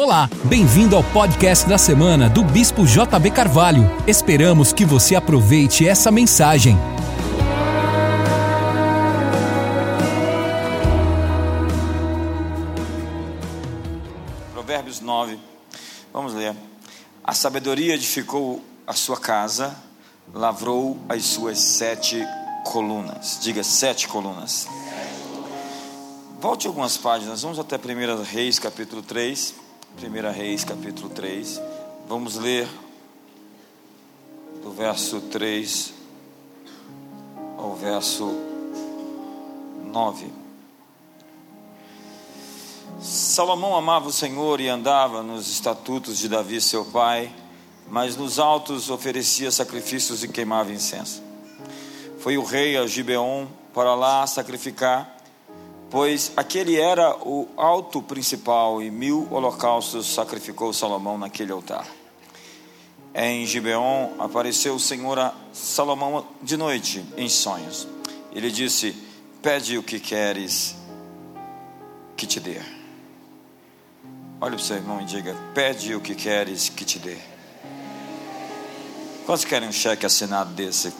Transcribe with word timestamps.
Olá, 0.00 0.30
bem-vindo 0.44 0.94
ao 0.94 1.02
podcast 1.02 1.68
da 1.68 1.76
semana 1.76 2.30
do 2.30 2.44
Bispo 2.44 2.86
JB 2.86 3.32
Carvalho. 3.32 3.82
Esperamos 4.06 4.72
que 4.72 4.84
você 4.84 5.16
aproveite 5.16 5.88
essa 5.88 6.12
mensagem. 6.12 6.76
Provérbios 14.52 15.00
9, 15.00 15.36
vamos 16.12 16.32
ler. 16.32 16.54
A 17.24 17.34
sabedoria 17.34 17.94
edificou 17.94 18.62
a 18.86 18.92
sua 18.92 19.16
casa, 19.16 19.76
lavrou 20.32 20.96
as 21.08 21.24
suas 21.24 21.58
sete 21.58 22.24
colunas. 22.64 23.40
Diga 23.42 23.64
sete 23.64 24.06
colunas. 24.06 24.68
Volte 26.40 26.68
algumas 26.68 26.96
páginas, 26.96 27.42
vamos 27.42 27.58
até 27.58 27.74
1 27.74 28.22
Reis, 28.22 28.60
capítulo 28.60 29.02
3. 29.02 29.66
1 30.00 30.32
Reis, 30.32 30.62
capítulo 30.62 31.08
3. 31.08 31.60
Vamos 32.06 32.36
ler 32.36 32.68
do 34.62 34.70
verso 34.70 35.20
3 35.22 35.92
ao 37.56 37.74
verso 37.74 38.32
9. 39.92 40.30
Salomão 43.00 43.74
amava 43.74 44.06
o 44.06 44.12
Senhor 44.12 44.60
e 44.60 44.68
andava 44.68 45.20
nos 45.20 45.50
estatutos 45.50 46.16
de 46.18 46.28
Davi, 46.28 46.60
seu 46.60 46.84
pai, 46.84 47.34
mas 47.88 48.16
nos 48.16 48.38
altos 48.38 48.90
oferecia 48.90 49.50
sacrifícios 49.50 50.22
e 50.22 50.28
queimava 50.28 50.70
incenso. 50.72 51.20
Foi 52.20 52.38
o 52.38 52.44
rei 52.44 52.76
a 52.76 52.86
Gibeon 52.86 53.46
para 53.74 53.96
lá 53.96 54.24
sacrificar 54.28 55.17
pois 55.90 56.32
aquele 56.36 56.78
era 56.78 57.16
o 57.16 57.48
alto 57.56 58.02
principal 58.02 58.82
e 58.82 58.90
mil 58.90 59.26
holocaustos 59.30 60.12
sacrificou 60.12 60.72
Salomão 60.72 61.16
naquele 61.16 61.52
altar. 61.52 61.86
Em 63.14 63.46
Gibeon 63.46 64.10
apareceu 64.18 64.74
o 64.74 64.80
Senhor 64.80 65.18
a 65.18 65.34
Salomão 65.52 66.26
de 66.42 66.56
noite 66.56 67.04
em 67.16 67.28
sonhos. 67.28 67.88
Ele 68.32 68.50
disse: 68.50 68.94
Pede 69.42 69.78
o 69.78 69.82
que 69.82 69.98
queres 69.98 70.76
que 72.16 72.26
te 72.26 72.38
dê. 72.38 72.60
Olhe 74.40 74.54
para 74.54 74.56
o 74.56 74.58
seu 74.58 74.76
irmão 74.76 75.00
e 75.00 75.04
diga: 75.04 75.34
Pede 75.54 75.94
o 75.94 76.00
que 76.00 76.14
queres 76.14 76.68
que 76.68 76.84
te 76.84 76.98
dê. 76.98 77.16
Quantos 79.24 79.44
querem 79.44 79.68
um 79.68 79.72
cheque 79.72 80.06
assinado 80.06 80.52
desse? 80.52 80.92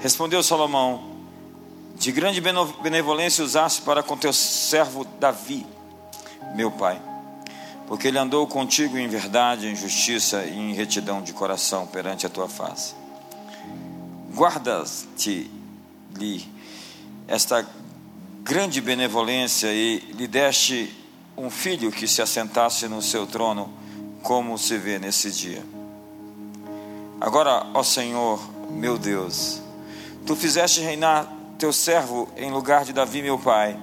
Respondeu 0.00 0.42
Salomão: 0.42 1.11
de 2.02 2.10
grande 2.10 2.40
benevolência 2.82 3.44
usaste 3.44 3.80
para 3.82 4.02
com 4.02 4.16
teu 4.16 4.32
servo 4.32 5.04
Davi, 5.20 5.64
meu 6.52 6.68
pai, 6.68 7.00
porque 7.86 8.08
ele 8.08 8.18
andou 8.18 8.44
contigo 8.44 8.98
em 8.98 9.06
verdade, 9.06 9.68
em 9.68 9.76
justiça 9.76 10.42
e 10.42 10.52
em 10.52 10.74
retidão 10.74 11.22
de 11.22 11.32
coração 11.32 11.86
perante 11.86 12.26
a 12.26 12.28
tua 12.28 12.48
face. 12.48 12.96
Guardas-te-lhe 14.34 15.48
esta 17.28 17.64
grande 18.42 18.80
benevolência 18.80 19.72
e 19.72 19.98
lhe 19.98 20.26
deste 20.26 20.92
um 21.36 21.48
filho 21.50 21.92
que 21.92 22.08
se 22.08 22.20
assentasse 22.20 22.88
no 22.88 23.00
seu 23.00 23.28
trono, 23.28 23.72
como 24.24 24.58
se 24.58 24.76
vê 24.76 24.98
nesse 24.98 25.30
dia. 25.30 25.64
Agora, 27.20 27.64
ó 27.72 27.84
Senhor, 27.84 28.40
meu 28.70 28.98
Deus, 28.98 29.62
tu 30.26 30.34
fizeste 30.34 30.80
reinar 30.80 31.41
teu 31.62 31.72
servo 31.72 32.28
em 32.36 32.50
lugar 32.50 32.84
de 32.84 32.92
Davi, 32.92 33.22
meu 33.22 33.38
pai. 33.38 33.78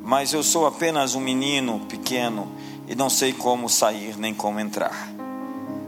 Mas 0.00 0.32
eu 0.32 0.40
sou 0.40 0.68
apenas 0.68 1.16
um 1.16 1.20
menino 1.20 1.80
pequeno 1.88 2.46
e 2.86 2.94
não 2.94 3.10
sei 3.10 3.32
como 3.32 3.68
sair 3.68 4.16
nem 4.16 4.32
como 4.32 4.60
entrar. 4.60 5.08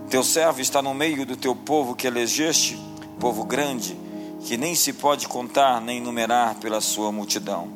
Teu 0.08 0.24
servo 0.24 0.60
está 0.60 0.82
no 0.82 0.92
meio 0.92 1.24
do 1.24 1.36
teu 1.36 1.54
povo 1.54 1.94
que 1.94 2.08
elegeste, 2.08 2.76
povo 3.20 3.44
grande, 3.44 3.96
que 4.40 4.56
nem 4.56 4.74
se 4.74 4.92
pode 4.92 5.28
contar 5.28 5.80
nem 5.80 6.00
numerar 6.00 6.56
pela 6.56 6.80
sua 6.80 7.12
multidão. 7.12 7.69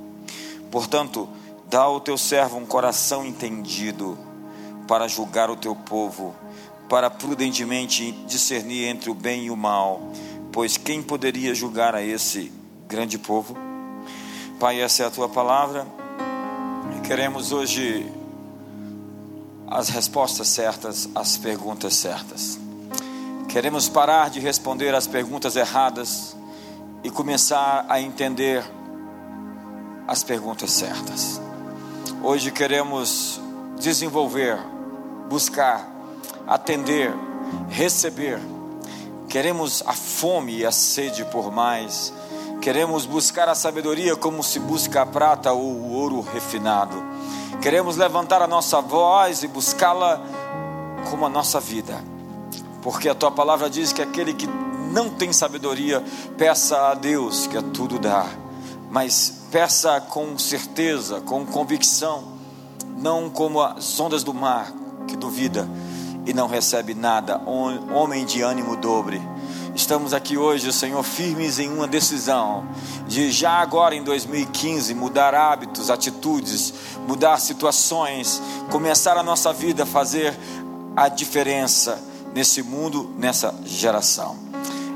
Portanto, 0.68 1.28
dá 1.70 1.82
ao 1.82 2.00
teu 2.00 2.18
servo 2.18 2.58
um 2.58 2.66
coração 2.66 3.24
entendido 3.24 4.18
para 4.88 5.06
julgar 5.06 5.48
o 5.48 5.54
teu 5.54 5.76
povo, 5.76 6.34
para 6.88 7.08
prudentemente 7.08 8.10
discernir 8.26 8.88
entre 8.88 9.10
o 9.10 9.14
bem 9.14 9.44
e 9.44 9.50
o 9.52 9.56
mal, 9.56 10.10
pois 10.50 10.76
quem 10.76 11.00
poderia 11.00 11.54
julgar 11.54 11.94
a 11.94 12.02
esse 12.02 12.63
grande 12.88 13.18
povo. 13.18 13.56
Pai, 14.58 14.80
essa 14.80 15.02
é 15.02 15.06
a 15.06 15.10
tua 15.10 15.28
palavra. 15.28 15.86
Queremos 17.04 17.52
hoje 17.52 18.10
as 19.66 19.88
respostas 19.88 20.48
certas, 20.48 21.08
as 21.14 21.36
perguntas 21.36 21.96
certas. 21.96 22.58
Queremos 23.48 23.88
parar 23.88 24.30
de 24.30 24.40
responder 24.40 24.94
as 24.94 25.06
perguntas 25.06 25.56
erradas 25.56 26.36
e 27.02 27.10
começar 27.10 27.84
a 27.88 28.00
entender 28.00 28.64
as 30.06 30.22
perguntas 30.22 30.70
certas. 30.72 31.40
Hoje 32.22 32.50
queremos 32.50 33.40
desenvolver, 33.78 34.58
buscar, 35.28 35.88
atender, 36.46 37.12
receber. 37.68 38.40
Queremos 39.28 39.82
a 39.86 39.92
fome 39.92 40.58
e 40.58 40.66
a 40.66 40.72
sede 40.72 41.24
por 41.24 41.52
mais 41.52 42.12
Queremos 42.64 43.04
buscar 43.04 43.46
a 43.46 43.54
sabedoria 43.54 44.16
como 44.16 44.42
se 44.42 44.58
busca 44.58 45.02
a 45.02 45.04
prata 45.04 45.52
ou 45.52 45.70
o 45.70 45.92
ouro 45.92 46.22
refinado. 46.22 46.96
Queremos 47.60 47.98
levantar 47.98 48.40
a 48.40 48.46
nossa 48.46 48.80
voz 48.80 49.42
e 49.42 49.48
buscá-la 49.48 50.18
como 51.10 51.26
a 51.26 51.28
nossa 51.28 51.60
vida. 51.60 52.02
Porque 52.80 53.06
a 53.06 53.14
tua 53.14 53.30
palavra 53.30 53.68
diz 53.68 53.92
que 53.92 54.00
aquele 54.00 54.32
que 54.32 54.46
não 54.90 55.10
tem 55.10 55.30
sabedoria, 55.30 56.02
peça 56.38 56.88
a 56.88 56.94
Deus 56.94 57.46
que 57.46 57.58
a 57.58 57.60
tudo 57.60 57.98
dá. 57.98 58.24
Mas 58.90 59.42
peça 59.52 60.00
com 60.00 60.38
certeza, 60.38 61.20
com 61.20 61.44
convicção, 61.44 62.24
não 62.96 63.28
como 63.28 63.60
as 63.60 64.00
ondas 64.00 64.24
do 64.24 64.32
mar 64.32 64.72
que 65.06 65.18
duvida 65.18 65.68
e 66.24 66.32
não 66.32 66.48
recebe 66.48 66.94
nada. 66.94 67.42
Homem 67.46 68.24
de 68.24 68.40
ânimo 68.40 68.74
dobre 68.74 69.20
Estamos 69.74 70.14
aqui 70.14 70.38
hoje, 70.38 70.72
Senhor, 70.72 71.02
firmes 71.02 71.58
em 71.58 71.68
uma 71.68 71.88
decisão 71.88 72.64
de 73.08 73.32
já 73.32 73.54
agora 73.54 73.92
em 73.92 74.04
2015 74.04 74.94
mudar 74.94 75.34
hábitos, 75.34 75.90
atitudes, 75.90 76.72
mudar 77.08 77.38
situações, 77.40 78.40
começar 78.70 79.16
a 79.16 79.22
nossa 79.22 79.52
vida 79.52 79.82
a 79.82 79.86
fazer 79.86 80.32
a 80.94 81.08
diferença 81.08 82.00
nesse 82.32 82.62
mundo, 82.62 83.12
nessa 83.18 83.52
geração. 83.64 84.38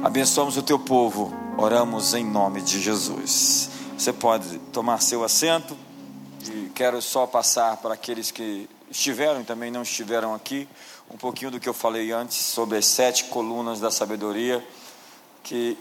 Abençoamos 0.00 0.56
o 0.56 0.62
teu 0.62 0.78
povo, 0.78 1.34
oramos 1.56 2.14
em 2.14 2.24
nome 2.24 2.60
de 2.60 2.80
Jesus. 2.80 3.68
Você 3.98 4.12
pode 4.12 4.60
tomar 4.72 5.02
seu 5.02 5.24
assento 5.24 5.76
e 6.48 6.70
quero 6.72 7.02
só 7.02 7.26
passar 7.26 7.78
para 7.78 7.94
aqueles 7.94 8.30
que 8.30 8.70
estiveram 8.88 9.40
e 9.40 9.44
também 9.44 9.72
não 9.72 9.82
estiveram 9.82 10.34
aqui 10.34 10.68
um 11.10 11.16
pouquinho 11.16 11.50
do 11.50 11.58
que 11.58 11.68
eu 11.68 11.74
falei 11.74 12.12
antes 12.12 12.36
sobre 12.36 12.76
as 12.76 12.84
sete 12.84 13.24
colunas 13.24 13.80
da 13.80 13.90
sabedoria 13.90 14.66
que 15.42 15.76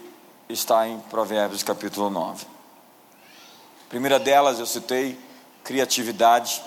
está 0.48 0.88
em 0.88 0.98
Provérbios 1.00 1.62
capítulo 1.62 2.08
9. 2.08 2.46
A 2.46 3.88
primeira 3.90 4.18
delas 4.18 4.58
eu 4.58 4.66
citei 4.66 5.18
criatividade. 5.62 6.62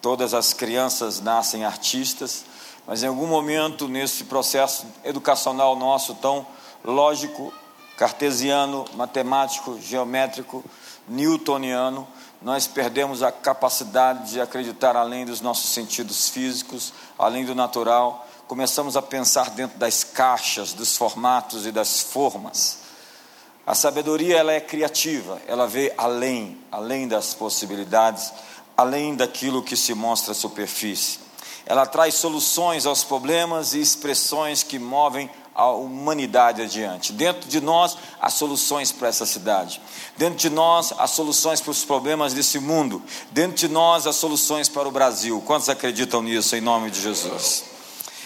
Todas 0.00 0.32
as 0.32 0.54
crianças 0.54 1.20
nascem 1.20 1.64
artistas, 1.64 2.46
mas 2.86 3.02
em 3.02 3.08
algum 3.08 3.26
momento 3.26 3.86
nesse 3.86 4.24
processo 4.24 4.86
educacional 5.04 5.76
nosso 5.76 6.14
tão 6.14 6.46
lógico, 6.82 7.52
cartesiano, 7.96 8.86
matemático, 8.94 9.78
geométrico, 9.80 10.64
newtoniano, 11.06 12.08
nós 12.44 12.66
perdemos 12.66 13.22
a 13.22 13.30
capacidade 13.30 14.32
de 14.32 14.40
acreditar 14.40 14.96
além 14.96 15.24
dos 15.24 15.40
nossos 15.40 15.70
sentidos 15.70 16.28
físicos, 16.28 16.92
além 17.18 17.44
do 17.44 17.54
natural. 17.54 18.26
Começamos 18.48 18.96
a 18.96 19.02
pensar 19.02 19.50
dentro 19.50 19.78
das 19.78 20.02
caixas, 20.02 20.72
dos 20.72 20.96
formatos 20.96 21.66
e 21.66 21.72
das 21.72 22.00
formas. 22.00 22.78
A 23.64 23.74
sabedoria 23.76 24.38
ela 24.38 24.52
é 24.52 24.60
criativa, 24.60 25.40
ela 25.46 25.68
vê 25.68 25.94
além, 25.96 26.58
além 26.70 27.06
das 27.06 27.32
possibilidades, 27.32 28.32
além 28.76 29.14
daquilo 29.14 29.62
que 29.62 29.76
se 29.76 29.94
mostra 29.94 30.32
à 30.32 30.34
superfície. 30.34 31.20
Ela 31.64 31.86
traz 31.86 32.14
soluções 32.14 32.86
aos 32.86 33.04
problemas 33.04 33.72
e 33.72 33.80
expressões 33.80 34.64
que 34.64 34.80
movem 34.80 35.30
a 35.54 35.70
humanidade 35.70 36.62
adiante. 36.62 37.12
Dentro 37.12 37.48
de 37.48 37.60
nós, 37.60 37.96
há 38.20 38.30
soluções 38.30 38.90
para 38.90 39.08
essa 39.08 39.26
cidade. 39.26 39.80
Dentro 40.16 40.38
de 40.38 40.50
nós, 40.50 40.92
há 40.96 41.06
soluções 41.06 41.60
para 41.60 41.70
os 41.70 41.84
problemas 41.84 42.32
desse 42.32 42.58
mundo. 42.58 43.02
Dentro 43.30 43.56
de 43.56 43.68
nós, 43.68 44.06
há 44.06 44.12
soluções 44.12 44.68
para 44.68 44.88
o 44.88 44.92
Brasil. 44.92 45.42
Quantos 45.46 45.68
acreditam 45.68 46.22
nisso, 46.22 46.56
em 46.56 46.60
nome 46.60 46.90
de 46.90 47.00
Jesus? 47.00 47.64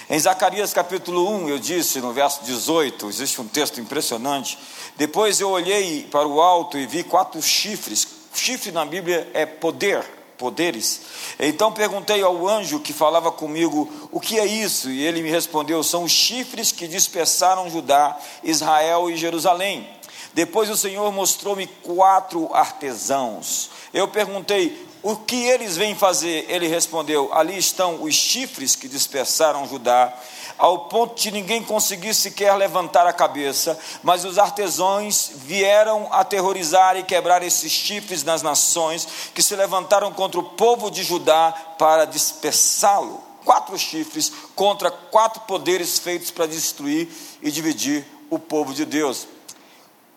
Em 0.09 0.21
Zacarias 0.21 0.73
capítulo 0.73 1.29
1, 1.37 1.49
eu 1.49 1.59
disse 1.59 2.01
no 2.01 2.13
verso 2.13 2.45
18, 2.45 3.09
existe 3.09 3.41
um 3.41 3.49
texto 3.49 3.81
impressionante. 3.81 4.57
Depois 4.97 5.41
eu 5.41 5.51
olhei 5.51 6.05
para 6.05 6.29
o 6.29 6.41
alto 6.41 6.79
e 6.79 6.87
vi 6.87 7.03
quatro 7.03 7.43
chifres. 7.43 8.07
Chifre 8.33 8.71
na 8.71 8.85
Bíblia 8.85 9.29
é 9.35 9.45
poder, 9.45 10.05
poderes. 10.39 11.01
Então 11.39 11.73
perguntei 11.73 12.23
ao 12.23 12.47
anjo 12.47 12.81
que 12.81 12.93
falava 12.93 13.31
comigo: 13.33 13.91
O 14.11 14.21
que 14.21 14.39
é 14.39 14.47
isso? 14.47 14.91
E 14.91 15.03
ele 15.03 15.23
me 15.23 15.31
respondeu: 15.31 15.83
São 15.83 16.05
os 16.05 16.13
chifres 16.13 16.73
que 16.73 16.87
dispersaram 16.87 17.71
Judá, 17.71 18.19
Israel 18.43 19.11
e 19.11 19.17
Jerusalém. 19.17 19.89
Depois 20.35 20.69
o 20.69 20.77
Senhor 20.77 21.11
mostrou-me 21.13 21.67
quatro 21.67 22.53
artesãos. 22.55 23.71
Eu 23.93 24.07
perguntei: 24.09 24.87
O 25.03 25.17
que 25.17 25.45
eles 25.45 25.77
vêm 25.77 25.95
fazer? 25.95 26.45
Ele 26.49 26.69
respondeu: 26.69 27.33
Ali 27.33 27.57
estão 27.57 28.03
os 28.03 28.15
chifres 28.15 28.77
que 28.77 28.87
dispersaram 28.87 29.67
Judá 29.67 30.13
ao 30.59 30.87
ponto 30.87 31.21
de 31.21 31.31
ninguém 31.31 31.63
conseguir 31.63 32.15
sequer 32.15 32.55
levantar 32.57 33.07
a 33.07 33.13
cabeça, 33.13 33.79
mas 34.03 34.25
os 34.25 34.39
artesãos 34.39 35.31
vieram 35.35 36.09
aterrorizar 36.13 36.97
e 36.97 37.03
quebrar 37.03 37.43
esses 37.43 37.71
chifres 37.71 38.25
nas 38.25 38.43
nações 38.43 39.07
que 39.35 39.43
se 39.43 39.55
levantaram 39.55 40.13
contra 40.13 40.41
o 40.41 40.45
povo 40.45 40.91
de 40.91 41.03
Judá 41.03 41.53
para 41.79 42.05
dispersá-lo. 42.05 43.23
Quatro 43.45 43.79
chifres 43.79 44.33
contra 44.57 44.91
quatro 44.91 45.43
poderes 45.43 45.99
feitos 45.99 46.31
para 46.31 46.47
destruir 46.47 47.09
e 47.41 47.51
dividir 47.51 48.05
o 48.29 48.39
povo 48.39 48.75
de 48.75 48.85
Deus. 48.85 49.29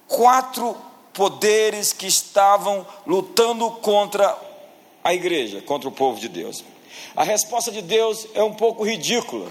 Quatro 0.08 0.76
poderes 1.14 1.94
que 1.94 2.08
estavam 2.08 2.88
lutando 3.06 3.70
contra 3.70 4.36
a 5.04 5.14
igreja, 5.14 5.62
contra 5.62 5.88
o 5.90 5.92
povo 5.92 6.20
de 6.20 6.28
Deus. 6.28 6.64
A 7.16 7.24
resposta 7.24 7.72
de 7.72 7.82
Deus 7.82 8.28
é 8.34 8.44
um 8.44 8.54
pouco 8.54 8.84
ridícula. 8.84 9.48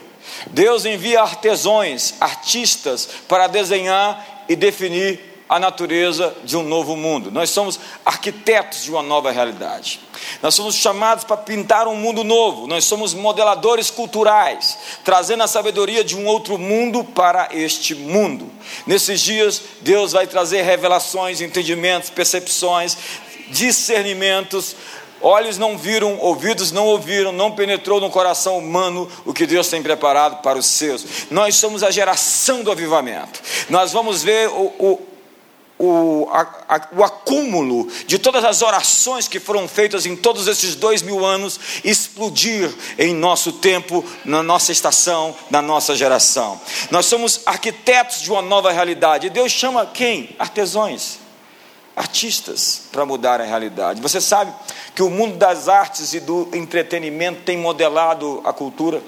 Deus 0.48 0.84
envia 0.84 1.22
artesãos, 1.22 2.14
artistas, 2.20 3.08
para 3.28 3.46
desenhar 3.46 4.44
e 4.48 4.56
definir 4.56 5.28
a 5.48 5.58
natureza 5.58 6.36
de 6.44 6.56
um 6.56 6.62
novo 6.62 6.94
mundo. 6.94 7.30
Nós 7.30 7.48
somos 7.50 7.80
arquitetos 8.04 8.84
de 8.84 8.90
uma 8.90 9.02
nova 9.02 9.30
realidade. 9.30 9.98
Nós 10.42 10.54
somos 10.54 10.74
chamados 10.74 11.24
para 11.24 11.38
pintar 11.38 11.88
um 11.88 11.96
mundo 11.96 12.22
novo. 12.22 12.66
Nós 12.66 12.84
somos 12.84 13.14
modeladores 13.14 13.90
culturais, 13.90 14.76
trazendo 15.04 15.42
a 15.42 15.48
sabedoria 15.48 16.04
de 16.04 16.14
um 16.14 16.26
outro 16.26 16.58
mundo 16.58 17.02
para 17.02 17.48
este 17.52 17.94
mundo. 17.94 18.50
Nesses 18.86 19.20
dias, 19.20 19.62
Deus 19.80 20.12
vai 20.12 20.26
trazer 20.26 20.62
revelações, 20.62 21.40
entendimentos, 21.40 22.10
percepções, 22.10 22.96
discernimentos 23.50 24.76
Olhos 25.20 25.58
não 25.58 25.76
viram, 25.76 26.18
ouvidos 26.18 26.70
não 26.72 26.86
ouviram, 26.86 27.32
não 27.32 27.52
penetrou 27.52 28.00
no 28.00 28.10
coração 28.10 28.58
humano 28.58 29.10
o 29.24 29.32
que 29.32 29.46
Deus 29.46 29.68
tem 29.68 29.82
preparado 29.82 30.42
para 30.42 30.58
os 30.58 30.66
seus. 30.66 31.04
Nós 31.30 31.56
somos 31.56 31.82
a 31.82 31.90
geração 31.90 32.62
do 32.62 32.70
avivamento. 32.70 33.40
Nós 33.68 33.92
vamos 33.92 34.22
ver 34.22 34.48
o, 34.48 34.72
o, 34.78 35.08
o, 35.78 36.28
a, 36.32 36.40
a, 36.68 36.88
o 36.96 37.04
acúmulo 37.04 37.88
de 38.06 38.18
todas 38.18 38.44
as 38.44 38.62
orações 38.62 39.28
que 39.28 39.38
foram 39.40 39.68
feitas 39.68 40.06
em 40.06 40.16
todos 40.16 40.46
esses 40.46 40.74
dois 40.74 41.02
mil 41.02 41.24
anos 41.24 41.58
explodir 41.84 42.72
em 42.98 43.14
nosso 43.14 43.52
tempo, 43.52 44.04
na 44.24 44.42
nossa 44.42 44.72
estação, 44.72 45.34
na 45.50 45.62
nossa 45.62 45.94
geração. 45.94 46.60
Nós 46.90 47.06
somos 47.06 47.40
arquitetos 47.46 48.22
de 48.22 48.30
uma 48.30 48.42
nova 48.42 48.72
realidade. 48.72 49.30
Deus 49.30 49.52
chama 49.52 49.86
quem? 49.86 50.34
Artesãos 50.38 51.27
artistas 51.98 52.82
para 52.92 53.04
mudar 53.04 53.40
a 53.40 53.44
realidade. 53.44 54.00
Você 54.00 54.20
sabe 54.20 54.52
que 54.94 55.02
o 55.02 55.10
mundo 55.10 55.36
das 55.36 55.68
artes 55.68 56.14
e 56.14 56.20
do 56.20 56.48
entretenimento 56.54 57.42
tem 57.42 57.58
modelado 57.58 58.40
a 58.44 58.52
cultura? 58.52 59.02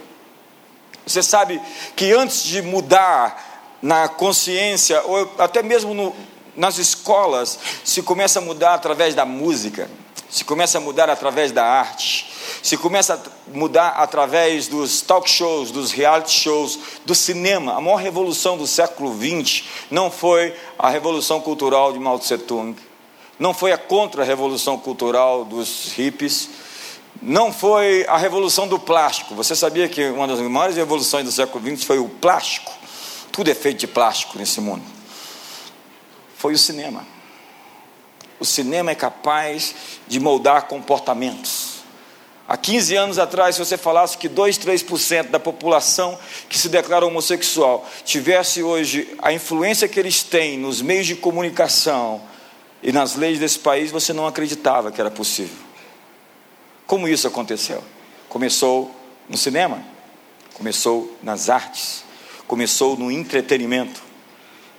Você 1.07 1.23
sabe 1.23 1.61
que 1.95 2.13
antes 2.13 2.43
de 2.43 2.61
mudar 2.61 3.79
na 3.81 4.09
consciência, 4.09 5.01
ou 5.05 5.33
até 5.39 5.63
mesmo 5.63 5.95
no, 5.95 6.15
nas 6.57 6.79
escolas, 6.79 7.59
se 7.85 8.03
começa 8.03 8.41
a 8.41 8.43
mudar 8.43 8.75
através 8.75 9.15
da 9.15 9.25
música, 9.25 9.89
se 10.29 10.45
começa 10.45 10.79
a 10.79 10.81
mudar 10.81 11.09
através 11.09 11.53
da 11.53 11.65
arte, 11.65 12.30
se 12.63 12.77
começa 12.77 13.15
a 13.15 13.57
mudar 13.57 13.89
através 13.91 14.69
dos 14.69 15.01
talk 15.01 15.29
shows, 15.29 15.71
dos 15.71 15.93
reality 15.93 16.33
shows, 16.33 16.79
do 17.05 17.15
cinema. 17.15 17.75
A 17.75 17.81
maior 17.81 17.97
revolução 17.97 18.57
do 18.57 18.67
século 18.67 19.15
XX 19.15 19.65
não 19.91 20.11
foi 20.11 20.55
a 20.79 20.91
revolução 20.91 21.41
cultural 21.41 21.93
de 21.93 21.99
Mao 21.99 22.19
Tse 22.19 22.39
Tung, 22.39 22.77
não 23.39 23.55
foi 23.55 23.73
a 23.73 23.79
contra-revolução 23.79 24.79
cultural 24.79 25.45
dos 25.45 25.93
hippies, 25.93 26.51
não 27.23 27.53
foi 27.53 28.05
a 28.09 28.17
revolução 28.17 28.69
do 28.69 28.79
plástico. 28.79 29.35
Você 29.35 29.55
sabia 29.57 29.89
que 29.89 30.09
uma 30.09 30.27
das 30.27 30.39
maiores 30.41 30.77
revoluções 30.77 31.25
do 31.25 31.33
século 31.33 31.65
XX 31.65 31.85
foi 31.85 31.99
o 31.99 32.09
plástico? 32.09 32.73
Tudo 33.33 33.51
é 33.51 33.55
feito 33.55 33.79
de 33.79 33.87
plástico 33.87 34.39
nesse 34.39 34.61
mundo. 34.61 34.83
Foi 36.37 36.55
o 36.55 36.59
cinema. 36.59 37.07
O 38.39 38.45
cinema 38.45 38.91
é 38.91 38.95
capaz 38.95 39.75
de 40.09 40.19
moldar 40.19 40.67
comportamentos. 40.67 41.70
Há 42.51 42.57
15 42.57 42.97
anos 42.97 43.19
atrás, 43.21 43.55
se 43.55 43.65
você 43.65 43.79
falasse 43.79 44.19
que 44.19 44.29
2, 44.29 44.59
3% 44.59 45.29
da 45.31 45.39
população 45.39 46.19
que 46.49 46.59
se 46.59 46.69
declara 46.69 47.07
homossexual 47.07 47.89
tivesse 48.05 48.61
hoje 48.61 49.17
a 49.23 49.33
influência 49.33 49.87
que 49.87 50.01
eles 50.01 50.25
têm 50.25 50.59
nos 50.59 50.83
meios 50.83 51.07
de 51.07 51.15
comunicação 51.15 52.21
e 52.83 52.91
nas 52.91 53.15
leis 53.15 53.39
desse 53.39 53.61
país, 53.61 53.93
você 53.93 54.13
não 54.13 54.27
acreditava 54.27 54.91
que 54.91 55.01
era 55.01 55.13
possível. 55.13 55.57
Como 56.89 57.07
isso 57.07 57.29
aconteceu? 57.29 57.85
Começou 58.29 58.91
no 59.29 59.37
cinema, 59.37 59.81
começou 60.55 61.17
nas 61.23 61.49
artes, 61.49 62.03
começou 62.49 62.97
no 62.97 63.13
entretenimento, 63.13 64.03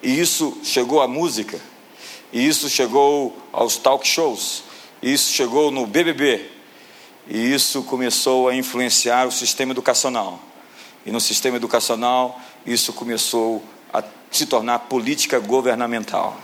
e 0.03 0.19
isso 0.19 0.59
chegou 0.61 0.99
à 0.99 1.07
música, 1.07 1.57
e 2.33 2.45
isso 2.45 2.69
chegou 2.69 3.33
aos 3.53 3.77
talk 3.77 4.05
shows, 4.05 4.61
e 5.01 5.13
isso 5.13 5.31
chegou 5.31 5.71
no 5.71 5.87
BBB, 5.87 6.50
e 7.27 7.53
isso 7.53 7.83
começou 7.83 8.49
a 8.49 8.55
influenciar 8.55 9.27
o 9.27 9.31
sistema 9.31 9.71
educacional. 9.71 10.39
E 11.05 11.11
no 11.11 11.19
sistema 11.19 11.57
educacional, 11.57 12.39
isso 12.65 12.93
começou 12.93 13.63
a 13.93 14.03
se 14.31 14.45
tornar 14.45 14.79
política 14.79 15.39
governamental. 15.39 16.37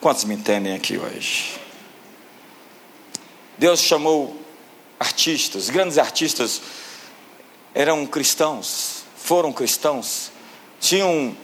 Quantos 0.00 0.24
me 0.24 0.34
entendem 0.34 0.74
aqui 0.74 0.98
hoje? 0.98 1.60
Deus 3.56 3.80
chamou 3.80 4.40
artistas, 4.98 5.70
grandes 5.70 5.98
artistas 5.98 6.60
eram 7.74 8.06
cristãos, 8.06 9.04
foram 9.16 9.52
cristãos, 9.52 10.30
tinham 10.80 11.36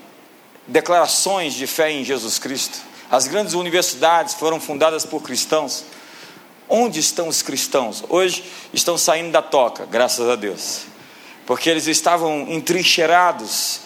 declarações 0.67 1.55
de 1.55 1.67
fé 1.67 1.91
em 1.91 2.05
Jesus 2.05 2.39
Cristo. 2.39 2.79
As 3.11 3.27
grandes 3.27 3.55
universidades 3.55 4.35
foram 4.35 4.61
fundadas 4.61 5.05
por 5.05 5.23
cristãos. 5.23 5.85
Onde 6.73 7.01
estão 7.01 7.27
os 7.27 7.43
cristãos? 7.43 8.05
Hoje 8.09 8.45
estão 8.73 8.97
saindo 8.97 9.33
da 9.33 9.43
toca, 9.43 9.85
graças 9.87 10.29
a 10.29 10.37
Deus, 10.37 10.83
porque 11.45 11.69
eles 11.69 11.89
estavam 11.89 12.47
entrincheirados, 12.49 13.81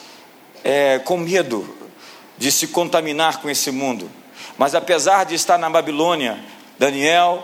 é, 0.62 0.98
com 0.98 1.16
medo 1.16 1.66
de 2.36 2.52
se 2.52 2.66
contaminar 2.66 3.40
com 3.40 3.48
esse 3.48 3.70
mundo. 3.70 4.10
Mas 4.58 4.74
apesar 4.74 5.24
de 5.24 5.34
estar 5.34 5.56
na 5.56 5.70
Babilônia, 5.70 6.38
Daniel, 6.78 7.42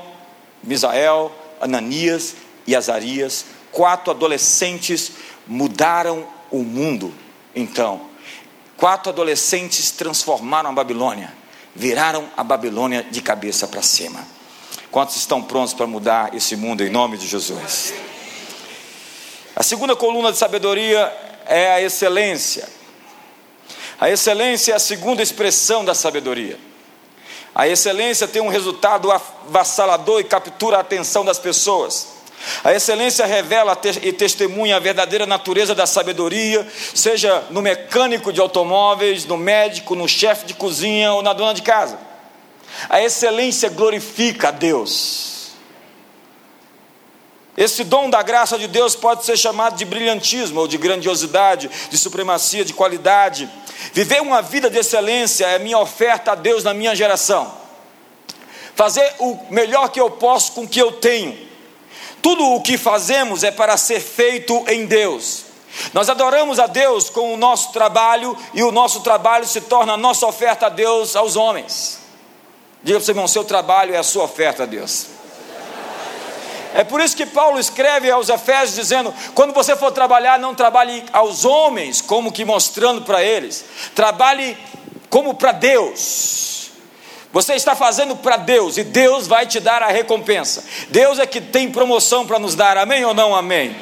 Misael, 0.62 1.32
Ananias 1.58 2.36
e 2.66 2.76
Azarias, 2.76 3.46
quatro 3.72 4.10
adolescentes 4.10 5.12
mudaram 5.46 6.26
o 6.50 6.62
mundo. 6.62 7.14
Então, 7.56 8.02
quatro 8.76 9.10
adolescentes 9.10 9.90
transformaram 9.90 10.68
a 10.68 10.74
Babilônia, 10.74 11.32
viraram 11.74 12.28
a 12.36 12.44
Babilônia 12.44 13.02
de 13.10 13.22
cabeça 13.22 13.66
para 13.66 13.80
cima. 13.80 14.39
Quantos 14.90 15.14
estão 15.14 15.40
prontos 15.40 15.72
para 15.72 15.86
mudar 15.86 16.34
esse 16.34 16.56
mundo 16.56 16.82
em 16.82 16.90
nome 16.90 17.16
de 17.16 17.24
Jesus? 17.24 17.94
A 19.54 19.62
segunda 19.62 19.94
coluna 19.94 20.32
de 20.32 20.38
sabedoria 20.38 21.12
é 21.46 21.74
a 21.74 21.80
excelência. 21.80 22.68
A 24.00 24.10
excelência 24.10 24.72
é 24.72 24.74
a 24.74 24.80
segunda 24.80 25.22
expressão 25.22 25.84
da 25.84 25.94
sabedoria. 25.94 26.58
A 27.54 27.68
excelência 27.68 28.26
tem 28.26 28.42
um 28.42 28.48
resultado 28.48 29.12
avassalador 29.12 30.20
e 30.20 30.24
captura 30.24 30.78
a 30.78 30.80
atenção 30.80 31.24
das 31.24 31.38
pessoas. 31.38 32.08
A 32.64 32.72
excelência 32.72 33.24
revela 33.26 33.78
e 34.02 34.12
testemunha 34.12 34.76
a 34.76 34.80
verdadeira 34.80 35.26
natureza 35.26 35.72
da 35.72 35.86
sabedoria, 35.86 36.66
seja 36.94 37.44
no 37.50 37.62
mecânico 37.62 38.32
de 38.32 38.40
automóveis, 38.40 39.24
no 39.24 39.36
médico, 39.36 39.94
no 39.94 40.08
chefe 40.08 40.46
de 40.46 40.54
cozinha 40.54 41.12
ou 41.12 41.22
na 41.22 41.32
dona 41.32 41.54
de 41.54 41.62
casa. 41.62 42.09
A 42.88 43.02
excelência 43.02 43.68
glorifica 43.68 44.48
a 44.48 44.50
Deus. 44.50 45.30
Esse 47.56 47.84
dom 47.84 48.08
da 48.08 48.22
graça 48.22 48.58
de 48.58 48.66
Deus 48.66 48.96
pode 48.96 49.24
ser 49.24 49.36
chamado 49.36 49.76
de 49.76 49.84
brilhantismo, 49.84 50.60
ou 50.60 50.66
de 50.66 50.78
grandiosidade, 50.78 51.70
de 51.90 51.98
supremacia, 51.98 52.64
de 52.64 52.72
qualidade. 52.72 53.50
Viver 53.92 54.22
uma 54.22 54.40
vida 54.40 54.70
de 54.70 54.78
excelência 54.78 55.46
é 55.46 55.58
minha 55.58 55.78
oferta 55.78 56.32
a 56.32 56.34
Deus 56.34 56.64
na 56.64 56.72
minha 56.72 56.94
geração. 56.94 57.52
Fazer 58.74 59.14
o 59.18 59.38
melhor 59.50 59.90
que 59.90 60.00
eu 60.00 60.10
posso 60.10 60.52
com 60.52 60.62
o 60.62 60.68
que 60.68 60.80
eu 60.80 60.92
tenho. 60.92 61.36
Tudo 62.22 62.44
o 62.54 62.62
que 62.62 62.78
fazemos 62.78 63.44
é 63.44 63.50
para 63.50 63.76
ser 63.76 64.00
feito 64.00 64.64
em 64.66 64.86
Deus. 64.86 65.44
Nós 65.92 66.08
adoramos 66.08 66.58
a 66.58 66.66
Deus 66.66 67.10
com 67.10 67.34
o 67.34 67.36
nosso 67.36 67.72
trabalho 67.72 68.36
e 68.54 68.62
o 68.62 68.72
nosso 68.72 69.00
trabalho 69.00 69.46
se 69.46 69.60
torna 69.60 69.92
a 69.92 69.98
nossa 69.98 70.26
oferta 70.26 70.64
a 70.64 70.70
Deus 70.70 71.14
aos 71.14 71.36
homens. 71.36 71.99
Diga 72.82 72.98
para 72.98 73.02
o 73.02 73.04
seu 73.04 73.12
irmão: 73.12 73.28
seu 73.28 73.44
trabalho 73.44 73.94
é 73.94 73.98
a 73.98 74.02
sua 74.02 74.24
oferta 74.24 74.62
a 74.62 74.66
Deus. 74.66 75.06
É 76.74 76.84
por 76.84 77.00
isso 77.00 77.16
que 77.16 77.26
Paulo 77.26 77.58
escreve 77.58 78.10
aos 78.10 78.28
Efésios 78.28 78.76
dizendo: 78.76 79.12
quando 79.34 79.52
você 79.52 79.76
for 79.76 79.90
trabalhar, 79.90 80.38
não 80.38 80.54
trabalhe 80.54 81.04
aos 81.12 81.44
homens, 81.44 82.00
como 82.00 82.32
que 82.32 82.44
mostrando 82.44 83.02
para 83.02 83.22
eles, 83.22 83.64
trabalhe 83.94 84.56
como 85.08 85.34
para 85.34 85.52
Deus. 85.52 86.70
Você 87.32 87.54
está 87.54 87.76
fazendo 87.76 88.16
para 88.16 88.36
Deus 88.36 88.76
e 88.76 88.82
Deus 88.82 89.28
vai 89.28 89.46
te 89.46 89.60
dar 89.60 89.82
a 89.82 89.88
recompensa. 89.88 90.64
Deus 90.88 91.18
é 91.20 91.26
que 91.26 91.40
tem 91.40 91.70
promoção 91.70 92.26
para 92.26 92.40
nos 92.40 92.56
dar, 92.56 92.76
amém 92.76 93.04
ou 93.04 93.14
não 93.14 93.34
amém? 93.34 93.76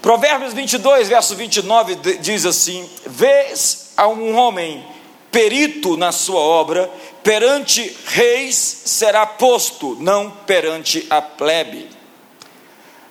Provérbios 0.00 0.52
22, 0.52 1.08
verso 1.08 1.36
29 1.36 1.94
diz 2.20 2.44
assim: 2.44 2.88
Vês 3.06 3.92
a 3.96 4.08
um 4.08 4.36
homem 4.36 4.84
perito 5.30 5.96
na 5.96 6.12
sua 6.12 6.40
obra, 6.40 6.90
perante 7.22 7.96
reis 8.06 8.56
será 8.56 9.24
posto, 9.24 9.96
não 10.00 10.30
perante 10.30 11.06
a 11.08 11.22
plebe. 11.22 11.88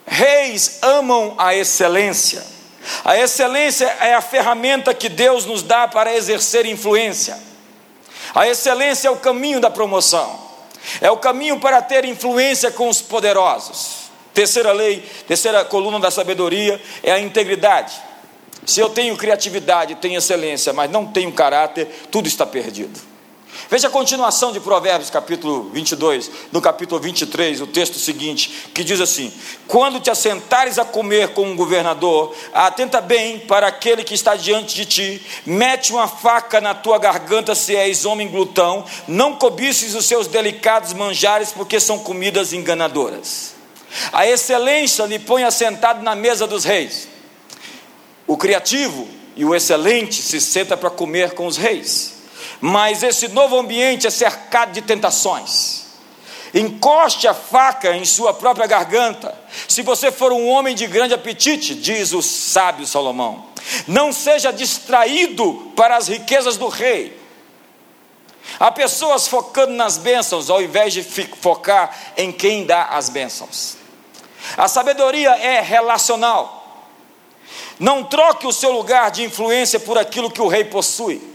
Reis 0.05 0.79
amam 0.81 1.35
a 1.37 1.55
excelência. 1.55 2.43
A 3.05 3.17
excelência 3.17 3.85
é 4.01 4.13
a 4.13 4.21
ferramenta 4.21 4.93
que 4.93 5.07
Deus 5.07 5.45
nos 5.45 5.61
dá 5.61 5.87
para 5.87 6.13
exercer 6.13 6.65
influência. 6.65 7.37
A 8.33 8.47
excelência 8.47 9.07
é 9.07 9.11
o 9.11 9.17
caminho 9.17 9.59
da 9.59 9.69
promoção. 9.69 10.39
É 10.99 11.09
o 11.11 11.17
caminho 11.17 11.59
para 11.59 11.81
ter 11.81 12.05
influência 12.05 12.71
com 12.71 12.89
os 12.89 13.01
poderosos. 13.01 14.01
Terceira 14.33 14.71
lei, 14.71 15.03
terceira 15.27 15.63
coluna 15.63 15.99
da 15.99 16.09
sabedoria 16.09 16.81
é 17.03 17.11
a 17.11 17.19
integridade. 17.19 17.93
Se 18.65 18.79
eu 18.79 18.89
tenho 18.89 19.17
criatividade, 19.17 19.95
tenho 19.95 20.17
excelência, 20.17 20.71
mas 20.71 20.89
não 20.89 21.05
tenho 21.05 21.31
caráter, 21.31 21.87
tudo 22.09 22.27
está 22.27 22.45
perdido. 22.45 23.10
Veja 23.71 23.87
a 23.87 23.89
continuação 23.91 24.51
de 24.51 24.59
Provérbios, 24.59 25.09
capítulo 25.09 25.69
22, 25.71 26.29
no 26.51 26.61
capítulo 26.61 26.99
23, 26.99 27.61
o 27.61 27.67
texto 27.67 27.97
seguinte, 27.97 28.69
que 28.73 28.83
diz 28.83 28.99
assim: 28.99 29.31
Quando 29.65 30.01
te 30.01 30.11
assentares 30.11 30.77
a 30.77 30.83
comer 30.83 31.29
com 31.29 31.49
um 31.49 31.55
governador, 31.55 32.35
atenta 32.53 32.99
bem 32.99 33.39
para 33.39 33.67
aquele 33.67 34.03
que 34.03 34.13
está 34.13 34.35
diante 34.35 34.75
de 34.75 34.85
ti, 34.85 35.25
mete 35.45 35.93
uma 35.93 36.05
faca 36.05 36.59
na 36.59 36.73
tua 36.73 36.99
garganta 36.99 37.55
se 37.55 37.73
és 37.73 38.03
homem 38.03 38.27
glutão, 38.27 38.83
não 39.07 39.35
cobices 39.35 39.95
os 39.95 40.05
seus 40.05 40.27
delicados 40.27 40.91
manjares, 40.91 41.53
porque 41.53 41.79
são 41.79 41.97
comidas 41.97 42.51
enganadoras. 42.51 43.53
A 44.11 44.27
excelência 44.27 45.05
lhe 45.05 45.17
põe 45.17 45.45
assentado 45.45 46.03
na 46.03 46.13
mesa 46.13 46.45
dos 46.45 46.65
reis. 46.65 47.07
O 48.27 48.35
criativo 48.35 49.07
e 49.33 49.45
o 49.45 49.55
excelente 49.55 50.21
se 50.21 50.41
senta 50.41 50.75
para 50.75 50.89
comer 50.89 51.35
com 51.35 51.47
os 51.47 51.55
reis. 51.55 52.19
Mas 52.61 53.01
esse 53.01 53.27
novo 53.29 53.57
ambiente 53.57 54.05
é 54.05 54.11
cercado 54.11 54.71
de 54.71 54.83
tentações. 54.83 55.81
Encoste 56.53 57.27
a 57.27 57.33
faca 57.33 57.95
em 57.95 58.05
sua 58.05 58.33
própria 58.33 58.67
garganta. 58.67 59.33
Se 59.67 59.81
você 59.81 60.11
for 60.11 60.31
um 60.31 60.47
homem 60.47 60.75
de 60.75 60.85
grande 60.85 61.13
apetite, 61.13 61.73
diz 61.73 62.13
o 62.13 62.21
sábio 62.21 62.85
Salomão, 62.85 63.45
não 63.87 64.13
seja 64.13 64.51
distraído 64.51 65.71
para 65.75 65.97
as 65.97 66.07
riquezas 66.07 66.57
do 66.57 66.67
rei. 66.67 67.19
Há 68.59 68.69
pessoas 68.71 69.27
focando 69.27 69.73
nas 69.73 69.97
bênçãos 69.97 70.49
ao 70.49 70.61
invés 70.61 70.93
de 70.93 71.03
focar 71.03 71.95
em 72.17 72.31
quem 72.31 72.65
dá 72.65 72.85
as 72.85 73.09
bênçãos. 73.09 73.77
A 74.57 74.67
sabedoria 74.67 75.31
é 75.31 75.61
relacional. 75.61 76.59
Não 77.79 78.03
troque 78.03 78.45
o 78.45 78.51
seu 78.51 78.71
lugar 78.71 79.09
de 79.09 79.23
influência 79.23 79.79
por 79.79 79.97
aquilo 79.97 80.29
que 80.29 80.41
o 80.41 80.47
rei 80.47 80.65
possui. 80.65 81.30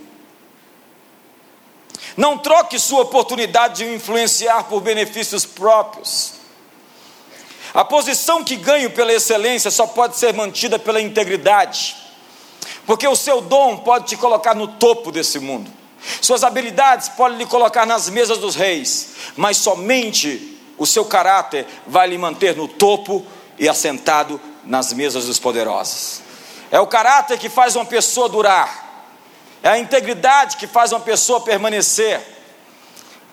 Não 2.16 2.38
troque 2.38 2.78
sua 2.78 3.02
oportunidade 3.02 3.84
de 3.84 3.94
influenciar 3.94 4.64
por 4.64 4.80
benefícios 4.80 5.44
próprios. 5.44 6.34
A 7.74 7.84
posição 7.84 8.42
que 8.42 8.56
ganho 8.56 8.90
pela 8.90 9.12
excelência 9.12 9.70
só 9.70 9.86
pode 9.86 10.16
ser 10.16 10.32
mantida 10.32 10.78
pela 10.78 11.00
integridade, 11.00 11.94
porque 12.86 13.06
o 13.06 13.16
seu 13.16 13.40
dom 13.40 13.76
pode 13.78 14.06
te 14.06 14.16
colocar 14.16 14.54
no 14.54 14.66
topo 14.66 15.12
desse 15.12 15.38
mundo, 15.38 15.70
suas 16.20 16.44
habilidades 16.44 17.08
podem 17.10 17.38
lhe 17.38 17.46
colocar 17.46 17.84
nas 17.84 18.08
mesas 18.08 18.38
dos 18.38 18.54
reis, 18.54 19.10
mas 19.36 19.56
somente 19.56 20.58
o 20.78 20.86
seu 20.86 21.04
caráter 21.04 21.66
vai 21.86 22.08
lhe 22.08 22.18
manter 22.18 22.56
no 22.56 22.68
topo 22.68 23.24
e 23.58 23.68
assentado 23.68 24.40
nas 24.64 24.92
mesas 24.92 25.26
dos 25.26 25.38
poderosos. 25.38 26.20
É 26.70 26.80
o 26.80 26.86
caráter 26.86 27.38
que 27.38 27.48
faz 27.48 27.76
uma 27.76 27.84
pessoa 27.84 28.28
durar. 28.28 28.85
É 29.66 29.68
a 29.68 29.78
integridade 29.78 30.58
que 30.58 30.66
faz 30.68 30.92
uma 30.92 31.00
pessoa 31.00 31.40
permanecer. 31.40 32.20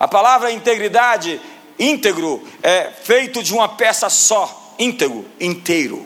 A 0.00 0.08
palavra 0.08 0.50
integridade, 0.50 1.40
íntegro, 1.78 2.42
é 2.60 2.90
feito 2.90 3.40
de 3.40 3.54
uma 3.54 3.68
peça 3.68 4.10
só, 4.10 4.74
íntegro, 4.76 5.24
inteiro. 5.38 6.04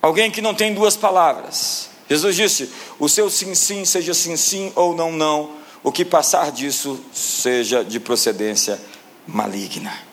Alguém 0.00 0.30
que 0.30 0.40
não 0.40 0.54
tem 0.54 0.72
duas 0.72 0.96
palavras. 0.96 1.90
Jesus 2.08 2.36
disse: 2.36 2.72
o 2.96 3.08
seu 3.08 3.28
sim, 3.28 3.56
sim 3.56 3.84
seja 3.84 4.14
sim, 4.14 4.36
sim 4.36 4.72
ou 4.76 4.94
não, 4.94 5.10
não. 5.10 5.56
O 5.82 5.90
que 5.90 6.04
passar 6.04 6.52
disso 6.52 7.04
seja 7.12 7.82
de 7.82 7.98
procedência 7.98 8.80
maligna. 9.26 10.07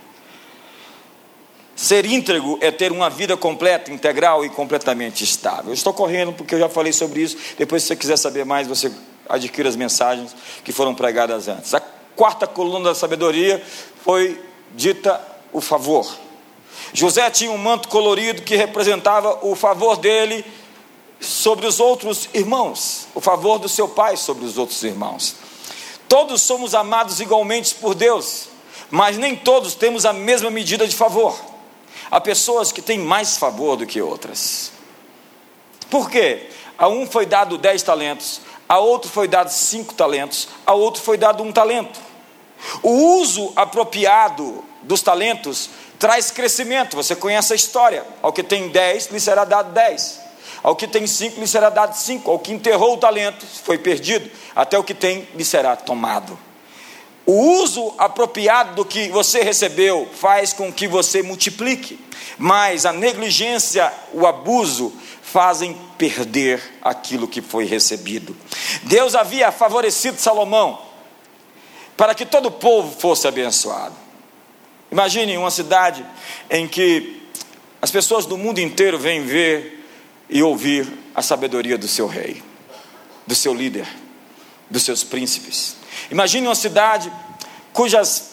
Ser 1.85 2.03
íntegro 2.03 2.57
é 2.61 2.71
ter 2.71 2.91
uma 2.91 3.11
vida 3.11 3.37
completa, 3.37 3.91
integral 3.91 4.43
e 4.43 4.49
completamente 4.49 5.23
estável. 5.23 5.67
Eu 5.67 5.75
estou 5.75 5.93
correndo 5.93 6.33
porque 6.33 6.55
eu 6.55 6.59
já 6.59 6.67
falei 6.67 6.91
sobre 6.91 7.21
isso. 7.21 7.37
Depois, 7.59 7.83
se 7.83 7.89
você 7.89 7.95
quiser 7.95 8.17
saber 8.17 8.43
mais, 8.43 8.67
você 8.67 8.91
adquire 9.29 9.67
as 9.67 9.75
mensagens 9.75 10.35
que 10.63 10.71
foram 10.71 10.95
pregadas 10.95 11.47
antes. 11.47 11.75
A 11.75 11.79
quarta 12.15 12.47
coluna 12.47 12.85
da 12.85 12.95
sabedoria 12.95 13.63
foi 14.03 14.41
dita 14.73 15.21
o 15.53 15.61
favor. 15.61 16.11
José 16.91 17.29
tinha 17.29 17.51
um 17.51 17.57
manto 17.59 17.87
colorido 17.87 18.41
que 18.41 18.55
representava 18.55 19.45
o 19.45 19.53
favor 19.53 19.95
dele 19.95 20.43
sobre 21.19 21.67
os 21.67 21.79
outros 21.79 22.27
irmãos, 22.33 23.05
o 23.13 23.21
favor 23.21 23.59
do 23.59 23.69
seu 23.69 23.87
pai 23.87 24.17
sobre 24.17 24.43
os 24.43 24.57
outros 24.57 24.81
irmãos. 24.81 25.35
Todos 26.09 26.41
somos 26.41 26.73
amados 26.73 27.19
igualmente 27.19 27.75
por 27.75 27.93
Deus, 27.93 28.47
mas 28.89 29.19
nem 29.19 29.35
todos 29.35 29.75
temos 29.75 30.03
a 30.03 30.11
mesma 30.11 30.49
medida 30.49 30.87
de 30.87 30.95
favor. 30.95 31.53
Há 32.15 32.21
pessoas 32.21 32.71
que 32.71 32.81
têm 32.81 32.97
mais 32.97 33.35
favor 33.35 33.75
do 33.75 33.85
que 33.85 34.01
outras. 34.01 34.71
Por 35.89 36.09
quê? 36.09 36.47
A 36.77 36.87
um 36.87 37.05
foi 37.05 37.25
dado 37.25 37.57
dez 37.57 37.83
talentos, 37.83 38.39
a 38.69 38.79
outro 38.79 39.11
foi 39.11 39.27
dado 39.27 39.49
cinco 39.49 39.93
talentos, 39.93 40.47
a 40.65 40.73
outro 40.73 41.03
foi 41.03 41.17
dado 41.17 41.43
um 41.43 41.51
talento. 41.51 41.99
O 42.81 43.17
uso 43.17 43.51
apropriado 43.53 44.63
dos 44.81 45.01
talentos 45.01 45.69
traz 45.99 46.31
crescimento. 46.31 46.95
Você 46.95 47.17
conhece 47.17 47.51
a 47.51 47.55
história. 47.57 48.05
Ao 48.21 48.31
que 48.31 48.43
tem 48.43 48.69
dez, 48.69 49.07
lhe 49.07 49.19
será 49.19 49.43
dado 49.43 49.73
dez. 49.73 50.21
Ao 50.63 50.73
que 50.73 50.87
tem 50.87 51.05
cinco, 51.05 51.41
lhe 51.41 51.47
será 51.47 51.69
dado 51.69 51.97
cinco. 51.97 52.31
Ao 52.31 52.39
que 52.39 52.53
enterrou 52.53 52.93
o 52.93 52.97
talento, 52.97 53.45
foi 53.45 53.77
perdido. 53.77 54.31
Até 54.55 54.79
o 54.79 54.85
que 54.85 54.93
tem, 54.93 55.27
lhe 55.35 55.43
será 55.43 55.75
tomado. 55.75 56.39
O 57.25 57.61
uso 57.61 57.93
apropriado 57.97 58.75
do 58.75 58.85
que 58.85 59.09
você 59.09 59.41
recebeu 59.41 60.07
faz 60.13 60.53
com 60.53 60.71
que 60.71 60.87
você 60.87 61.23
multiplique, 61.23 61.99
mas 62.37 62.85
a 62.85 62.93
negligência, 62.93 63.91
o 64.13 64.27
abuso, 64.27 64.93
fazem 65.21 65.75
perder 65.97 66.61
aquilo 66.81 67.27
que 67.27 67.41
foi 67.41 67.65
recebido. 67.65 68.35
Deus 68.83 69.15
havia 69.15 69.51
favorecido 69.51 70.19
Salomão 70.19 70.79
para 71.97 72.13
que 72.13 72.25
todo 72.25 72.47
o 72.47 72.51
povo 72.51 72.97
fosse 72.99 73.27
abençoado. 73.27 73.95
Imagine 74.91 75.37
uma 75.37 75.51
cidade 75.51 76.05
em 76.49 76.67
que 76.67 77.21
as 77.81 77.91
pessoas 77.91 78.25
do 78.25 78.37
mundo 78.37 78.59
inteiro 78.59 78.99
vêm 78.99 79.23
ver 79.23 79.85
e 80.29 80.41
ouvir 80.41 80.87
a 81.13 81.21
sabedoria 81.21 81.77
do 81.77 81.87
seu 81.87 82.07
rei, 82.07 82.41
do 83.25 83.35
seu 83.35 83.53
líder, 83.53 83.87
dos 84.69 84.83
seus 84.83 85.03
príncipes. 85.03 85.74
Imagine 86.11 86.47
uma 86.47 86.55
cidade 86.55 87.11
cujas, 87.73 88.31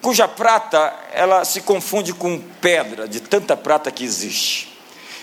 cuja 0.00 0.28
prata 0.28 0.94
ela 1.12 1.44
se 1.44 1.60
confunde 1.60 2.12
com 2.12 2.38
pedra, 2.60 3.08
de 3.08 3.20
tanta 3.20 3.56
prata 3.56 3.90
que 3.90 4.04
existe. 4.04 4.78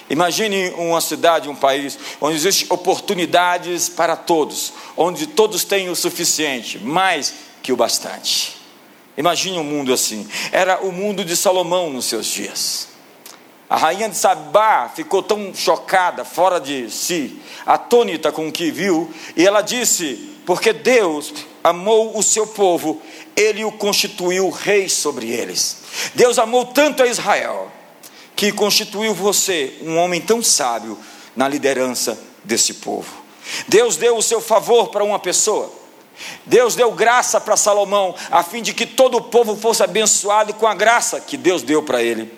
Imagine 0.09 0.69
uma 0.77 1.01
cidade, 1.01 1.49
um 1.49 1.55
país, 1.55 1.97
onde 2.21 2.35
existem 2.35 2.67
oportunidades 2.69 3.89
para 3.89 4.15
todos, 4.15 4.71
onde 4.95 5.25
todos 5.25 5.63
têm 5.63 5.89
o 5.89 5.95
suficiente, 5.95 6.77
mais 6.77 7.33
que 7.63 7.73
o 7.73 7.77
bastante. 7.77 8.55
Imagine 9.17 9.57
um 9.57 9.63
mundo 9.63 9.91
assim. 9.91 10.27
Era 10.51 10.81
o 10.81 10.91
mundo 10.91 11.25
de 11.25 11.35
Salomão 11.35 11.89
nos 11.89 12.05
seus 12.05 12.27
dias. 12.27 12.89
A 13.67 13.77
rainha 13.77 14.07
de 14.07 14.15
Sabá 14.15 14.91
ficou 14.93 15.23
tão 15.23 15.53
chocada, 15.55 16.23
fora 16.23 16.59
de 16.59 16.91
si, 16.91 17.39
atônita 17.65 18.31
com 18.31 18.47
o 18.47 18.51
que 18.51 18.69
viu, 18.69 19.11
e 19.35 19.45
ela 19.45 19.61
disse: 19.61 20.34
Porque 20.45 20.71
Deus 20.71 21.33
amou 21.63 22.17
o 22.17 22.23
seu 22.23 22.45
povo, 22.45 23.01
ele 23.35 23.65
o 23.65 23.71
constituiu 23.71 24.49
rei 24.49 24.87
sobre 24.87 25.31
eles. 25.31 25.77
Deus 26.13 26.37
amou 26.37 26.65
tanto 26.65 27.01
a 27.01 27.07
Israel, 27.07 27.71
que 28.35 28.51
constituiu 28.51 29.13
você, 29.13 29.77
um 29.81 29.97
homem 29.97 30.21
tão 30.21 30.43
sábio, 30.43 30.97
na 31.35 31.47
liderança 31.47 32.17
desse 32.43 32.75
povo. 32.75 33.11
Deus 33.67 33.97
deu 33.97 34.17
o 34.17 34.23
seu 34.23 34.39
favor 34.39 34.89
para 34.89 35.03
uma 35.03 35.19
pessoa, 35.19 35.71
Deus 36.45 36.75
deu 36.75 36.91
graça 36.91 37.41
para 37.41 37.57
Salomão, 37.57 38.15
a 38.31 38.43
fim 38.43 38.61
de 38.61 38.73
que 38.73 38.85
todo 38.85 39.17
o 39.17 39.23
povo 39.23 39.55
fosse 39.55 39.83
abençoado 39.83 40.53
com 40.53 40.67
a 40.67 40.73
graça 40.73 41.19
que 41.19 41.35
Deus 41.35 41.61
deu 41.61 41.83
para 41.83 42.01
ele. 42.01 42.31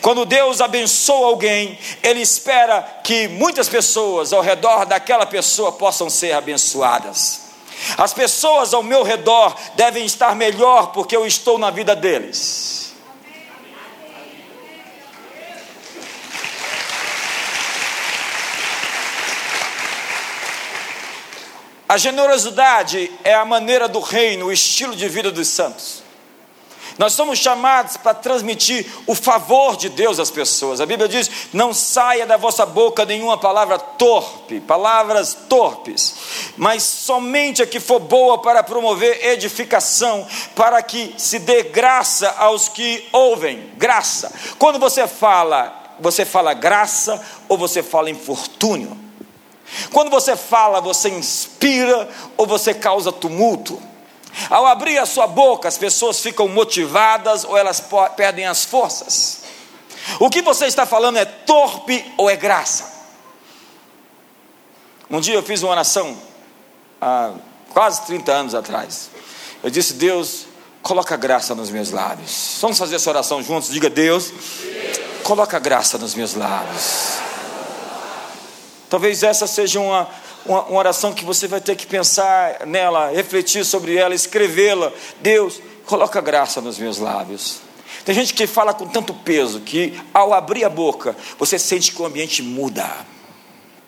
Quando 0.00 0.24
Deus 0.24 0.60
abençoa 0.60 1.28
alguém, 1.28 1.78
Ele 2.02 2.20
espera 2.20 2.82
que 3.04 3.28
muitas 3.28 3.68
pessoas 3.68 4.32
ao 4.32 4.40
redor 4.40 4.84
daquela 4.84 5.26
pessoa 5.26 5.72
possam 5.72 6.10
ser 6.10 6.32
abençoadas. 6.32 7.48
As 7.96 8.12
pessoas 8.12 8.74
ao 8.74 8.82
meu 8.82 9.02
redor 9.02 9.54
devem 9.74 10.04
estar 10.04 10.34
melhor 10.34 10.88
porque 10.92 11.16
eu 11.16 11.24
estou 11.24 11.58
na 11.58 11.70
vida 11.70 11.94
deles. 11.94 12.92
A 21.88 21.96
generosidade 21.96 23.10
é 23.24 23.32
a 23.32 23.46
maneira 23.46 23.88
do 23.88 24.00
reino, 24.00 24.46
o 24.46 24.52
estilo 24.52 24.94
de 24.94 25.08
vida 25.08 25.30
dos 25.30 25.48
santos. 25.48 26.02
Nós 26.98 27.12
somos 27.12 27.38
chamados 27.38 27.96
para 27.96 28.12
transmitir 28.12 28.84
o 29.06 29.14
favor 29.14 29.76
de 29.76 29.88
Deus 29.88 30.18
às 30.18 30.32
pessoas. 30.32 30.80
A 30.80 30.86
Bíblia 30.86 31.08
diz: 31.08 31.30
não 31.52 31.72
saia 31.72 32.26
da 32.26 32.36
vossa 32.36 32.66
boca 32.66 33.04
nenhuma 33.04 33.38
palavra 33.38 33.78
torpe, 33.78 34.60
palavras 34.60 35.32
torpes, 35.48 36.16
mas 36.56 36.82
somente 36.82 37.62
a 37.62 37.66
que 37.66 37.78
for 37.78 38.00
boa 38.00 38.38
para 38.38 38.64
promover 38.64 39.24
edificação, 39.24 40.26
para 40.56 40.82
que 40.82 41.14
se 41.16 41.38
dê 41.38 41.62
graça 41.62 42.34
aos 42.36 42.68
que 42.68 43.06
ouvem. 43.12 43.70
Graça. 43.76 44.32
Quando 44.58 44.80
você 44.80 45.06
fala, 45.06 45.94
você 46.00 46.24
fala 46.24 46.52
graça 46.52 47.24
ou 47.48 47.56
você 47.56 47.80
fala 47.80 48.10
infortúnio? 48.10 48.98
Quando 49.92 50.10
você 50.10 50.34
fala, 50.34 50.80
você 50.80 51.10
inspira 51.10 52.08
ou 52.36 52.44
você 52.44 52.74
causa 52.74 53.12
tumulto? 53.12 53.80
Ao 54.50 54.66
abrir 54.66 54.98
a 54.98 55.06
sua 55.06 55.26
boca, 55.26 55.68
as 55.68 55.78
pessoas 55.78 56.20
ficam 56.20 56.48
motivadas 56.48 57.44
ou 57.44 57.56
elas 57.56 57.82
perdem 58.16 58.46
as 58.46 58.64
forças. 58.64 59.42
O 60.18 60.30
que 60.30 60.40
você 60.40 60.66
está 60.66 60.86
falando 60.86 61.18
é 61.18 61.24
torpe 61.24 62.04
ou 62.16 62.30
é 62.30 62.36
graça? 62.36 62.98
Um 65.10 65.20
dia 65.20 65.34
eu 65.34 65.42
fiz 65.42 65.62
uma 65.62 65.72
oração, 65.72 66.16
há 67.00 67.32
quase 67.70 68.02
30 68.02 68.32
anos 68.32 68.54
atrás. 68.54 69.10
Eu 69.62 69.70
disse: 69.70 69.94
Deus, 69.94 70.46
coloca 70.82 71.16
graça 71.16 71.54
nos 71.54 71.70
meus 71.70 71.90
lábios. 71.90 72.58
Vamos 72.60 72.78
fazer 72.78 72.96
essa 72.96 73.10
oração 73.10 73.42
juntos? 73.42 73.70
Diga: 73.70 73.88
Deus, 73.88 74.32
coloca 75.22 75.58
graça 75.58 75.98
nos 75.98 76.14
meus 76.14 76.34
lábios. 76.34 77.18
Talvez 78.88 79.22
essa 79.22 79.46
seja 79.46 79.80
uma, 79.80 80.08
uma, 80.48 80.62
uma 80.64 80.78
oração 80.78 81.12
que 81.12 81.24
você 81.24 81.46
vai 81.46 81.60
ter 81.60 81.76
que 81.76 81.86
pensar 81.86 82.66
nela, 82.66 83.10
refletir 83.10 83.64
sobre 83.64 83.96
ela, 83.96 84.14
escrevê-la. 84.14 84.92
Deus, 85.20 85.60
coloca 85.84 86.20
graça 86.20 86.60
nos 86.60 86.78
meus 86.78 86.98
lábios. 86.98 87.60
Tem 88.04 88.14
gente 88.14 88.32
que 88.32 88.46
fala 88.46 88.72
com 88.72 88.86
tanto 88.86 89.12
peso 89.12 89.60
que 89.60 90.00
ao 90.14 90.32
abrir 90.32 90.64
a 90.64 90.70
boca, 90.70 91.14
você 91.38 91.58
sente 91.58 91.92
que 91.92 92.00
o 92.00 92.06
ambiente 92.06 92.42
muda, 92.42 92.88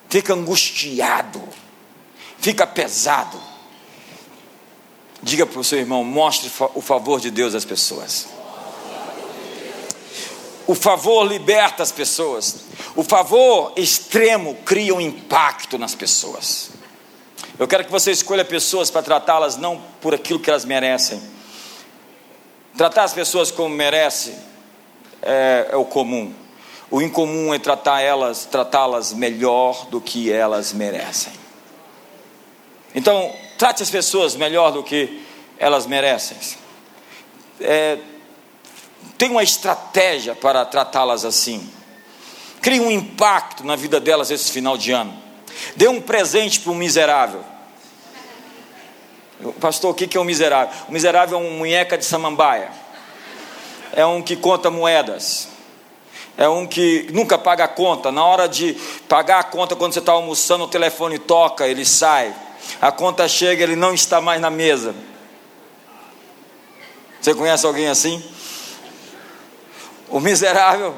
fica 0.09 0.35
angustiado, 0.35 1.43
fica 2.39 2.67
pesado. 2.67 3.41
Diga 5.23 5.47
para 5.47 5.61
o 5.61 5.65
seu 5.65 5.79
irmão: 5.79 6.05
mostre 6.05 6.51
o 6.75 6.81
favor 6.81 7.21
de 7.21 7.31
Deus 7.31 7.55
às 7.55 7.65
pessoas. 7.65 8.40
O 10.71 10.75
favor 10.77 11.25
liberta 11.25 11.83
as 11.83 11.91
pessoas. 11.91 12.61
O 12.95 13.03
favor 13.03 13.73
extremo 13.75 14.55
cria 14.65 14.95
um 14.95 15.01
impacto 15.01 15.77
nas 15.77 15.97
pessoas. 15.97 16.71
Eu 17.59 17.67
quero 17.67 17.85
que 17.85 17.91
você 17.91 18.13
escolha 18.13 18.45
pessoas 18.45 18.89
para 18.89 19.03
tratá-las 19.03 19.57
não 19.57 19.83
por 20.01 20.15
aquilo 20.15 20.39
que 20.39 20.49
elas 20.49 20.65
merecem. 20.65 21.21
Tratar 22.77 23.03
as 23.03 23.13
pessoas 23.13 23.51
como 23.51 23.75
merecem 23.75 24.33
é, 25.21 25.71
é 25.73 25.77
o 25.77 25.85
comum. 25.85 26.33
O 26.89 27.03
incomum 27.03 27.53
é 27.53 27.59
tratar 27.59 28.01
elas, 28.01 28.45
tratá-las 28.45 29.13
melhor 29.13 29.87
do 29.87 30.01
que 30.01 30.31
elas 30.31 30.73
merecem. 30.73 31.33
Então, 32.95 33.35
trate 33.59 33.83
as 33.83 33.91
pessoas 33.91 34.37
melhor 34.37 34.71
do 34.71 34.85
que 34.85 35.21
elas 35.59 35.85
merecem. 35.85 36.37
É, 37.61 37.99
tem 39.21 39.31
uma 39.31 39.43
estratégia 39.43 40.35
para 40.35 40.65
tratá-las 40.65 41.27
assim. 41.27 41.71
Crie 42.63 42.81
um 42.81 42.91
impacto 42.91 43.63
na 43.67 43.77
vida 43.77 44.01
delas 44.01 44.31
esse 44.31 44.51
final 44.51 44.79
de 44.79 44.93
ano. 44.93 45.15
Dê 45.77 45.89
um 45.89 46.01
presente 46.01 46.59
para 46.59 46.73
um 46.73 46.75
miserável. 46.75 47.45
Pastor, 49.61 49.91
o 49.91 49.95
que 49.95 50.17
é 50.17 50.19
um 50.19 50.25
miserável? 50.25 50.75
O 50.89 50.93
miserável 50.93 51.39
é 51.39 51.43
um 51.43 51.51
munheca 51.51 51.99
de 51.99 52.05
samambaia. 52.07 52.71
É 53.93 54.07
um 54.07 54.23
que 54.23 54.37
conta 54.37 54.71
moedas. 54.71 55.49
É 56.39 56.49
um 56.49 56.67
que 56.67 57.07
nunca 57.13 57.37
paga 57.37 57.65
a 57.65 57.69
conta. 57.69 58.11
Na 58.11 58.25
hora 58.25 58.49
de 58.49 58.73
pagar 59.07 59.41
a 59.41 59.45
conta, 59.45 59.77
quando 59.77 59.93
você 59.93 59.99
está 59.99 60.13
almoçando, 60.13 60.65
o 60.65 60.69
telefone 60.69 61.19
toca, 61.19 61.69
ele 61.69 61.85
sai. 61.85 62.35
A 62.81 62.91
conta 62.91 63.29
chega, 63.29 63.65
ele 63.65 63.77
não 63.77 63.93
está 63.93 64.19
mais 64.19 64.41
na 64.41 64.49
mesa. 64.49 64.95
Você 67.21 67.35
conhece 67.35 67.67
alguém 67.67 67.87
assim? 67.87 68.25
O 70.11 70.21
miserável, 70.21 70.95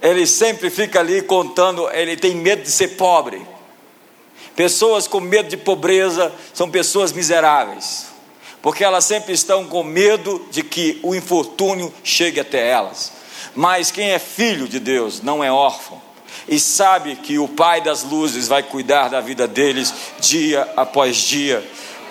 ele 0.00 0.26
sempre 0.26 0.70
fica 0.70 1.00
ali 1.00 1.22
contando, 1.22 1.88
ele 1.90 2.16
tem 2.16 2.34
medo 2.34 2.62
de 2.62 2.70
ser 2.70 2.96
pobre. 2.96 3.46
Pessoas 4.56 5.06
com 5.06 5.20
medo 5.20 5.48
de 5.48 5.56
pobreza 5.56 6.32
são 6.52 6.68
pessoas 6.70 7.12
miseráveis, 7.12 8.06
porque 8.60 8.82
elas 8.82 9.04
sempre 9.04 9.32
estão 9.32 9.66
com 9.66 9.84
medo 9.84 10.44
de 10.50 10.62
que 10.62 10.98
o 11.02 11.14
infortúnio 11.14 11.92
chegue 12.02 12.40
até 12.40 12.68
elas. 12.68 13.12
Mas 13.54 13.90
quem 13.90 14.10
é 14.10 14.18
filho 14.18 14.66
de 14.66 14.80
Deus 14.80 15.22
não 15.22 15.44
é 15.44 15.52
órfão 15.52 16.00
e 16.48 16.58
sabe 16.58 17.16
que 17.16 17.38
o 17.38 17.46
Pai 17.46 17.80
das 17.80 18.02
luzes 18.02 18.48
vai 18.48 18.62
cuidar 18.62 19.08
da 19.08 19.20
vida 19.20 19.46
deles 19.46 19.92
dia 20.18 20.66
após 20.76 21.16
dia. 21.16 21.62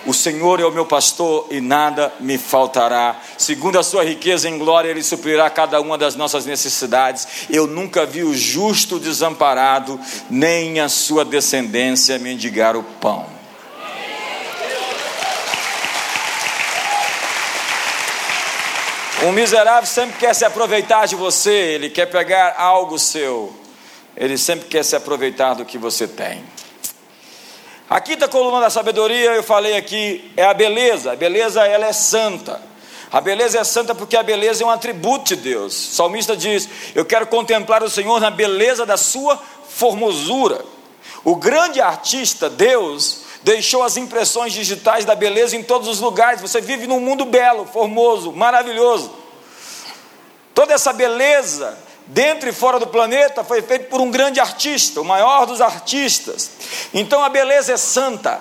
O 0.07 0.13
Senhor 0.13 0.61
é 0.61 0.65
o 0.65 0.71
meu 0.71 0.85
pastor 0.85 1.47
e 1.51 1.59
nada 1.59 2.13
me 2.21 2.37
faltará. 2.37 3.19
Segundo 3.37 3.77
a 3.77 3.83
sua 3.83 4.05
riqueza 4.05 4.47
em 4.47 4.57
glória, 4.57 4.89
Ele 4.89 5.03
suprirá 5.03 5.49
cada 5.49 5.81
uma 5.81 5.97
das 5.97 6.15
nossas 6.15 6.45
necessidades. 6.45 7.27
Eu 7.49 7.67
nunca 7.67 8.05
vi 8.05 8.23
o 8.23 8.33
justo 8.33 8.99
desamparado, 8.99 9.99
nem 10.29 10.79
a 10.79 10.87
sua 10.87 11.25
descendência 11.25 12.17
mendigar 12.17 12.77
o 12.77 12.83
pão. 12.83 13.25
Um 19.23 19.33
miserável 19.33 19.87
sempre 19.87 20.19
quer 20.19 20.33
se 20.33 20.45
aproveitar 20.45 21.05
de 21.05 21.15
você, 21.15 21.51
ele 21.51 21.89
quer 21.89 22.05
pegar 22.05 22.55
algo 22.57 22.97
seu, 22.97 23.53
ele 24.15 24.37
sempre 24.37 24.67
quer 24.69 24.85
se 24.85 24.95
aproveitar 24.95 25.55
do 25.55 25.65
que 25.65 25.77
você 25.77 26.07
tem. 26.07 26.43
A 27.89 28.01
quinta 28.01 28.27
coluna 28.27 28.59
da 28.59 28.69
sabedoria, 28.69 29.33
eu 29.33 29.43
falei 29.43 29.77
aqui, 29.77 30.29
é 30.35 30.43
a 30.43 30.53
beleza. 30.53 31.13
A 31.13 31.15
beleza, 31.15 31.65
ela 31.65 31.85
é 31.85 31.93
santa. 31.93 32.61
A 33.09 33.21
beleza 33.21 33.59
é 33.59 33.63
santa 33.63 33.95
porque 33.95 34.17
a 34.17 34.23
beleza 34.23 34.61
é 34.61 34.67
um 34.67 34.69
atributo 34.69 35.33
de 35.33 35.37
Deus. 35.37 35.73
O 35.73 35.95
salmista 35.95 36.35
diz: 36.35 36.67
Eu 36.93 37.05
quero 37.05 37.27
contemplar 37.27 37.81
o 37.81 37.89
Senhor 37.89 38.19
na 38.19 38.29
beleza 38.29 38.85
da 38.85 38.97
sua 38.97 39.41
formosura. 39.69 40.65
O 41.23 41.37
grande 41.37 41.79
artista, 41.79 42.49
Deus, 42.49 43.21
deixou 43.41 43.81
as 43.83 43.95
impressões 43.95 44.51
digitais 44.51 45.05
da 45.05 45.15
beleza 45.15 45.55
em 45.55 45.63
todos 45.63 45.87
os 45.87 46.01
lugares. 46.01 46.41
Você 46.41 46.59
vive 46.59 46.87
num 46.87 46.99
mundo 46.99 47.23
belo, 47.23 47.65
formoso, 47.65 48.33
maravilhoso. 48.33 49.13
Toda 50.53 50.73
essa 50.73 50.91
beleza 50.91 51.77
dentro 52.07 52.49
e 52.49 52.53
fora 52.53 52.79
do 52.79 52.87
planeta, 52.87 53.43
foi 53.43 53.61
feito 53.61 53.89
por 53.89 54.01
um 54.01 54.09
grande 54.09 54.39
artista, 54.39 55.01
o 55.01 55.05
maior 55.05 55.45
dos 55.45 55.61
artistas. 55.61 56.51
Então 56.93 57.23
a 57.23 57.29
beleza 57.29 57.73
é 57.73 57.77
santa 57.77 58.39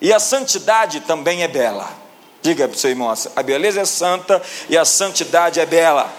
e 0.00 0.12
a 0.12 0.20
santidade 0.20 1.00
também 1.00 1.42
é 1.42 1.48
bela. 1.48 1.88
Diga 2.42 2.68
para 2.68 2.76
o 2.76 2.78
seu 2.78 2.90
irmão: 2.90 3.12
a 3.36 3.42
beleza 3.42 3.80
é 3.80 3.84
santa 3.84 4.40
e 4.68 4.76
a 4.76 4.84
santidade 4.84 5.60
é 5.60 5.66
bela. 5.66 6.10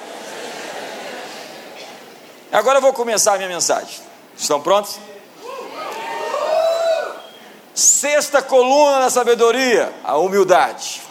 Agora 2.51 2.77
eu 2.77 2.81
vou 2.81 2.93
começar 2.93 3.33
a 3.33 3.37
minha 3.37 3.49
mensagem. 3.49 3.95
Estão 4.37 4.59
prontos? 4.59 4.99
Sexta 7.73 8.41
coluna 8.41 8.99
da 8.99 9.09
sabedoria, 9.09 9.93
a 10.03 10.17
humildade. 10.17 11.01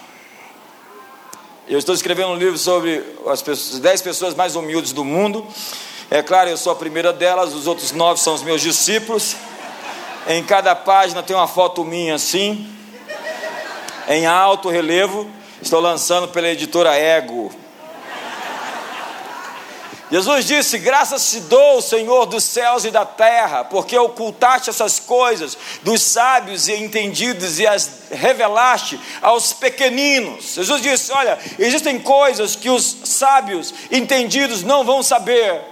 Eu 1.71 1.79
estou 1.79 1.95
escrevendo 1.95 2.31
um 2.31 2.35
livro 2.35 2.59
sobre 2.59 3.01
as 3.29 3.41
pessoas, 3.43 3.79
10 3.79 4.03
pessoas 4.03 4.35
mais 4.35 4.57
humildes 4.57 4.91
do 4.91 5.05
mundo. 5.05 5.47
É 6.11 6.21
claro, 6.21 6.51
eu 6.51 6.57
sou 6.57 6.73
a 6.73 6.75
primeira 6.75 7.13
delas, 7.13 7.55
os 7.55 7.69
outros 7.69 7.93
nove 7.93 8.19
são 8.19 8.35
os 8.35 8.43
meus 8.43 8.61
discípulos. 8.61 9.37
Em 10.27 10.43
cada 10.43 10.75
página 10.75 11.23
tem 11.23 11.37
uma 11.37 11.47
foto 11.47 11.85
minha 11.85 12.17
assim, 12.17 12.69
em 14.09 14.27
alto 14.27 14.69
relevo. 14.69 15.31
Estou 15.63 15.79
lançando 15.79 16.27
pela 16.27 16.49
editora 16.49 16.97
Ego. 16.97 17.53
Jesus 20.11 20.45
disse: 20.45 20.79
Graças 20.79 21.31
te 21.31 21.41
dou, 21.41 21.81
Senhor 21.81 22.27
dos 22.27 22.43
céus 22.43 22.85
e 22.85 22.91
da 22.91 23.05
terra, 23.05 23.65
porque 23.65 23.97
ocultaste 23.97 24.69
essas 24.69 24.99
coisas 24.99 25.57
dos 25.83 26.03
sábios 26.03 26.67
e 26.69 26.75
entendidos 26.75 27.61
e 27.61 27.67
as 27.67 27.91
revelaste 28.11 28.99
aos 29.23 29.53
pequeninos. 29.53 30.55
Jesus 30.55 30.83
disse: 30.83 31.13
Olha, 31.13 31.39
existem 31.59 31.99
coisas 32.01 32.57
que 32.57 32.69
os 32.69 32.97
sábios 33.05 33.73
entendidos 33.91 34.65
não 34.65 34.85
vão 34.85 35.03
saber, 35.03 35.63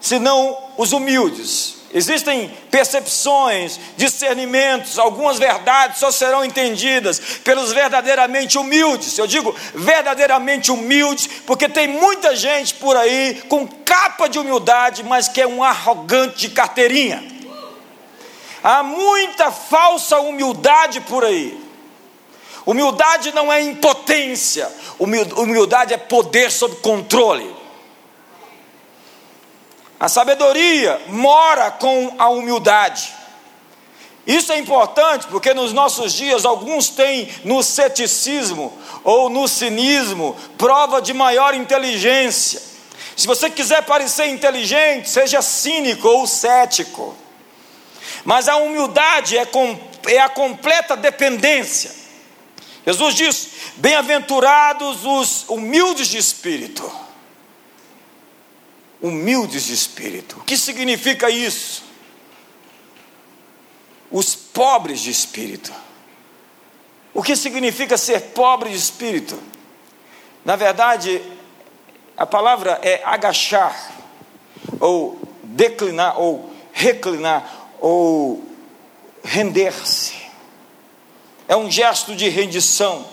senão 0.00 0.58
os 0.76 0.92
humildes. 0.92 1.75
Existem 1.96 2.54
percepções, 2.70 3.80
discernimentos, 3.96 4.98
algumas 4.98 5.38
verdades 5.38 5.98
só 5.98 6.10
serão 6.10 6.44
entendidas 6.44 7.18
pelos 7.42 7.72
verdadeiramente 7.72 8.58
humildes. 8.58 9.16
Eu 9.16 9.26
digo 9.26 9.56
verdadeiramente 9.74 10.70
humildes, 10.70 11.26
porque 11.46 11.70
tem 11.70 11.88
muita 11.88 12.36
gente 12.36 12.74
por 12.74 12.98
aí 12.98 13.42
com 13.48 13.66
capa 13.66 14.28
de 14.28 14.38
humildade, 14.38 15.02
mas 15.04 15.26
que 15.26 15.40
é 15.40 15.46
um 15.46 15.64
arrogante 15.64 16.36
de 16.40 16.50
carteirinha. 16.50 17.24
Há 18.62 18.82
muita 18.82 19.50
falsa 19.50 20.18
humildade 20.18 21.00
por 21.00 21.24
aí. 21.24 21.58
Humildade 22.66 23.32
não 23.34 23.50
é 23.50 23.62
impotência, 23.62 24.70
humildade 24.98 25.94
é 25.94 25.96
poder 25.96 26.52
sob 26.52 26.76
controle. 26.76 27.56
A 29.98 30.08
sabedoria 30.08 31.00
mora 31.08 31.70
com 31.70 32.14
a 32.18 32.28
humildade. 32.28 33.14
Isso 34.26 34.52
é 34.52 34.58
importante 34.58 35.26
porque 35.28 35.54
nos 35.54 35.72
nossos 35.72 36.12
dias 36.12 36.44
alguns 36.44 36.88
têm 36.88 37.32
no 37.44 37.62
ceticismo 37.62 38.76
ou 39.04 39.30
no 39.30 39.46
cinismo 39.48 40.36
prova 40.58 41.00
de 41.00 41.14
maior 41.14 41.54
inteligência. 41.54 42.60
Se 43.16 43.26
você 43.26 43.48
quiser 43.48 43.82
parecer 43.84 44.26
inteligente, 44.26 45.08
seja 45.08 45.40
cínico 45.40 46.06
ou 46.08 46.26
cético. 46.26 47.16
Mas 48.24 48.48
a 48.48 48.56
humildade 48.56 49.38
é, 49.38 49.46
com, 49.46 49.78
é 50.08 50.18
a 50.18 50.28
completa 50.28 50.96
dependência. 50.96 51.94
Jesus 52.84 53.14
diz: 53.14 53.48
Bem-aventurados 53.76 55.06
os 55.06 55.48
humildes 55.48 56.08
de 56.08 56.18
espírito 56.18 57.05
humildes 59.00 59.64
de 59.64 59.74
espírito. 59.74 60.38
O 60.38 60.44
que 60.44 60.56
significa 60.56 61.30
isso? 61.30 61.84
Os 64.10 64.34
pobres 64.34 65.00
de 65.00 65.10
espírito. 65.10 65.72
O 67.12 67.22
que 67.22 67.34
significa 67.34 67.96
ser 67.96 68.20
pobre 68.20 68.70
de 68.70 68.76
espírito? 68.76 69.38
Na 70.44 70.56
verdade, 70.56 71.22
a 72.16 72.26
palavra 72.26 72.78
é 72.82 73.02
agachar, 73.04 73.92
ou 74.80 75.20
declinar, 75.42 76.18
ou 76.20 76.52
reclinar, 76.72 77.68
ou 77.80 78.44
render-se. 79.24 80.14
É 81.48 81.56
um 81.56 81.70
gesto 81.70 82.14
de 82.14 82.28
rendição. 82.28 83.06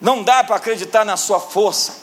Não 0.00 0.22
dá 0.22 0.42
para 0.42 0.56
acreditar 0.56 1.04
na 1.04 1.16
sua 1.16 1.40
força 1.40 2.02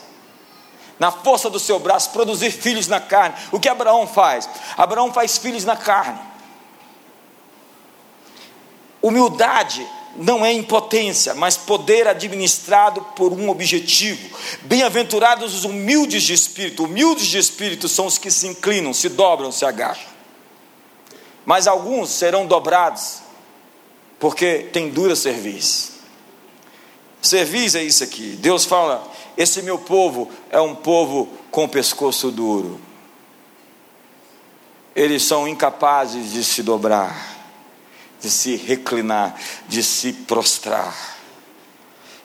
na 1.00 1.12
força 1.12 1.50
do 1.50 1.60
seu 1.60 1.80
braço, 1.80 2.12
produzir 2.12 2.52
filhos 2.52 2.88
na 2.88 3.00
carne. 3.00 3.36
O 3.52 3.60
que 3.60 3.70
Abraão 3.70 4.06
faz? 4.06 4.50
Abraão 4.78 5.14
faz 5.14 5.38
filhos 5.38 5.64
na 5.64 5.78
carne. 5.78 6.20
Humildade 9.02 9.88
não 10.18 10.46
é 10.46 10.52
impotência, 10.52 11.34
mas 11.34 11.56
poder 11.56 12.08
administrado 12.08 13.02
por 13.16 13.32
um 13.32 13.50
objetivo. 13.50 14.38
Bem-aventurados 14.64 15.56
os 15.56 15.64
humildes 15.64 16.24
de 16.24 16.34
espírito. 16.34 16.84
Humildes 16.84 17.28
de 17.28 17.38
espírito 17.38 17.88
são 17.88 18.06
os 18.06 18.18
que 18.18 18.30
se 18.30 18.48
inclinam, 18.48 18.94
se 18.94 19.08
dobram, 19.08 19.52
se 19.52 19.66
agacham. 19.66 20.10
Mas 21.46 21.68
alguns 21.68 22.10
serão 22.10 22.46
dobrados, 22.46 23.20
porque 24.20 24.68
tem 24.74 24.90
dura 24.90 25.16
serviço. 25.16 25.94
Serviço 27.22 27.78
é 27.78 27.84
isso 27.84 28.04
aqui. 28.04 28.38
Deus 28.40 28.66
fala: 28.66 29.09
esse 29.40 29.62
meu 29.62 29.78
povo 29.78 30.30
é 30.50 30.60
um 30.60 30.76
povo 30.76 31.30
com 31.50 31.66
pescoço 31.66 32.30
duro. 32.30 32.78
Eles 34.94 35.24
são 35.24 35.48
incapazes 35.48 36.34
de 36.34 36.44
se 36.44 36.62
dobrar, 36.62 37.38
de 38.20 38.30
se 38.30 38.58
reclinar, 38.58 39.40
de 39.66 39.82
se 39.82 40.12
prostrar. 40.12 41.18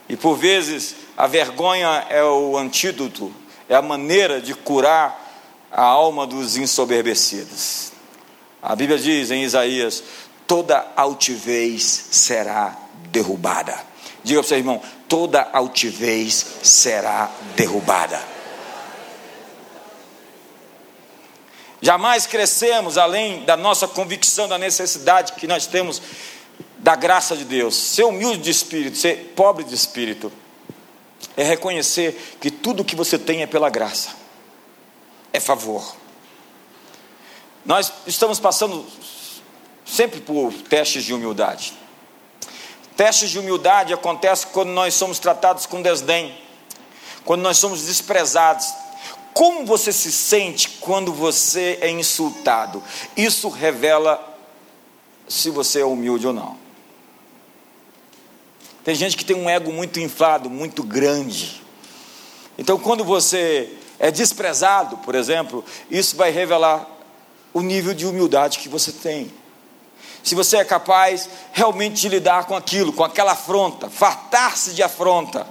E 0.08 0.16
por 0.16 0.34
vezes 0.34 0.96
a 1.16 1.28
vergonha 1.28 2.04
é 2.10 2.24
o 2.24 2.58
antídoto, 2.58 3.32
é 3.68 3.76
a 3.76 3.82
maneira 3.82 4.40
de 4.40 4.52
curar 4.52 5.16
a 5.70 5.84
alma 5.84 6.26
dos 6.26 6.56
ensoberbecidos. 6.56 7.92
A 8.60 8.74
Bíblia 8.74 8.98
diz 8.98 9.30
em 9.30 9.44
Isaías: 9.44 10.02
toda 10.48 10.84
altivez 10.96 12.08
será 12.10 12.76
derrubada. 13.12 13.93
Diga 14.24 14.40
para 14.40 14.46
o 14.46 14.48
seu 14.48 14.58
irmão: 14.58 14.82
toda 15.08 15.48
altivez 15.52 16.44
será 16.62 17.30
derrubada. 17.54 18.20
Jamais 21.80 22.26
crescemos 22.26 22.96
além 22.96 23.44
da 23.44 23.58
nossa 23.58 23.86
convicção 23.86 24.48
da 24.48 24.56
necessidade 24.56 25.34
que 25.34 25.46
nós 25.46 25.66
temos 25.66 26.00
da 26.78 26.96
graça 26.96 27.36
de 27.36 27.44
Deus. 27.44 27.76
Ser 27.76 28.04
humilde 28.04 28.38
de 28.38 28.50
espírito, 28.50 28.96
ser 28.96 29.34
pobre 29.36 29.64
de 29.64 29.74
espírito, 29.74 30.32
é 31.36 31.42
reconhecer 31.42 32.36
que 32.40 32.50
tudo 32.50 32.84
que 32.84 32.96
você 32.96 33.18
tem 33.18 33.42
é 33.42 33.46
pela 33.46 33.68
graça, 33.68 34.10
é 35.30 35.38
favor. 35.38 35.94
Nós 37.66 37.92
estamos 38.06 38.40
passando 38.40 38.86
sempre 39.84 40.20
por 40.20 40.54
testes 40.54 41.04
de 41.04 41.12
humildade. 41.12 41.74
Testes 42.96 43.30
de 43.30 43.38
humildade 43.38 43.92
acontecem 43.92 44.48
quando 44.52 44.70
nós 44.70 44.94
somos 44.94 45.18
tratados 45.18 45.66
com 45.66 45.82
desdém, 45.82 46.36
quando 47.24 47.42
nós 47.42 47.58
somos 47.58 47.84
desprezados. 47.84 48.72
Como 49.32 49.66
você 49.66 49.92
se 49.92 50.12
sente 50.12 50.68
quando 50.80 51.12
você 51.12 51.78
é 51.80 51.90
insultado? 51.90 52.82
Isso 53.16 53.48
revela 53.48 54.32
se 55.28 55.50
você 55.50 55.80
é 55.80 55.84
humilde 55.84 56.26
ou 56.26 56.32
não. 56.32 56.56
Tem 58.84 58.94
gente 58.94 59.16
que 59.16 59.24
tem 59.24 59.34
um 59.34 59.50
ego 59.50 59.72
muito 59.72 59.98
inflado, 59.98 60.48
muito 60.48 60.82
grande. 60.84 61.62
Então, 62.56 62.78
quando 62.78 63.02
você 63.02 63.76
é 63.98 64.10
desprezado, 64.10 64.98
por 64.98 65.16
exemplo, 65.16 65.64
isso 65.90 66.16
vai 66.16 66.30
revelar 66.30 66.86
o 67.52 67.60
nível 67.60 67.94
de 67.94 68.06
humildade 68.06 68.58
que 68.58 68.68
você 68.68 68.92
tem 68.92 69.32
se 70.24 70.34
você 70.34 70.56
é 70.56 70.64
capaz 70.64 71.28
realmente 71.52 72.00
de 72.00 72.08
lidar 72.08 72.46
com 72.46 72.56
aquilo, 72.56 72.94
com 72.94 73.04
aquela 73.04 73.32
afronta, 73.32 73.90
fartar-se 73.90 74.72
de 74.72 74.82
afronta, 74.82 75.46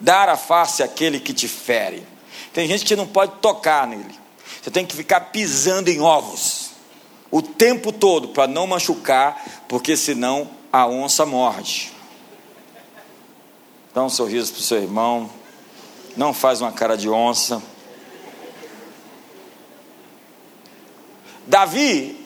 dar 0.00 0.30
a 0.30 0.36
face 0.36 0.82
àquele 0.82 1.20
que 1.20 1.34
te 1.34 1.46
fere. 1.46 2.04
Tem 2.52 2.66
gente 2.66 2.86
que 2.86 2.96
não 2.96 3.06
pode 3.06 3.32
tocar 3.42 3.86
nele, 3.86 4.18
você 4.62 4.70
tem 4.70 4.86
que 4.86 4.96
ficar 4.96 5.20
pisando 5.20 5.90
em 5.90 6.00
ovos 6.00 6.70
o 7.30 7.42
tempo 7.42 7.92
todo 7.92 8.28
para 8.28 8.46
não 8.46 8.66
machucar, 8.66 9.44
porque 9.68 9.96
senão 9.96 10.48
a 10.72 10.86
onça 10.86 11.26
morde. 11.26 11.92
Dá 13.92 14.02
um 14.02 14.08
sorriso 14.08 14.52
para 14.52 14.60
o 14.60 14.62
seu 14.62 14.78
irmão, 14.80 15.28
não 16.16 16.32
faz 16.32 16.62
uma 16.62 16.72
cara 16.72 16.96
de 16.96 17.10
onça. 17.10 17.62
Davi 21.46 22.23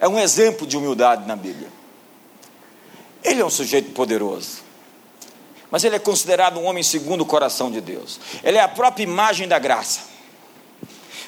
é 0.00 0.08
um 0.08 0.18
exemplo 0.18 0.66
de 0.66 0.78
humildade 0.78 1.28
na 1.28 1.36
Bíblia. 1.36 1.68
Ele 3.22 3.42
é 3.42 3.44
um 3.44 3.50
sujeito 3.50 3.92
poderoso, 3.92 4.62
mas 5.70 5.84
ele 5.84 5.94
é 5.94 5.98
considerado 5.98 6.58
um 6.58 6.64
homem 6.64 6.82
segundo 6.82 7.20
o 7.20 7.26
coração 7.26 7.70
de 7.70 7.82
Deus. 7.82 8.18
Ele 8.42 8.56
é 8.56 8.62
a 8.62 8.68
própria 8.68 9.04
imagem 9.04 9.46
da 9.46 9.58
graça. 9.58 10.08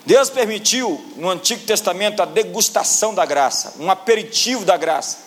Deus 0.06 0.30
permitiu 0.30 1.04
no 1.16 1.28
Antigo 1.28 1.64
Testamento 1.64 2.22
a 2.22 2.24
degustação 2.24 3.14
da 3.14 3.26
graça, 3.26 3.74
um 3.78 3.90
aperitivo 3.90 4.64
da 4.64 4.76
graça, 4.76 5.18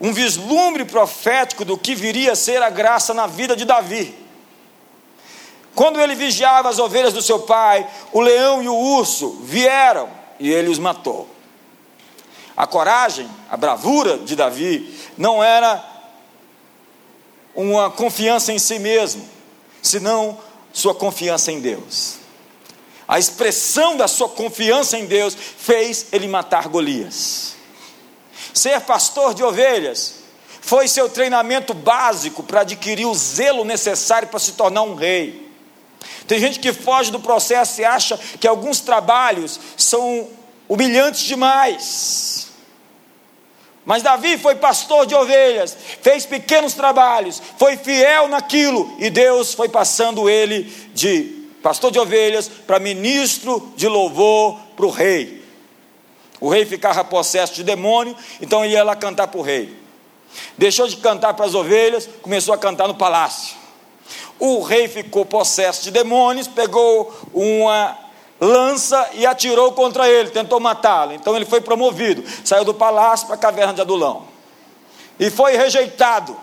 um 0.00 0.12
vislumbre 0.12 0.84
profético 0.84 1.64
do 1.64 1.76
que 1.76 1.94
viria 1.94 2.32
a 2.32 2.36
ser 2.36 2.62
a 2.62 2.70
graça 2.70 3.12
na 3.12 3.26
vida 3.26 3.56
de 3.56 3.64
Davi. 3.64 4.14
Quando 5.74 6.00
ele 6.00 6.14
vigiava 6.14 6.68
as 6.68 6.78
ovelhas 6.78 7.12
do 7.12 7.20
seu 7.20 7.40
pai, 7.40 7.86
o 8.12 8.20
leão 8.20 8.62
e 8.62 8.68
o 8.68 8.74
urso 8.74 9.40
vieram 9.42 10.08
e 10.38 10.50
ele 10.50 10.68
os 10.68 10.78
matou. 10.78 11.28
A 12.58 12.66
coragem, 12.66 13.30
a 13.48 13.56
bravura 13.56 14.18
de 14.18 14.34
Davi 14.34 14.92
não 15.16 15.44
era 15.44 15.80
uma 17.54 17.88
confiança 17.88 18.52
em 18.52 18.58
si 18.58 18.80
mesmo, 18.80 19.24
senão 19.80 20.36
sua 20.72 20.92
confiança 20.92 21.52
em 21.52 21.60
Deus. 21.60 22.16
A 23.06 23.16
expressão 23.16 23.96
da 23.96 24.08
sua 24.08 24.28
confiança 24.28 24.98
em 24.98 25.06
Deus 25.06 25.36
fez 25.36 26.06
ele 26.10 26.26
matar 26.26 26.66
Golias. 26.66 27.54
Ser 28.52 28.80
pastor 28.80 29.34
de 29.34 29.44
ovelhas 29.44 30.14
foi 30.60 30.88
seu 30.88 31.08
treinamento 31.08 31.72
básico 31.72 32.42
para 32.42 32.62
adquirir 32.62 33.06
o 33.06 33.14
zelo 33.14 33.64
necessário 33.64 34.26
para 34.26 34.40
se 34.40 34.54
tornar 34.54 34.82
um 34.82 34.96
rei. 34.96 35.48
Tem 36.26 36.40
gente 36.40 36.58
que 36.58 36.72
foge 36.72 37.12
do 37.12 37.20
processo 37.20 37.80
e 37.80 37.84
acha 37.84 38.18
que 38.40 38.48
alguns 38.48 38.80
trabalhos 38.80 39.60
são 39.76 40.28
humilhantes 40.68 41.20
demais. 41.20 42.47
Mas 43.88 44.02
Davi 44.02 44.36
foi 44.36 44.54
pastor 44.54 45.06
de 45.06 45.14
ovelhas, 45.14 45.74
fez 46.02 46.26
pequenos 46.26 46.74
trabalhos, 46.74 47.40
foi 47.56 47.74
fiel 47.74 48.28
naquilo, 48.28 48.94
e 48.98 49.08
Deus 49.08 49.54
foi 49.54 49.66
passando 49.66 50.28
ele 50.28 50.64
de 50.92 51.46
pastor 51.62 51.90
de 51.90 51.98
ovelhas 51.98 52.48
para 52.66 52.78
ministro 52.78 53.72
de 53.76 53.88
louvor 53.88 54.60
para 54.76 54.84
o 54.84 54.90
rei. 54.90 55.42
O 56.38 56.50
rei 56.50 56.66
ficava 56.66 57.02
possesso 57.02 57.54
de 57.54 57.64
demônio, 57.64 58.14
então 58.42 58.62
ele 58.62 58.74
ia 58.74 58.84
lá 58.84 58.94
cantar 58.94 59.28
para 59.28 59.40
o 59.40 59.42
rei. 59.42 59.74
Deixou 60.58 60.86
de 60.86 60.98
cantar 60.98 61.32
para 61.32 61.46
as 61.46 61.54
ovelhas, 61.54 62.06
começou 62.20 62.52
a 62.52 62.58
cantar 62.58 62.88
no 62.88 62.94
palácio. 62.94 63.56
O 64.38 64.60
rei 64.60 64.86
ficou 64.86 65.24
possesso 65.24 65.84
de 65.84 65.90
demônios, 65.90 66.46
pegou 66.46 67.10
uma 67.32 67.96
lança 68.40 69.10
e 69.14 69.26
atirou 69.26 69.72
contra 69.72 70.08
ele, 70.08 70.30
tentou 70.30 70.60
matá-lo. 70.60 71.12
Então 71.12 71.34
ele 71.34 71.44
foi 71.44 71.60
promovido, 71.60 72.22
saiu 72.44 72.64
do 72.64 72.74
palácio 72.74 73.26
para 73.26 73.36
a 73.36 73.38
caverna 73.38 73.74
de 73.74 73.80
Adulão. 73.80 74.24
E 75.18 75.30
foi 75.30 75.56
rejeitado. 75.56 76.36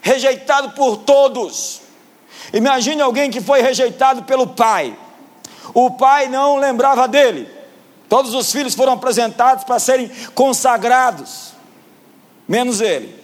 Rejeitado 0.00 0.70
por 0.70 0.98
todos. 0.98 1.82
Imagine 2.52 3.02
alguém 3.02 3.30
que 3.30 3.40
foi 3.40 3.60
rejeitado 3.60 4.22
pelo 4.22 4.46
pai. 4.46 4.96
O 5.74 5.90
pai 5.90 6.28
não 6.28 6.56
lembrava 6.56 7.06
dele. 7.06 7.48
Todos 8.08 8.34
os 8.34 8.50
filhos 8.50 8.74
foram 8.74 8.94
apresentados 8.94 9.64
para 9.64 9.78
serem 9.78 10.10
consagrados, 10.34 11.52
menos 12.48 12.80
ele. 12.80 13.14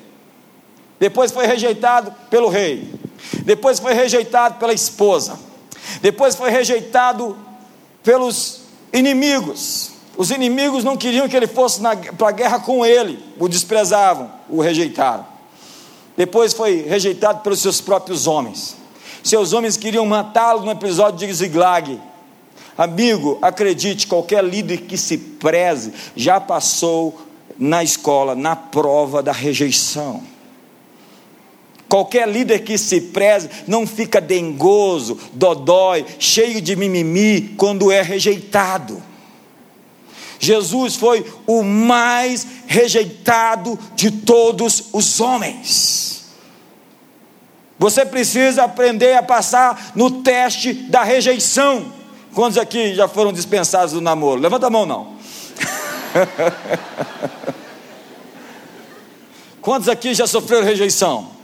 Depois 1.00 1.32
foi 1.32 1.46
rejeitado 1.46 2.14
pelo 2.28 2.48
rei. 2.48 2.92
Depois 3.44 3.78
foi 3.78 3.94
rejeitado 3.94 4.58
pela 4.58 4.74
esposa. 4.74 5.38
Depois 6.00 6.34
foi 6.34 6.50
rejeitado 6.50 7.36
pelos 8.02 8.60
inimigos. 8.92 9.90
Os 10.16 10.30
inimigos 10.30 10.84
não 10.84 10.96
queriam 10.96 11.28
que 11.28 11.36
ele 11.36 11.46
fosse 11.46 11.80
para 12.16 12.28
a 12.28 12.32
guerra 12.32 12.60
com 12.60 12.86
ele, 12.86 13.18
o 13.38 13.48
desprezavam, 13.48 14.30
o 14.48 14.60
rejeitaram. 14.60 15.26
Depois 16.16 16.52
foi 16.52 16.82
rejeitado 16.82 17.40
pelos 17.40 17.60
seus 17.60 17.80
próprios 17.80 18.26
homens. 18.26 18.76
Seus 19.22 19.52
homens 19.52 19.76
queriam 19.76 20.06
matá-lo 20.06 20.64
no 20.64 20.70
episódio 20.70 21.26
de 21.26 21.32
Ziglag. 21.32 22.00
Amigo, 22.76 23.38
acredite, 23.42 24.06
qualquer 24.06 24.44
líder 24.44 24.82
que 24.82 24.96
se 24.96 25.16
preze 25.16 25.92
já 26.14 26.40
passou 26.40 27.20
na 27.58 27.82
escola, 27.82 28.34
na 28.34 28.54
prova 28.54 29.22
da 29.22 29.32
rejeição. 29.32 30.22
Qualquer 31.94 32.28
líder 32.28 32.64
que 32.64 32.76
se 32.76 33.00
preze 33.00 33.48
não 33.68 33.86
fica 33.86 34.20
dengoso, 34.20 35.16
dodói, 35.32 36.04
cheio 36.18 36.60
de 36.60 36.74
mimimi 36.74 37.54
quando 37.56 37.92
é 37.92 38.02
rejeitado. 38.02 39.00
Jesus 40.40 40.96
foi 40.96 41.24
o 41.46 41.62
mais 41.62 42.44
rejeitado 42.66 43.78
de 43.94 44.10
todos 44.10 44.86
os 44.92 45.20
homens. 45.20 46.24
Você 47.78 48.04
precisa 48.04 48.64
aprender 48.64 49.14
a 49.14 49.22
passar 49.22 49.92
no 49.94 50.20
teste 50.22 50.72
da 50.72 51.04
rejeição. 51.04 51.92
Quantos 52.34 52.58
aqui 52.58 52.92
já 52.92 53.06
foram 53.06 53.32
dispensados 53.32 53.94
do 53.94 54.00
namoro? 54.00 54.40
Levanta 54.40 54.66
a 54.66 54.70
mão, 54.70 54.84
não. 54.84 55.14
Quantos 59.62 59.88
aqui 59.88 60.12
já 60.12 60.26
sofreram 60.26 60.64
rejeição? 60.64 61.43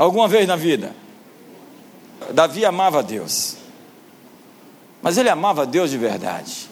Alguma 0.00 0.26
vez 0.26 0.46
na 0.46 0.56
vida. 0.56 0.94
Davi 2.32 2.64
amava 2.64 3.02
Deus, 3.02 3.56
mas 5.02 5.18
ele 5.18 5.28
amava 5.28 5.66
Deus 5.66 5.90
de 5.90 5.98
verdade. 5.98 6.68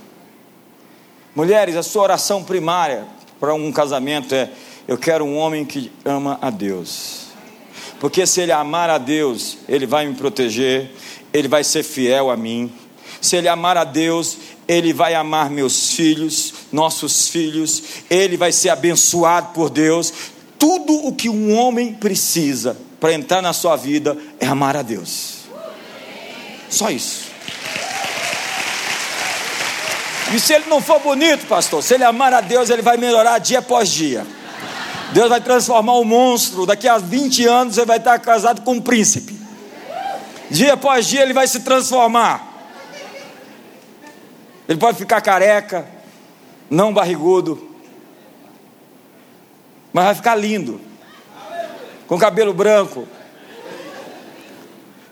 Mulheres, 1.34 1.76
a 1.76 1.82
sua 1.82 2.04
oração 2.04 2.42
primária 2.42 3.06
para 3.38 3.54
um 3.54 3.70
casamento 3.70 4.34
é: 4.34 4.50
eu 4.86 4.96
quero 4.96 5.24
um 5.24 5.36
homem 5.36 5.64
que 5.64 5.92
ama 6.04 6.38
a 6.40 6.50
Deus. 6.50 7.26
Porque 8.00 8.26
se 8.26 8.40
ele 8.40 8.52
amar 8.52 8.88
a 8.88 8.96
Deus, 8.96 9.58
ele 9.68 9.86
vai 9.86 10.06
me 10.06 10.14
proteger, 10.14 10.90
ele 11.32 11.48
vai 11.48 11.64
ser 11.64 11.82
fiel 11.82 12.30
a 12.30 12.36
mim. 12.36 12.72
Se 13.20 13.36
ele 13.36 13.48
amar 13.48 13.76
a 13.76 13.84
Deus, 13.84 14.38
ele 14.66 14.92
vai 14.92 15.14
amar 15.14 15.50
meus 15.50 15.92
filhos, 15.92 16.54
nossos 16.70 17.28
filhos, 17.28 17.82
ele 18.08 18.36
vai 18.36 18.52
ser 18.52 18.70
abençoado 18.70 19.48
por 19.52 19.68
Deus. 19.68 20.12
Tudo 20.58 21.06
o 21.06 21.14
que 21.14 21.28
um 21.28 21.54
homem 21.54 21.92
precisa 21.92 22.87
para 23.00 23.12
entrar 23.12 23.40
na 23.40 23.52
sua 23.52 23.76
vida 23.76 24.16
é 24.40 24.46
amar 24.46 24.76
a 24.76 24.82
Deus. 24.82 25.38
Só 26.68 26.90
isso. 26.90 27.28
E 30.34 30.38
se 30.38 30.52
ele 30.52 30.66
não 30.66 30.80
for 30.80 31.00
bonito, 31.00 31.46
pastor, 31.46 31.82
se 31.82 31.94
ele 31.94 32.04
amar 32.04 32.34
a 32.34 32.40
Deus, 32.40 32.68
ele 32.68 32.82
vai 32.82 32.96
melhorar 32.96 33.38
dia 33.38 33.60
após 33.60 33.88
dia. 33.88 34.26
Deus 35.12 35.28
vai 35.28 35.40
transformar 35.40 35.98
um 35.98 36.04
monstro. 36.04 36.66
Daqui 36.66 36.86
a 36.86 36.98
20 36.98 37.46
anos 37.46 37.78
ele 37.78 37.86
vai 37.86 37.96
estar 37.96 38.18
casado 38.18 38.60
com 38.62 38.72
um 38.72 38.80
príncipe. 38.80 39.38
Dia 40.50 40.74
após 40.74 41.06
dia 41.06 41.22
ele 41.22 41.32
vai 41.32 41.46
se 41.46 41.60
transformar. 41.60 42.46
Ele 44.68 44.78
pode 44.78 44.98
ficar 44.98 45.22
careca, 45.22 45.86
não 46.68 46.92
barrigudo, 46.92 47.74
mas 49.94 50.04
vai 50.04 50.14
ficar 50.14 50.34
lindo 50.34 50.87
com 52.08 52.18
cabelo 52.18 52.54
branco. 52.54 53.06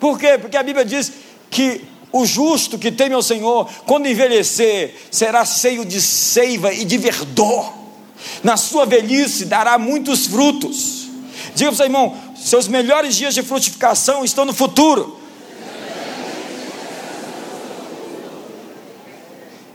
Por 0.00 0.18
quê? 0.18 0.38
Porque 0.38 0.56
a 0.56 0.62
Bíblia 0.62 0.84
diz 0.84 1.12
que 1.50 1.84
o 2.10 2.24
justo 2.24 2.78
que 2.78 2.90
teme 2.90 3.14
ao 3.14 3.22
Senhor, 3.22 3.68
quando 3.84 4.08
envelhecer, 4.08 4.94
será 5.10 5.44
cheio 5.44 5.84
de 5.84 6.00
seiva 6.00 6.72
e 6.72 6.84
de 6.84 6.96
verdor. 6.96 7.72
Na 8.42 8.56
sua 8.56 8.86
velhice 8.86 9.44
dará 9.44 9.78
muitos 9.78 10.26
frutos. 10.26 11.08
Diga 11.54 11.70
para 11.70 11.74
o 11.74 11.76
seu 11.76 11.86
irmão: 11.86 12.16
seus 12.34 12.66
melhores 12.66 13.14
dias 13.14 13.34
de 13.34 13.42
frutificação 13.42 14.24
estão 14.24 14.44
no 14.44 14.54
futuro. 14.54 15.18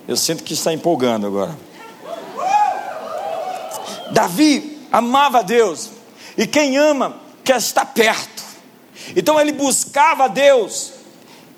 Eu 0.07 0.17
sinto 0.17 0.43
que 0.43 0.53
está 0.53 0.73
empolgando 0.73 1.27
agora. 1.27 1.57
Davi 4.11 4.79
amava 4.91 5.41
Deus, 5.41 5.89
e 6.37 6.47
quem 6.47 6.77
ama 6.77 7.17
quer 7.43 7.57
estar 7.57 7.85
perto. 7.85 8.43
Então 9.15 9.39
ele 9.39 9.51
buscava 9.51 10.29
Deus 10.29 10.93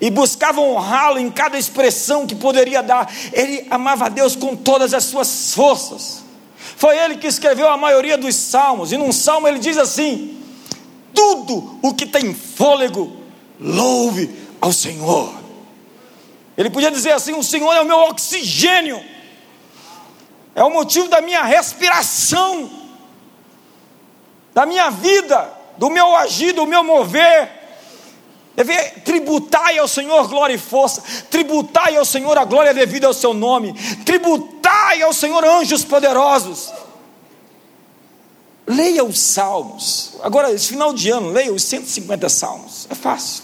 e 0.00 0.10
buscava 0.10 0.60
honrá-lo 0.60 1.18
em 1.18 1.30
cada 1.30 1.58
expressão 1.58 2.26
que 2.26 2.34
poderia 2.34 2.82
dar. 2.82 3.10
Ele 3.32 3.66
amava 3.70 4.06
a 4.06 4.08
Deus 4.08 4.34
com 4.34 4.56
todas 4.56 4.92
as 4.92 5.04
suas 5.04 5.54
forças. 5.54 6.22
Foi 6.76 6.98
ele 6.98 7.16
que 7.16 7.26
escreveu 7.26 7.68
a 7.68 7.76
maioria 7.76 8.18
dos 8.18 8.34
salmos, 8.34 8.92
e 8.92 8.96
num 8.96 9.12
salmo 9.12 9.46
ele 9.46 9.58
diz 9.58 9.78
assim: 9.78 10.38
Tudo 11.12 11.78
o 11.82 11.94
que 11.94 12.06
tem 12.06 12.34
fôlego, 12.34 13.16
louve 13.60 14.30
ao 14.60 14.72
Senhor. 14.72 15.32
Ele 16.56 16.70
podia 16.70 16.90
dizer 16.90 17.12
assim: 17.12 17.32
O 17.34 17.42
Senhor 17.42 17.72
é 17.72 17.80
o 17.80 17.86
meu 17.86 17.98
oxigênio, 17.98 19.00
é 20.54 20.64
o 20.64 20.70
motivo 20.70 21.08
da 21.08 21.20
minha 21.20 21.44
respiração 21.44 22.83
da 24.54 24.64
minha 24.64 24.88
vida, 24.88 25.52
do 25.76 25.90
meu 25.90 26.14
agir, 26.16 26.52
do 26.52 26.66
meu 26.66 26.84
mover. 26.84 27.50
Deve 28.54 28.72
tributai 29.00 29.78
ao 29.78 29.88
Senhor 29.88 30.28
glória 30.28 30.54
e 30.54 30.58
força, 30.58 31.02
tributai 31.28 31.96
ao 31.96 32.04
Senhor 32.04 32.38
a 32.38 32.44
glória 32.44 32.72
devida 32.72 33.08
ao 33.08 33.12
seu 33.12 33.34
nome, 33.34 33.74
tributai 34.04 35.02
ao 35.02 35.12
Senhor 35.12 35.44
anjos 35.44 35.84
poderosos. 35.84 36.72
Leia 38.66 39.04
os 39.04 39.18
salmos. 39.18 40.12
Agora, 40.22 40.50
esse 40.52 40.68
final 40.68 40.94
de 40.94 41.10
ano, 41.10 41.30
leia 41.30 41.52
os 41.52 41.64
150 41.64 42.28
salmos. 42.28 42.86
É 42.88 42.94
fácil. 42.94 43.42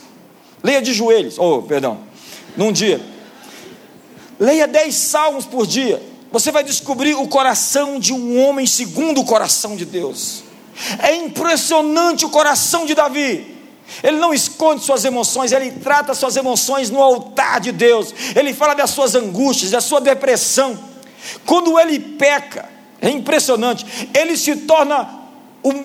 Leia 0.62 0.80
de 0.80 0.94
joelhos, 0.94 1.38
ou 1.38 1.58
oh, 1.58 1.62
perdão, 1.62 1.98
num 2.56 2.72
dia. 2.72 3.04
Leia 4.38 4.66
10 4.66 4.94
salmos 4.94 5.44
por 5.44 5.66
dia. 5.66 6.02
Você 6.32 6.52
vai 6.52 6.62
descobrir 6.62 7.14
o 7.14 7.26
coração 7.26 7.98
de 7.98 8.12
um 8.12 8.40
homem 8.40 8.66
segundo 8.66 9.20
o 9.20 9.24
coração 9.24 9.76
de 9.76 9.84
Deus. 9.84 10.44
É 11.02 11.14
impressionante 11.14 12.24
o 12.24 12.30
coração 12.30 12.86
de 12.86 12.94
Davi. 12.94 13.58
Ele 14.02 14.18
não 14.18 14.32
esconde 14.32 14.84
suas 14.84 15.04
emoções, 15.04 15.52
ele 15.52 15.72
trata 15.72 16.14
suas 16.14 16.36
emoções 16.36 16.90
no 16.90 17.02
altar 17.02 17.60
de 17.60 17.72
Deus. 17.72 18.14
Ele 18.36 18.54
fala 18.54 18.74
das 18.74 18.90
suas 18.90 19.14
angústias, 19.14 19.70
da 19.70 19.80
sua 19.80 20.00
depressão. 20.00 20.78
Quando 21.44 21.78
ele 21.78 21.98
peca, 21.98 22.68
é 23.00 23.10
impressionante, 23.10 23.84
ele 24.14 24.36
se 24.36 24.54
torna 24.56 25.08
um 25.64 25.84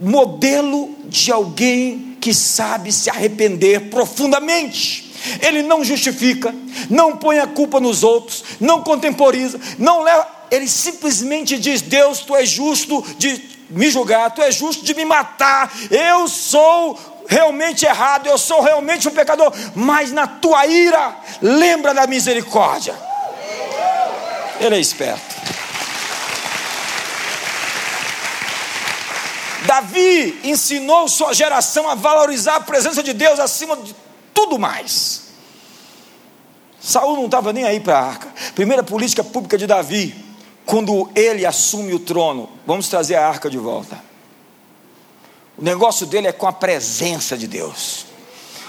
modelo 0.00 0.94
de 1.06 1.32
alguém 1.32 2.16
que 2.20 2.34
sabe 2.34 2.92
se 2.92 3.08
arrepender 3.08 3.88
profundamente. 3.88 5.12
Ele 5.40 5.62
não 5.62 5.82
justifica, 5.82 6.54
não 6.90 7.16
põe 7.16 7.38
a 7.38 7.46
culpa 7.46 7.80
nos 7.80 8.04
outros, 8.04 8.44
não 8.60 8.82
contemporiza, 8.82 9.58
não 9.78 10.02
leva, 10.02 10.28
ele 10.50 10.68
simplesmente 10.68 11.58
diz: 11.58 11.82
Deus, 11.82 12.20
tu 12.20 12.36
és 12.36 12.48
justo 12.48 13.04
de 13.18 13.55
me 13.68 13.90
julgar, 13.90 14.30
tu 14.30 14.42
és 14.42 14.54
justo 14.54 14.84
de 14.84 14.94
me 14.94 15.04
matar. 15.04 15.72
Eu 15.90 16.28
sou 16.28 16.98
realmente 17.28 17.84
errado, 17.84 18.26
eu 18.26 18.38
sou 18.38 18.60
realmente 18.60 19.08
um 19.08 19.12
pecador, 19.12 19.52
mas 19.74 20.12
na 20.12 20.26
tua 20.26 20.66
ira, 20.66 21.16
lembra 21.40 21.92
da 21.92 22.06
misericórdia. 22.06 22.94
Ele 24.60 24.76
é 24.76 24.80
esperto. 24.80 25.36
Davi 29.66 30.40
ensinou 30.44 31.08
sua 31.08 31.34
geração 31.34 31.88
a 31.88 31.94
valorizar 31.94 32.56
a 32.56 32.60
presença 32.60 33.02
de 33.02 33.12
Deus 33.12 33.40
acima 33.40 33.76
de 33.76 33.94
tudo 34.32 34.58
mais. 34.58 35.22
Saul 36.80 37.16
não 37.16 37.24
estava 37.24 37.52
nem 37.52 37.64
aí 37.64 37.80
para 37.80 37.98
a 37.98 38.06
arca. 38.06 38.28
Primeira 38.54 38.82
política 38.84 39.24
pública 39.24 39.58
de 39.58 39.66
Davi, 39.66 40.25
quando 40.66 41.08
ele 41.14 41.46
assume 41.46 41.94
o 41.94 41.98
trono, 42.00 42.50
vamos 42.66 42.88
trazer 42.88 43.14
a 43.14 43.26
arca 43.26 43.48
de 43.48 43.56
volta. 43.56 44.02
O 45.56 45.62
negócio 45.62 46.04
dele 46.04 46.26
é 46.26 46.32
com 46.32 46.46
a 46.46 46.52
presença 46.52 47.38
de 47.38 47.46
Deus. 47.46 48.04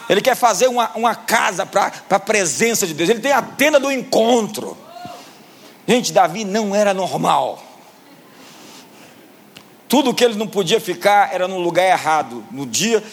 Ele 0.08 0.22
quer 0.22 0.36
fazer 0.36 0.68
uma, 0.68 0.92
uma 0.96 1.16
casa 1.16 1.66
para 1.66 1.92
a 2.10 2.20
presença 2.20 2.86
de 2.86 2.94
Deus. 2.94 3.10
Ele 3.10 3.20
tem 3.20 3.32
a 3.32 3.42
tenda 3.42 3.80
do 3.80 3.92
encontro. 3.92 4.78
Gente, 5.88 6.14
Davi 6.14 6.46
não 6.46 6.74
era 6.74 6.94
normal. 6.94 7.62
Tudo 9.90 10.14
que 10.14 10.24
ele 10.24 10.36
não 10.36 10.48
podia 10.48 10.80
ficar 10.80 11.34
era 11.34 11.48
no 11.48 11.58
lugar 11.58 11.86
errado. 11.86 12.46
No 12.52 12.66
dia 12.66 13.04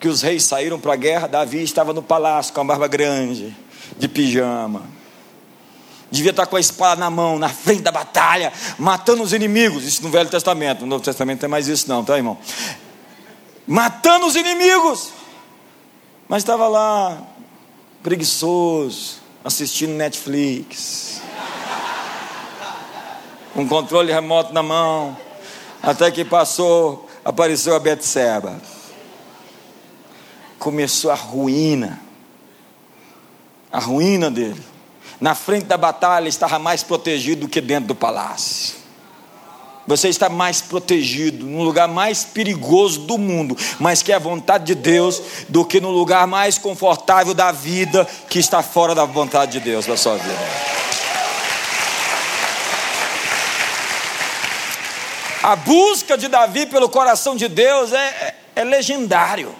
que 0.00 0.08
os 0.08 0.22
reis 0.22 0.42
saíram 0.42 0.80
para 0.80 0.94
a 0.94 0.96
guerra, 0.96 1.28
Davi 1.28 1.62
estava 1.62 1.92
no 1.94 2.02
palácio 2.02 2.52
com 2.52 2.60
a 2.60 2.64
barba 2.64 2.88
grande, 2.88 3.56
de 3.96 4.08
pijama. 4.08 4.97
Devia 6.10 6.30
estar 6.30 6.46
com 6.46 6.56
a 6.56 6.60
espada 6.60 6.98
na 7.00 7.10
mão, 7.10 7.38
na 7.38 7.48
frente 7.48 7.82
da 7.82 7.92
batalha, 7.92 8.52
matando 8.78 9.22
os 9.22 9.32
inimigos. 9.32 9.84
Isso 9.84 10.02
no 10.02 10.10
Velho 10.10 10.28
Testamento. 10.28 10.80
No 10.80 10.86
Novo 10.86 11.04
Testamento 11.04 11.40
tem 11.40 11.48
mais 11.48 11.68
isso, 11.68 11.88
não, 11.88 12.04
tá, 12.04 12.16
irmão? 12.16 12.38
Matando 13.66 14.26
os 14.26 14.34
inimigos. 14.34 15.10
Mas 16.28 16.42
estava 16.42 16.68
lá, 16.68 17.22
preguiçoso, 18.02 19.18
assistindo 19.44 19.92
Netflix, 19.92 21.20
com 23.54 23.62
um 23.62 23.68
controle 23.68 24.12
remoto 24.12 24.52
na 24.52 24.62
mão 24.62 25.16
até 25.82 26.10
que 26.10 26.24
passou, 26.24 27.08
apareceu 27.24 27.74
a 27.74 27.80
Betseba. 27.80 28.60
Começou 30.58 31.10
a 31.10 31.14
ruína. 31.14 32.00
A 33.70 33.78
ruína 33.78 34.30
dele. 34.30 34.62
Na 35.20 35.34
frente 35.34 35.64
da 35.64 35.76
batalha 35.76 36.28
estava 36.28 36.58
mais 36.58 36.82
protegido 36.82 37.42
do 37.42 37.48
que 37.48 37.60
dentro 37.60 37.88
do 37.88 37.94
palácio. 37.94 38.78
Você 39.86 40.08
está 40.10 40.28
mais 40.28 40.60
protegido 40.60 41.46
no 41.46 41.62
lugar 41.62 41.88
mais 41.88 42.22
perigoso 42.22 43.00
do 43.00 43.16
mundo, 43.16 43.56
mas 43.80 44.02
que 44.02 44.12
é 44.12 44.16
a 44.16 44.18
vontade 44.18 44.66
de 44.66 44.74
Deus, 44.74 45.22
do 45.48 45.64
que 45.64 45.80
no 45.80 45.90
lugar 45.90 46.26
mais 46.26 46.58
confortável 46.58 47.32
da 47.32 47.50
vida, 47.50 48.06
que 48.28 48.38
está 48.38 48.62
fora 48.62 48.94
da 48.94 49.06
vontade 49.06 49.52
de 49.52 49.60
Deus 49.60 49.86
para 49.86 49.96
sua 49.96 50.16
vida. 50.16 50.38
A 55.42 55.56
busca 55.56 56.18
de 56.18 56.28
Davi 56.28 56.66
pelo 56.66 56.90
coração 56.90 57.34
de 57.34 57.48
Deus 57.48 57.90
é, 57.90 57.96
é, 57.96 58.34
é 58.56 58.64
legendário. 58.64 59.54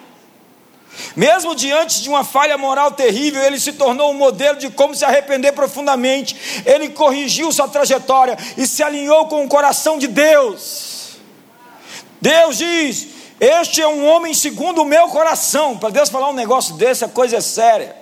Mesmo 1.15 1.55
diante 1.55 2.03
de 2.03 2.09
uma 2.09 2.25
falha 2.25 2.59
moral 2.59 2.91
terrível, 2.93 3.43
ele 3.43 3.59
se 3.59 3.73
tornou 3.73 4.11
um 4.11 4.15
modelo 4.15 4.59
de 4.59 4.71
como 4.71 4.95
se 4.95 5.05
arrepender 5.05 5.53
profundamente. 5.53 6.63
Ele 6.65 6.89
corrigiu 6.89 7.53
sua 7.53 7.69
trajetória 7.69 8.37
e 8.57 8.67
se 8.67 8.83
alinhou 8.83 9.27
com 9.27 9.45
o 9.45 9.49
coração 9.49 9.99
de 9.99 10.07
Deus. 10.07 11.19
Deus 12.21 12.59
diz: 12.59 13.09
Este 13.41 13.81
é 13.81 13.89
um 13.89 14.07
homem 14.07 14.35
segundo 14.35 14.83
o 14.83 14.85
meu 14.85 15.09
coração. 15.09 15.77
Para 15.77 15.91
Deus 15.91 16.09
falar 16.09 16.31
um 16.31 16.35
negócio 16.35 16.75
desse, 16.75 17.05
a 17.05 17.09
coisa 17.09 17.37
é 17.37 17.41
séria. 17.41 17.97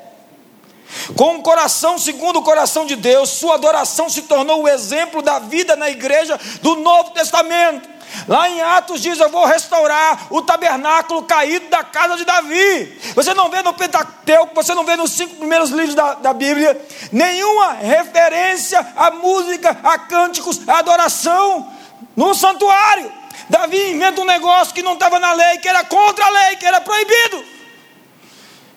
Com 1.17 1.37
o 1.37 1.43
coração 1.43 1.99
segundo 1.99 2.39
o 2.39 2.43
coração 2.43 2.87
de 2.87 2.97
Deus, 2.97 3.31
sua 3.31 3.55
adoração 3.55 4.09
se 4.09 4.23
tornou 4.23 4.63
o 4.63 4.69
exemplo 4.69 5.21
da 5.21 5.39
vida 5.39 5.77
na 5.77 5.91
igreja 5.91 6.39
do 6.63 6.77
Novo 6.77 7.11
Testamento. 7.11 7.96
Lá 8.27 8.49
em 8.49 8.61
Atos 8.61 9.01
diz: 9.01 9.19
Eu 9.19 9.29
vou 9.29 9.45
restaurar 9.45 10.27
o 10.31 10.43
tabernáculo 10.43 11.23
caído 11.25 11.69
da 11.69 11.85
casa 11.85 12.17
de 12.17 12.25
Davi. 12.25 12.99
Você 13.15 13.35
não 13.35 13.51
vê 13.51 13.63
no 13.63 13.75
Pentateuco, 13.75 14.55
você 14.55 14.75
não 14.75 14.85
vê 14.85 14.97
nos 14.97 15.13
cinco 15.13 15.37
primeiros 15.37 15.71
livros 15.71 15.95
da, 15.95 16.15
da 16.15 16.33
Bíblia, 16.33 16.81
nenhuma 17.13 17.73
referência 17.75 18.85
à 18.97 19.11
música, 19.11 19.79
a 19.83 19.99
cânticos, 19.99 20.61
a 20.69 20.79
adoração 20.79 21.73
no 22.17 22.35
santuário. 22.35 23.13
Davi 23.49 23.93
inventa 23.93 24.21
um 24.21 24.25
negócio 24.25 24.75
que 24.75 24.83
não 24.83 24.95
estava 24.95 25.21
na 25.21 25.33
lei, 25.33 25.59
que 25.59 25.69
era 25.69 25.85
contra 25.85 26.25
a 26.25 26.31
lei, 26.31 26.57
que 26.57 26.67
era 26.67 26.81
proibido. 26.81 27.45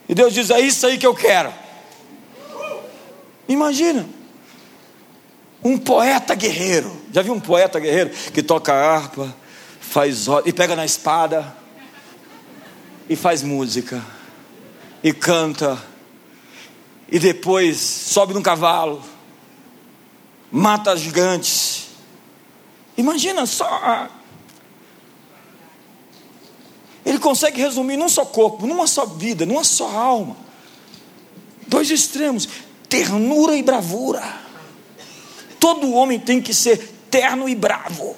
E 0.08 0.14
Deus 0.14 0.34
diz: 0.34 0.50
É 0.50 0.60
isso 0.60 0.86
aí 0.86 0.98
que 0.98 1.08
eu 1.08 1.16
quero. 1.16 1.54
Imagina. 3.48 4.19
Um 5.64 5.78
poeta 5.78 6.36
guerreiro. 6.36 6.92
Já 7.12 7.22
viu 7.22 7.34
um 7.34 7.40
poeta 7.40 7.80
guerreiro 7.80 8.10
que 8.34 8.42
toca 8.42 8.74
harpa, 8.74 9.34
faz 9.80 10.28
e 10.46 10.54
pega 10.54 10.76
na 10.76 10.86
espada 10.86 11.56
e 13.10 13.16
faz 13.16 13.42
música 13.42 14.04
e 15.04 15.12
canta 15.12 15.82
e 17.12 17.18
depois 17.18 17.78
sobe 17.78 18.34
num 18.34 18.42
cavalo, 18.42 19.04
mata 20.52 20.96
gigantes. 20.96 21.88
Imagina 22.96 23.46
só. 23.46 24.10
Ele 27.06 27.18
consegue 27.18 27.62
resumir 27.62 27.98
num 27.98 28.10
só 28.10 28.26
corpo, 28.26 28.68
numa 28.68 28.86
só 28.86 29.06
vida, 29.06 29.46
numa 29.46 29.64
só 29.64 29.90
alma. 29.90 30.38
Dois 31.68 31.90
extremos 31.90 32.48
ternura 32.88 33.56
e 33.56 33.64
bravura. 33.64 34.22
Todo 35.60 35.92
homem 35.94 36.20
tem 36.20 36.42
que 36.42 36.54
ser 36.54 36.78
terno 37.10 37.50
e 37.50 37.56
bravo. 37.56 38.16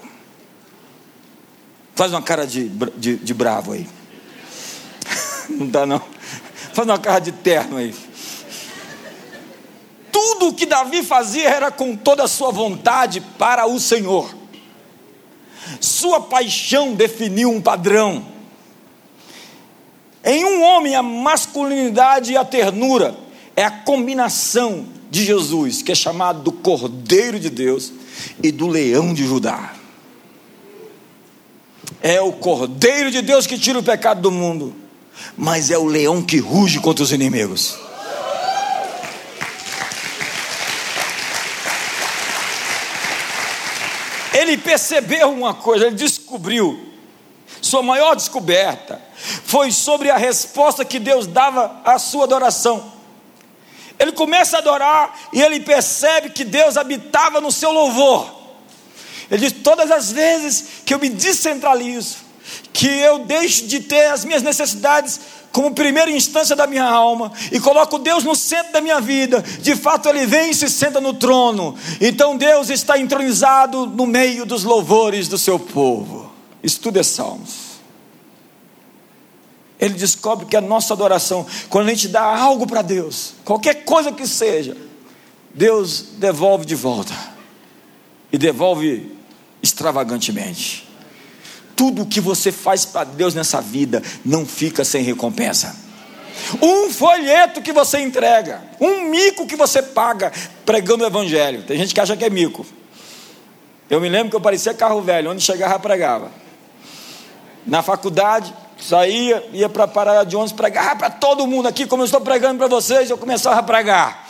Faz 1.95 2.11
uma 2.11 2.21
cara 2.21 2.45
de, 2.45 2.69
de, 2.97 3.15
de 3.17 3.33
bravo 3.33 3.73
aí. 3.73 3.87
Não 5.49 5.67
dá 5.67 5.85
não. 5.85 6.01
Faz 6.73 6.87
uma 6.87 6.99
cara 6.99 7.19
de 7.19 7.31
terno 7.31 7.77
aí. 7.77 7.93
Tudo 10.11 10.47
o 10.47 10.53
que 10.53 10.65
Davi 10.65 11.03
fazia 11.03 11.49
era 11.49 11.71
com 11.71 11.95
toda 11.95 12.23
a 12.23 12.27
sua 12.27 12.51
vontade 12.51 13.21
para 13.21 13.65
o 13.65 13.79
Senhor. 13.79 14.33
Sua 15.79 16.21
paixão 16.21 16.93
definiu 16.93 17.49
um 17.49 17.61
padrão. 17.61 18.25
Em 20.23 20.45
um 20.45 20.63
homem, 20.63 20.95
a 20.95 21.01
masculinidade 21.01 22.33
e 22.33 22.37
a 22.37 22.45
ternura 22.45 23.17
é 23.55 23.63
a 23.63 23.71
combinação 23.71 24.85
de 25.11 25.25
Jesus, 25.25 25.81
que 25.81 25.91
é 25.91 25.95
chamado 25.95 26.41
do 26.41 26.53
Cordeiro 26.53 27.37
de 27.37 27.49
Deus 27.49 27.91
e 28.41 28.49
do 28.49 28.67
Leão 28.67 29.13
de 29.13 29.25
Judá. 29.25 29.73
É 32.01 32.21
o 32.21 32.31
Cordeiro 32.31 33.11
de 33.11 33.21
Deus 33.21 33.45
que 33.45 33.59
tira 33.59 33.77
o 33.77 33.83
pecado 33.83 34.21
do 34.21 34.31
mundo, 34.31 34.73
mas 35.37 35.69
é 35.69 35.77
o 35.77 35.85
leão 35.85 36.23
que 36.23 36.37
ruge 36.37 36.79
contra 36.79 37.03
os 37.03 37.11
inimigos. 37.11 37.77
Ele 44.33 44.57
percebeu 44.57 45.29
uma 45.29 45.53
coisa, 45.53 45.87
ele 45.87 45.95
descobriu, 45.95 46.79
sua 47.61 47.83
maior 47.83 48.15
descoberta 48.15 48.99
foi 49.43 49.71
sobre 49.71 50.09
a 50.09 50.15
resposta 50.15 50.85
que 50.85 50.97
Deus 50.97 51.27
dava 51.27 51.81
à 51.83 51.99
sua 51.99 52.23
adoração. 52.23 53.00
Ele 54.01 54.11
começa 54.11 54.57
a 54.57 54.59
adorar 54.59 55.15
e 55.31 55.39
ele 55.39 55.59
percebe 55.59 56.31
que 56.31 56.43
Deus 56.43 56.75
habitava 56.75 57.39
no 57.39 57.51
seu 57.51 57.71
louvor. 57.71 58.33
Ele 59.29 59.47
diz: 59.47 59.61
Todas 59.63 59.91
as 59.91 60.11
vezes 60.11 60.65
que 60.83 60.91
eu 60.91 60.97
me 60.97 61.07
descentralizo, 61.07 62.17
que 62.73 62.87
eu 62.87 63.19
deixo 63.19 63.67
de 63.67 63.79
ter 63.79 64.07
as 64.07 64.25
minhas 64.25 64.41
necessidades 64.41 65.19
como 65.51 65.75
primeira 65.75 66.09
instância 66.09 66.55
da 66.55 66.65
minha 66.65 66.83
alma 66.83 67.31
e 67.51 67.59
coloco 67.59 67.99
Deus 67.99 68.23
no 68.23 68.35
centro 68.35 68.73
da 68.73 68.81
minha 68.81 68.99
vida, 68.99 69.43
de 69.61 69.75
fato 69.75 70.09
ele 70.09 70.25
vem 70.25 70.49
e 70.49 70.55
se 70.55 70.67
senta 70.67 70.99
no 70.99 71.13
trono. 71.13 71.77
Então 71.99 72.35
Deus 72.35 72.71
está 72.71 72.97
entronizado 72.97 73.85
no 73.85 74.07
meio 74.07 74.47
dos 74.47 74.63
louvores 74.63 75.27
do 75.27 75.37
seu 75.37 75.59
povo. 75.59 76.31
Isso 76.63 76.79
tudo 76.79 76.97
é 76.97 77.03
Salmos 77.03 77.60
ele 79.81 79.95
descobre 79.95 80.45
que 80.45 80.55
a 80.55 80.61
nossa 80.61 80.93
adoração, 80.93 81.45
quando 81.67 81.87
a 81.87 81.89
gente 81.89 82.07
dá 82.07 82.21
algo 82.21 82.67
para 82.67 82.83
Deus, 82.83 83.33
qualquer 83.43 83.83
coisa 83.83 84.11
que 84.11 84.27
seja, 84.27 84.77
Deus 85.55 86.05
devolve 86.17 86.65
de 86.65 86.75
volta 86.75 87.13
e 88.31 88.37
devolve 88.37 89.11
extravagantemente. 89.61 90.87
Tudo 91.75 92.05
que 92.05 92.21
você 92.21 92.51
faz 92.51 92.85
para 92.85 93.05
Deus 93.05 93.33
nessa 93.33 93.59
vida 93.59 94.03
não 94.23 94.45
fica 94.45 94.85
sem 94.85 95.01
recompensa. 95.03 95.75
Um 96.61 96.91
folheto 96.91 97.59
que 97.59 97.73
você 97.73 97.99
entrega, 97.99 98.61
um 98.79 99.09
mico 99.09 99.47
que 99.47 99.55
você 99.55 99.81
paga 99.81 100.31
pregando 100.63 101.03
o 101.03 101.07
evangelho. 101.07 101.63
Tem 101.63 101.77
gente 101.77 101.93
que 101.93 101.99
acha 101.99 102.15
que 102.15 102.23
é 102.23 102.29
mico. 102.29 102.65
Eu 103.89 103.99
me 103.99 104.07
lembro 104.09 104.29
que 104.29 104.35
eu 104.35 104.41
parecia 104.41 104.75
carro 104.75 105.01
velho, 105.01 105.31
onde 105.31 105.41
chegava 105.41 105.79
pregava. 105.79 106.31
Na 107.65 107.81
faculdade, 107.81 108.53
Saía, 108.81 109.47
ia 109.53 109.69
para 109.69 109.83
a 109.83 109.87
parada 109.87 110.25
de 110.25 110.35
ônibus 110.35 110.53
pregar 110.53 110.97
para 110.97 111.09
todo 111.11 111.45
mundo 111.45 111.67
aqui, 111.67 111.85
como 111.85 112.01
eu 112.01 112.05
estou 112.05 112.19
pregando 112.19 112.57
para 112.57 112.67
vocês, 112.67 113.09
eu 113.09 113.17
começava 113.17 113.59
a 113.59 113.63
pregar. 113.63 114.27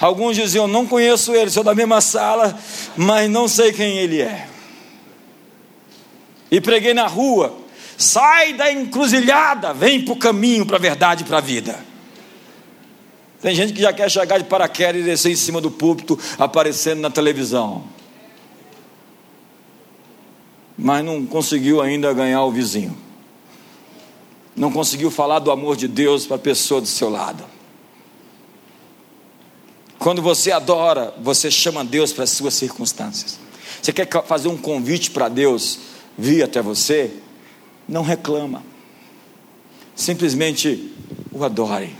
Alguns 0.00 0.36
diziam: 0.36 0.68
Não 0.68 0.86
conheço 0.86 1.34
ele, 1.34 1.50
sou 1.50 1.64
da 1.64 1.74
mesma 1.74 2.00
sala, 2.00 2.56
mas 2.96 3.28
não 3.28 3.48
sei 3.48 3.72
quem 3.72 3.98
ele 3.98 4.22
é. 4.22 4.46
E 6.48 6.60
preguei 6.60 6.94
na 6.94 7.08
rua: 7.08 7.58
Sai 7.96 8.52
da 8.52 8.72
encruzilhada, 8.72 9.74
vem 9.74 10.04
para 10.04 10.14
o 10.14 10.16
caminho, 10.16 10.64
para 10.64 10.76
a 10.76 10.80
verdade 10.80 11.24
e 11.24 11.26
para 11.26 11.38
a 11.38 11.40
vida. 11.40 11.76
Tem 13.40 13.54
gente 13.54 13.72
que 13.72 13.82
já 13.82 13.92
quer 13.92 14.08
chegar 14.08 14.38
de 14.38 14.44
paraquedas 14.44 15.02
e 15.02 15.04
descer 15.04 15.32
em 15.32 15.36
cima 15.36 15.60
do 15.60 15.72
púlpito, 15.72 16.16
aparecendo 16.38 17.00
na 17.00 17.10
televisão. 17.10 17.84
Mas 20.76 21.04
não 21.04 21.26
conseguiu 21.26 21.80
ainda 21.80 22.12
ganhar 22.12 22.44
o 22.44 22.52
vizinho. 22.52 23.07
Não 24.58 24.72
conseguiu 24.72 25.08
falar 25.08 25.38
do 25.38 25.52
amor 25.52 25.76
de 25.76 25.86
Deus 25.86 26.26
para 26.26 26.34
a 26.34 26.40
pessoa 26.40 26.80
do 26.80 26.86
seu 26.88 27.08
lado. 27.08 27.44
Quando 30.00 30.20
você 30.20 30.50
adora, 30.50 31.14
você 31.22 31.48
chama 31.48 31.84
Deus 31.84 32.12
para 32.12 32.24
as 32.24 32.30
suas 32.30 32.54
circunstâncias. 32.54 33.38
Você 33.80 33.92
quer 33.92 34.08
fazer 34.26 34.48
um 34.48 34.56
convite 34.56 35.12
para 35.12 35.28
Deus 35.28 35.78
vir 36.18 36.42
até 36.42 36.60
você? 36.60 37.12
Não 37.88 38.02
reclama. 38.02 38.64
Simplesmente 39.94 40.92
o 41.30 41.44
adore. 41.44 41.94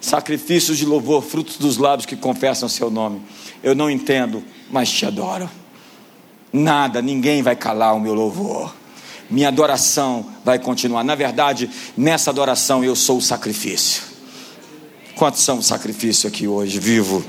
Sacrifícios 0.00 0.78
de 0.78 0.86
louvor, 0.86 1.22
frutos 1.22 1.58
dos 1.58 1.76
lábios 1.76 2.06
que 2.06 2.16
confessam 2.16 2.70
seu 2.70 2.90
nome. 2.90 3.20
Eu 3.62 3.74
não 3.74 3.90
entendo, 3.90 4.42
mas 4.70 4.90
te 4.90 5.04
adoro. 5.04 5.50
Nada, 6.50 7.02
ninguém 7.02 7.42
vai 7.42 7.54
calar 7.54 7.94
o 7.94 8.00
meu 8.00 8.14
louvor. 8.14 8.74
Minha 9.30 9.48
adoração 9.48 10.26
vai 10.44 10.58
continuar. 10.58 11.04
Na 11.04 11.14
verdade, 11.14 11.70
nessa 11.96 12.30
adoração 12.30 12.82
eu 12.82 12.96
sou 12.96 13.18
o 13.18 13.22
sacrifício. 13.22 14.02
Quantos 15.14 15.42
são 15.42 15.58
o 15.58 15.62
sacrifício 15.62 16.28
aqui 16.28 16.46
hoje, 16.46 16.78
vivo? 16.78 17.24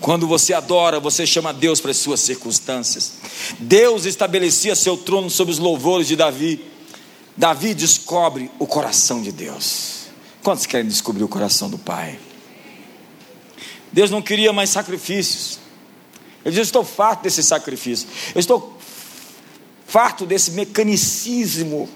Quando 0.00 0.26
você 0.26 0.54
adora, 0.54 0.98
você 0.98 1.26
chama 1.26 1.52
Deus 1.52 1.80
para 1.80 1.90
as 1.90 1.96
suas 1.96 2.20
circunstâncias. 2.20 3.12
Deus 3.58 4.06
estabelecia 4.06 4.74
seu 4.74 4.96
trono 4.96 5.28
sobre 5.28 5.52
os 5.52 5.58
louvores 5.58 6.06
de 6.06 6.16
Davi. 6.16 6.64
Davi 7.36 7.74
descobre 7.74 8.50
o 8.58 8.66
coração 8.66 9.20
de 9.20 9.32
Deus. 9.32 10.06
Quantos 10.42 10.64
querem 10.64 10.88
descobrir 10.88 11.22
o 11.24 11.28
coração 11.28 11.68
do 11.68 11.76
Pai? 11.76 12.18
Deus 13.92 14.10
não 14.10 14.22
queria 14.22 14.52
mais 14.52 14.70
sacrifícios. 14.70 15.58
Ele 16.44 16.54
diz: 16.54 16.68
estou 16.68 16.84
farto 16.84 17.22
desse 17.22 17.42
sacrifício. 17.42 18.08
Eu 18.34 18.40
estou 18.40 18.78
farto 19.90 20.24
desse 20.24 20.52
mecanicismo, 20.52 21.88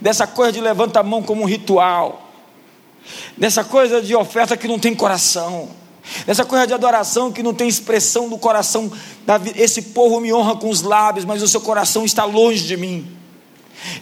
dessa 0.00 0.26
coisa 0.26 0.52
de 0.52 0.60
levanta 0.60 1.00
a 1.00 1.02
mão 1.02 1.22
como 1.22 1.42
um 1.42 1.46
ritual 1.46 2.28
dessa 3.36 3.64
coisa 3.64 4.02
de 4.02 4.14
oferta 4.14 4.56
que 4.56 4.68
não 4.68 4.78
tem 4.78 4.94
coração, 4.94 5.68
dessa 6.26 6.44
coisa 6.44 6.66
de 6.66 6.74
adoração 6.74 7.32
que 7.32 7.42
não 7.42 7.54
tem 7.54 7.68
expressão 7.68 8.28
do 8.28 8.38
coração. 8.38 8.90
Esse 9.56 9.82
povo 9.82 10.20
me 10.20 10.32
honra 10.32 10.56
com 10.56 10.68
os 10.68 10.82
lábios, 10.82 11.24
mas 11.24 11.42
o 11.42 11.48
seu 11.48 11.60
coração 11.60 12.04
está 12.04 12.24
longe 12.24 12.64
de 12.66 12.76
mim. 12.76 13.06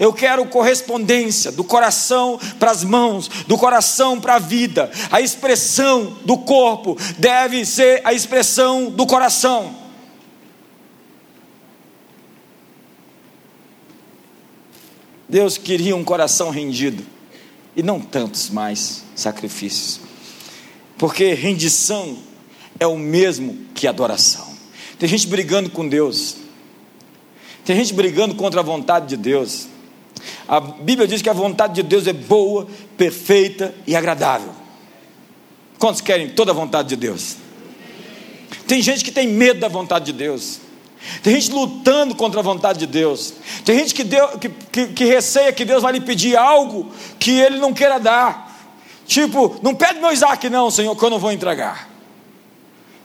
Eu 0.01 0.13
quero 0.13 0.47
correspondência 0.47 1.53
do 1.53 1.63
coração 1.63 2.41
para 2.59 2.71
as 2.71 2.83
mãos, 2.83 3.29
do 3.47 3.59
coração 3.59 4.19
para 4.19 4.37
a 4.37 4.39
vida. 4.39 4.91
A 5.11 5.21
expressão 5.21 6.17
do 6.25 6.39
corpo 6.39 6.97
deve 7.19 7.65
ser 7.67 8.01
a 8.05 8.15
expressão 8.15 8.91
do 8.91 9.07
coração. 9.07 9.86
Deus 15.29 15.59
queria 15.59 15.97
um 15.97 16.05
coração 16.05 16.51
rendido 16.51 17.05
e 17.75 17.83
não 17.83 18.01
tantos 18.01 18.49
mais 18.49 19.05
sacrifícios. 19.15 20.01
Porque 20.97 21.35
rendição 21.35 22.19
é 22.79 22.87
o 22.87 22.97
mesmo 22.97 23.59
que 23.75 23.87
adoração. 23.87 24.47
Tem 24.99 25.09
gente 25.09 25.27
brigando 25.27 25.69
com 25.71 25.87
Deus. 25.87 26.37
Tem 27.65 27.77
gente 27.77 27.93
brigando 27.93 28.35
contra 28.35 28.61
a 28.61 28.63
vontade 28.65 29.09
de 29.09 29.17
Deus. 29.17 29.69
A 30.49 30.61
Bíblia 30.61 31.07
diz 31.07 31.21
que 31.21 31.29
a 31.29 31.35
vontade 31.35 31.75
de 31.75 31.83
Deus 31.83 32.07
é 32.07 32.13
boa, 32.13 32.67
perfeita 32.97 33.75
e 33.87 33.95
agradável. 33.95 34.53
Quantos 35.79 36.01
querem 36.01 36.31
toda 36.31 36.53
a 36.53 36.55
vontade 36.55 36.89
de 36.89 36.97
Deus? 36.97 37.37
Tem 38.67 38.81
gente 38.81 39.05
que 39.05 39.11
tem 39.11 39.29
medo 39.29 39.61
da 39.61 39.69
vontade 39.69 40.07
de 40.07 40.13
Deus. 40.13 40.61
Tem 41.23 41.35
gente 41.35 41.53
lutando 41.53 42.15
contra 42.15 42.41
a 42.41 42.43
vontade 42.43 42.79
de 42.81 42.87
Deus. 42.87 43.35
Tem 43.65 43.79
gente 43.79 43.95
que, 43.95 44.05
deu, 44.05 44.39
que, 44.39 44.49
que, 44.49 44.87
que 44.89 45.05
receia 45.05 45.53
que 45.53 45.65
Deus 45.65 45.83
vai 45.83 45.93
lhe 45.93 46.01
pedir 46.01 46.37
algo 46.37 46.91
que 47.19 47.33
ele 47.33 47.59
não 47.59 47.73
queira 47.73 47.99
dar. 47.99 48.47
Tipo, 49.07 49.59
não 49.63 49.75
pede 49.75 50.01
meu 50.01 50.13
Isaac, 50.13 50.49
não, 50.49 50.71
Senhor, 50.71 50.95
que 50.97 51.05
eu 51.05 51.11
não 51.11 51.19
vou 51.19 51.33
entregar. 51.33 51.89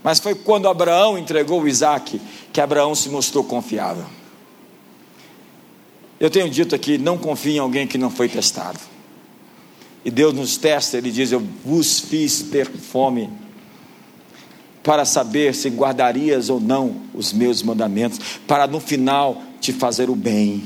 Mas 0.03 0.19
foi 0.19 0.33
quando 0.33 0.67
Abraão 0.67 1.17
entregou 1.17 1.61
o 1.61 1.67
Isaac 1.67 2.19
que 2.51 2.59
Abraão 2.59 2.95
se 2.95 3.09
mostrou 3.09 3.43
confiável. 3.43 4.05
Eu 6.19 6.29
tenho 6.29 6.49
dito 6.49 6.75
aqui: 6.75 6.97
não 6.97 7.17
confie 7.17 7.55
em 7.55 7.59
alguém 7.59 7.87
que 7.87 7.97
não 7.97 8.09
foi 8.09 8.27
testado. 8.27 8.79
E 10.03 10.09
Deus 10.09 10.33
nos 10.33 10.57
testa, 10.57 10.97
Ele 10.97 11.11
diz: 11.11 11.31
Eu 11.31 11.43
vos 11.63 11.99
fiz 11.99 12.43
ter 12.43 12.67
fome 12.67 13.29
para 14.83 15.05
saber 15.05 15.53
se 15.53 15.69
guardarias 15.69 16.49
ou 16.49 16.59
não 16.59 16.95
os 17.13 17.31
meus 17.33 17.61
mandamentos, 17.61 18.19
para 18.47 18.67
no 18.67 18.79
final 18.79 19.41
te 19.59 19.71
fazer 19.71 20.09
o 20.09 20.15
bem, 20.15 20.63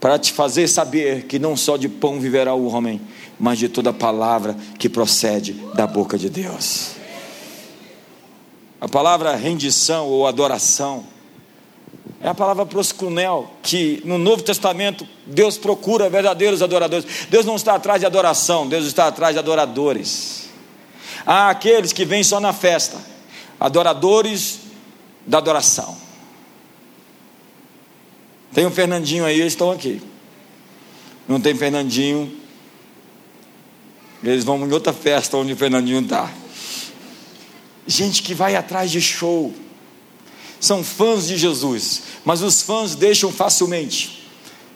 para 0.00 0.18
te 0.18 0.32
fazer 0.32 0.68
saber 0.68 1.24
que 1.24 1.38
não 1.38 1.56
só 1.56 1.76
de 1.76 1.88
pão 1.88 2.20
viverá 2.20 2.54
o 2.54 2.66
homem, 2.66 3.00
mas 3.38 3.58
de 3.58 3.68
toda 3.68 3.92
palavra 3.92 4.56
que 4.78 4.88
procede 4.88 5.52
da 5.74 5.86
boca 5.86 6.16
de 6.16 6.30
Deus. 6.30 6.92
A 8.80 8.88
palavra 8.88 9.34
rendição 9.34 10.06
ou 10.06 10.26
adoração 10.26 11.04
é 12.20 12.28
a 12.28 12.34
palavra 12.34 12.66
proscunel, 12.66 13.50
que 13.62 14.02
no 14.04 14.18
Novo 14.18 14.42
Testamento 14.42 15.06
Deus 15.26 15.56
procura 15.56 16.08
verdadeiros 16.08 16.62
adoradores. 16.62 17.26
Deus 17.28 17.44
não 17.44 17.56
está 17.56 17.74
atrás 17.74 18.00
de 18.00 18.06
adoração, 18.06 18.66
Deus 18.66 18.86
está 18.86 19.06
atrás 19.06 19.34
de 19.34 19.38
adoradores. 19.38 20.47
Há 21.26 21.50
aqueles 21.50 21.92
que 21.92 22.04
vêm 22.04 22.22
só 22.22 22.40
na 22.40 22.52
festa, 22.52 22.98
adoradores 23.58 24.60
da 25.26 25.38
adoração. 25.38 25.96
Tem 28.52 28.66
um 28.66 28.70
Fernandinho 28.70 29.24
aí, 29.24 29.40
eles 29.40 29.52
estão 29.52 29.70
aqui. 29.70 30.00
Não 31.26 31.40
tem 31.40 31.54
Fernandinho, 31.54 32.34
eles 34.22 34.44
vão 34.44 34.66
em 34.66 34.72
outra 34.72 34.92
festa 34.92 35.36
onde 35.36 35.52
o 35.52 35.56
Fernandinho 35.56 36.00
está. 36.00 36.32
Gente 37.86 38.22
que 38.22 38.34
vai 38.34 38.56
atrás 38.56 38.90
de 38.90 39.00
show, 39.00 39.54
são 40.60 40.82
fãs 40.82 41.26
de 41.26 41.36
Jesus, 41.36 42.02
mas 42.24 42.42
os 42.42 42.62
fãs 42.62 42.94
deixam 42.94 43.30
facilmente. 43.30 44.26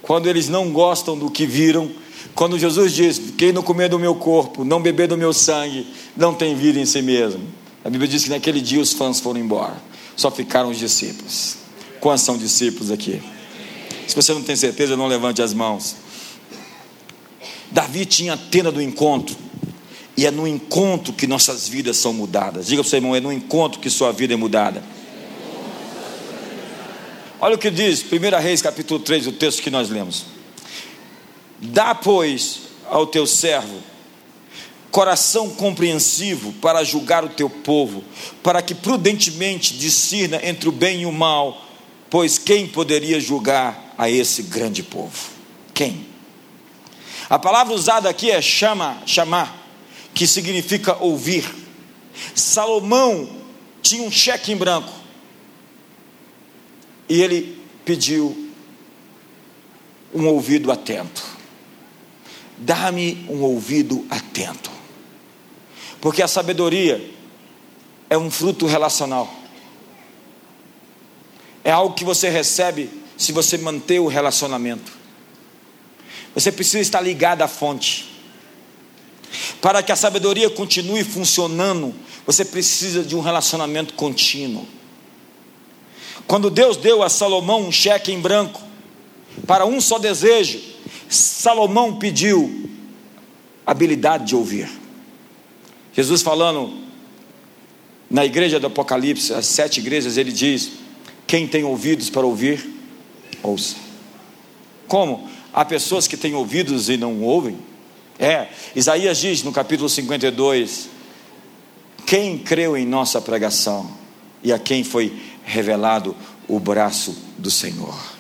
Quando 0.00 0.28
eles 0.28 0.48
não 0.48 0.72
gostam 0.72 1.18
do 1.18 1.30
que 1.30 1.46
viram, 1.46 1.90
quando 2.34 2.58
Jesus 2.58 2.92
diz: 2.92 3.20
Quem 3.36 3.52
não 3.52 3.62
comer 3.62 3.88
do 3.88 3.98
meu 3.98 4.14
corpo, 4.14 4.64
não 4.64 4.80
beber 4.80 5.08
do 5.08 5.16
meu 5.16 5.32
sangue, 5.32 5.86
não 6.16 6.34
tem 6.34 6.54
vida 6.54 6.78
em 6.78 6.86
si 6.86 7.02
mesmo. 7.02 7.42
A 7.84 7.90
Bíblia 7.90 8.08
diz 8.08 8.24
que 8.24 8.30
naquele 8.30 8.60
dia 8.60 8.80
os 8.80 8.92
fãs 8.92 9.20
foram 9.20 9.40
embora, 9.40 9.76
só 10.16 10.30
ficaram 10.30 10.70
os 10.70 10.78
discípulos. 10.78 11.56
Quantos 12.00 12.24
são 12.24 12.36
discípulos 12.36 12.90
aqui? 12.90 13.20
Se 14.06 14.14
você 14.14 14.32
não 14.32 14.42
tem 14.42 14.56
certeza, 14.56 14.96
não 14.96 15.06
levante 15.06 15.42
as 15.42 15.52
mãos. 15.52 15.96
Davi 17.70 18.04
tinha 18.04 18.34
a 18.34 18.36
tenda 18.36 18.70
do 18.70 18.82
encontro, 18.82 19.36
e 20.16 20.26
é 20.26 20.30
no 20.30 20.46
encontro 20.46 21.12
que 21.12 21.26
nossas 21.26 21.68
vidas 21.68 21.96
são 21.96 22.12
mudadas. 22.12 22.66
Diga 22.66 22.82
para 22.82 22.86
o 22.86 22.90
seu 22.90 22.98
irmão: 22.98 23.16
é 23.16 23.20
no 23.20 23.32
encontro 23.32 23.80
que 23.80 23.90
sua 23.90 24.12
vida 24.12 24.34
é 24.34 24.36
mudada. 24.36 24.82
Olha 27.40 27.56
o 27.56 27.58
que 27.58 27.70
diz 27.70 28.04
1 28.04 28.40
Reis 28.40 28.62
capítulo 28.62 29.00
3, 29.00 29.26
o 29.26 29.32
texto 29.32 29.62
que 29.62 29.70
nós 29.70 29.90
lemos. 29.90 30.26
Dá, 31.62 31.94
pois, 31.94 32.62
ao 32.90 33.06
teu 33.06 33.24
servo 33.26 33.92
coração 34.90 35.48
compreensivo 35.48 36.52
para 36.60 36.84
julgar 36.84 37.24
o 37.24 37.30
teu 37.30 37.48
povo, 37.48 38.04
para 38.42 38.60
que 38.60 38.74
prudentemente 38.74 39.74
discirna 39.78 40.38
entre 40.44 40.68
o 40.68 40.72
bem 40.72 41.00
e 41.00 41.06
o 41.06 41.12
mal, 41.12 41.66
pois 42.10 42.36
quem 42.36 42.68
poderia 42.68 43.18
julgar 43.18 43.94
a 43.96 44.10
esse 44.10 44.42
grande 44.42 44.82
povo? 44.82 45.30
Quem? 45.72 46.06
A 47.30 47.38
palavra 47.38 47.72
usada 47.72 48.10
aqui 48.10 48.30
é 48.30 48.42
chama, 48.42 49.02
chamar, 49.06 49.66
que 50.12 50.26
significa 50.26 50.94
ouvir. 51.02 51.50
Salomão 52.34 53.30
tinha 53.80 54.02
um 54.02 54.10
cheque 54.10 54.52
em 54.52 54.56
branco 54.56 54.92
e 57.08 57.22
ele 57.22 57.58
pediu 57.86 58.50
um 60.12 60.26
ouvido 60.26 60.70
atento 60.70 61.41
dá-me 62.64 63.26
um 63.28 63.42
ouvido 63.42 64.06
atento. 64.08 64.70
Porque 66.00 66.22
a 66.22 66.28
sabedoria 66.28 67.10
é 68.08 68.16
um 68.16 68.30
fruto 68.30 68.66
relacional. 68.66 69.32
É 71.64 71.70
algo 71.70 71.94
que 71.94 72.04
você 72.04 72.28
recebe 72.28 72.90
se 73.16 73.32
você 73.32 73.56
manter 73.56 74.00
o 74.00 74.08
relacionamento. 74.08 74.92
Você 76.34 76.50
precisa 76.50 76.80
estar 76.80 77.00
ligado 77.00 77.42
à 77.42 77.48
fonte. 77.48 78.10
Para 79.60 79.82
que 79.82 79.92
a 79.92 79.96
sabedoria 79.96 80.50
continue 80.50 81.04
funcionando, 81.04 81.94
você 82.26 82.44
precisa 82.44 83.02
de 83.02 83.14
um 83.14 83.20
relacionamento 83.20 83.94
contínuo. 83.94 84.66
Quando 86.26 86.50
Deus 86.50 86.76
deu 86.76 87.02
a 87.02 87.08
Salomão 87.08 87.60
um 87.60 87.72
cheque 87.72 88.12
em 88.12 88.20
branco 88.20 88.60
para 89.46 89.64
um 89.64 89.80
só 89.80 89.98
desejo, 89.98 90.71
Salomão 91.08 91.96
pediu 91.96 92.70
habilidade 93.66 94.26
de 94.26 94.36
ouvir. 94.36 94.68
Jesus 95.92 96.22
falando 96.22 96.82
na 98.10 98.26
igreja 98.26 98.60
do 98.60 98.66
Apocalipse, 98.66 99.32
as 99.32 99.46
sete 99.46 99.80
igrejas, 99.80 100.16
ele 100.16 100.32
diz: 100.32 100.72
Quem 101.26 101.46
tem 101.46 101.64
ouvidos 101.64 102.10
para 102.10 102.26
ouvir, 102.26 102.62
ouça. 103.42 103.76
Como? 104.86 105.28
Há 105.52 105.64
pessoas 105.64 106.06
que 106.06 106.16
têm 106.16 106.34
ouvidos 106.34 106.88
e 106.88 106.96
não 106.96 107.22
ouvem? 107.22 107.58
É, 108.18 108.48
Isaías 108.76 109.18
diz 109.18 109.42
no 109.42 109.52
capítulo 109.52 109.88
52: 109.88 110.88
Quem 112.06 112.38
creu 112.38 112.76
em 112.76 112.86
nossa 112.86 113.20
pregação 113.20 113.90
e 114.42 114.52
a 114.52 114.58
quem 114.58 114.84
foi 114.84 115.18
revelado 115.44 116.14
o 116.46 116.60
braço 116.60 117.16
do 117.38 117.50
Senhor? 117.50 118.11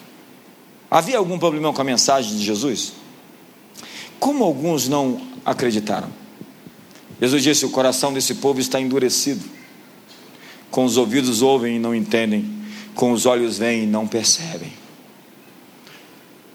Havia 0.92 1.16
algum 1.16 1.38
problema 1.38 1.72
com 1.72 1.80
a 1.80 1.84
mensagem 1.84 2.36
de 2.36 2.44
Jesus? 2.44 2.92
Como 4.20 4.44
alguns 4.44 4.88
não 4.88 5.22
acreditaram? 5.42 6.10
Jesus 7.18 7.42
disse: 7.42 7.64
O 7.64 7.70
coração 7.70 8.12
desse 8.12 8.34
povo 8.34 8.60
está 8.60 8.78
endurecido. 8.78 9.42
Com 10.70 10.84
os 10.84 10.98
ouvidos 10.98 11.40
ouvem 11.40 11.76
e 11.76 11.78
não 11.78 11.94
entendem, 11.94 12.44
com 12.94 13.10
os 13.10 13.24
olhos 13.24 13.56
veem 13.56 13.84
e 13.84 13.86
não 13.86 14.06
percebem. 14.06 14.70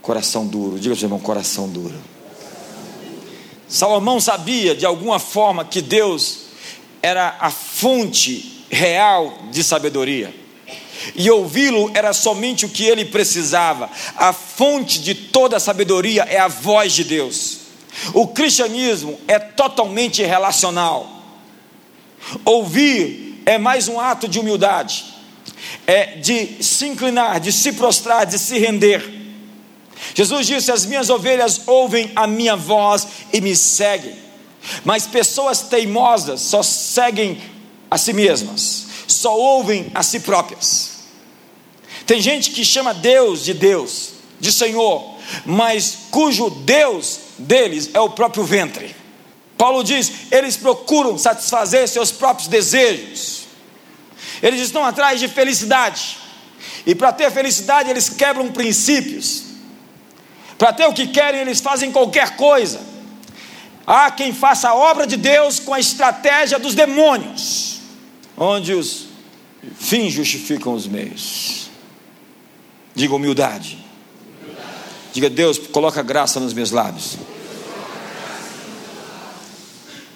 Coração 0.03 0.45
duro, 0.45 0.79
diga 0.79 0.95
para 0.95 1.01
o 1.01 1.05
irmão, 1.05 1.19
coração 1.19 1.67
duro. 1.67 1.95
Salomão 3.67 4.19
sabia 4.19 4.75
de 4.75 4.85
alguma 4.85 5.17
forma 5.17 5.65
que 5.65 5.81
Deus 5.81 6.41
era 7.01 7.37
a 7.39 7.49
fonte 7.49 8.65
real 8.69 9.33
de 9.51 9.63
sabedoria. 9.63 10.31
E 11.15 11.29
ouvi-lo 11.29 11.91
era 11.93 12.13
somente 12.13 12.65
o 12.65 12.69
que 12.69 12.85
ele 12.85 13.05
precisava. 13.05 13.89
A 14.15 14.33
fonte 14.33 14.99
de 14.99 15.13
toda 15.13 15.57
a 15.57 15.59
sabedoria 15.59 16.23
é 16.23 16.39
a 16.39 16.47
voz 16.47 16.93
de 16.93 17.03
Deus. 17.03 17.59
O 18.13 18.27
cristianismo 18.27 19.19
é 19.27 19.39
totalmente 19.39 20.23
relacional. 20.23 21.17
Ouvir 22.45 23.41
é 23.45 23.57
mais 23.57 23.87
um 23.87 23.99
ato 23.99 24.27
de 24.27 24.39
humildade, 24.39 25.05
é 25.85 26.17
de 26.17 26.61
se 26.63 26.85
inclinar, 26.85 27.39
de 27.39 27.51
se 27.51 27.71
prostrar, 27.73 28.25
de 28.25 28.37
se 28.37 28.59
render. 28.59 29.17
Jesus 30.13 30.47
disse: 30.47 30.71
As 30.71 30.85
minhas 30.85 31.09
ovelhas 31.09 31.61
ouvem 31.65 32.11
a 32.15 32.27
minha 32.27 32.55
voz 32.55 33.07
e 33.31 33.41
me 33.41 33.55
seguem. 33.55 34.15
Mas 34.83 35.07
pessoas 35.07 35.61
teimosas 35.61 36.41
só 36.41 36.61
seguem 36.61 37.41
a 37.89 37.97
si 37.97 38.11
mesmas, 38.11 38.86
só 39.07 39.35
ouvem 39.35 39.91
a 39.95 40.03
si 40.03 40.19
próprias. 40.19 40.97
Tem 42.05 42.21
gente 42.21 42.51
que 42.51 42.63
chama 42.63 42.93
Deus 42.93 43.43
de 43.43 43.53
Deus, 43.53 44.11
de 44.39 44.51
Senhor, 44.51 45.17
mas 45.45 45.97
cujo 46.11 46.49
Deus 46.49 47.19
deles 47.37 47.89
é 47.93 47.99
o 47.99 48.09
próprio 48.09 48.43
ventre. 48.43 48.95
Paulo 49.57 49.83
diz: 49.83 50.11
eles 50.31 50.55
procuram 50.55 51.17
satisfazer 51.17 51.87
seus 51.87 52.11
próprios 52.11 52.47
desejos, 52.47 53.45
eles 54.41 54.61
estão 54.61 54.85
atrás 54.85 55.19
de 55.19 55.27
felicidade, 55.27 56.17
e 56.85 56.93
para 56.93 57.11
ter 57.11 57.31
felicidade 57.31 57.89
eles 57.89 58.09
quebram 58.09 58.51
princípios, 58.51 59.43
para 60.57 60.71
ter 60.73 60.85
o 60.85 60.93
que 60.93 61.07
querem, 61.07 61.41
eles 61.41 61.59
fazem 61.59 61.91
qualquer 61.91 62.35
coisa. 62.35 62.79
Há 63.85 64.11
quem 64.11 64.33
faça 64.33 64.69
a 64.69 64.75
obra 64.75 65.07
de 65.07 65.15
Deus 65.15 65.59
com 65.59 65.73
a 65.73 65.79
estratégia 65.79 66.59
dos 66.59 66.75
demônios, 66.75 67.76
onde 68.37 68.73
os 68.73 69.07
fins 69.75 70.13
justificam 70.13 70.73
os 70.73 70.87
meios. 70.87 71.69
Diga 72.93 73.15
humildade. 73.15 73.83
Diga, 75.11 75.29
Deus, 75.29 75.57
coloca 75.57 76.03
graça 76.03 76.39
nos 76.39 76.53
meus 76.53 76.71
lábios. 76.71 77.17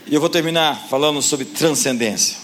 E 0.06 0.14
eu 0.14 0.20
vou 0.20 0.30
terminar 0.30 0.88
falando 0.90 1.22
sobre 1.22 1.46
transcendência. 1.46 2.38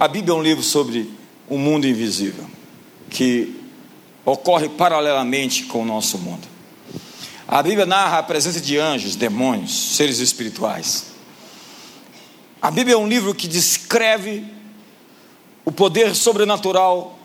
A 0.00 0.08
Bíblia 0.08 0.34
é 0.34 0.36
um 0.36 0.42
livro 0.42 0.64
sobre 0.64 1.08
um 1.48 1.58
mundo 1.58 1.86
invisível, 1.86 2.44
que 3.10 3.54
ocorre 4.24 4.68
paralelamente 4.68 5.64
com 5.64 5.82
o 5.82 5.84
nosso 5.84 6.18
mundo. 6.18 6.46
A 7.46 7.62
Bíblia 7.62 7.86
narra 7.86 8.18
a 8.18 8.22
presença 8.22 8.60
de 8.60 8.78
anjos, 8.78 9.14
demônios, 9.14 9.96
seres 9.96 10.18
espirituais. 10.18 11.07
A 12.60 12.70
Bíblia 12.70 12.94
é 12.94 12.98
um 12.98 13.06
livro 13.06 13.34
que 13.34 13.46
descreve 13.46 14.44
o 15.64 15.70
poder 15.70 16.14
sobrenatural 16.14 17.16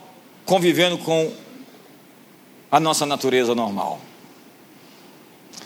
convivendo 0.44 0.98
com 0.98 1.32
a 2.70 2.78
nossa 2.78 3.04
natureza 3.04 3.54
normal. 3.54 4.00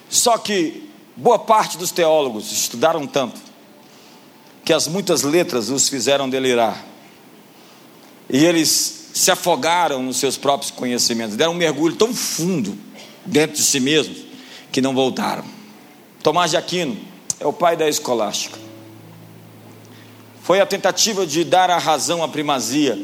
Só 0.09 0.39
que 0.39 0.89
boa 1.16 1.39
parte 1.39 1.77
dos 1.77 1.91
teólogos 1.91 2.51
estudaram 2.51 3.07
tanto 3.07 3.41
que 4.64 4.73
as 4.73 4.87
muitas 4.87 5.23
letras 5.23 5.69
os 5.69 5.89
fizeram 5.89 6.29
delirar. 6.29 6.85
E 8.29 8.45
eles 8.45 9.09
se 9.12 9.31
afogaram 9.31 10.03
nos 10.03 10.19
seus 10.19 10.37
próprios 10.37 10.71
conhecimentos, 10.71 11.37
deram 11.37 11.53
um 11.53 11.57
mergulho 11.57 11.97
tão 11.97 12.14
fundo 12.14 12.77
dentro 13.25 13.57
de 13.57 13.62
si 13.62 13.81
mesmos 13.81 14.19
que 14.71 14.81
não 14.81 14.95
voltaram. 14.95 15.45
Tomás 16.23 16.51
de 16.51 16.57
Aquino 16.57 16.97
é 17.41 17.47
o 17.47 17.53
pai 17.53 17.77
da 17.77 17.89
escolástica. 17.89 18.68
Foi 20.49 20.62
a 20.62 20.64
tentativa 20.64 21.26
de 21.26 21.44
dar 21.44 21.68
a 21.68 21.76
razão 21.76 22.22
à 22.22 22.26
primazia 22.26 22.99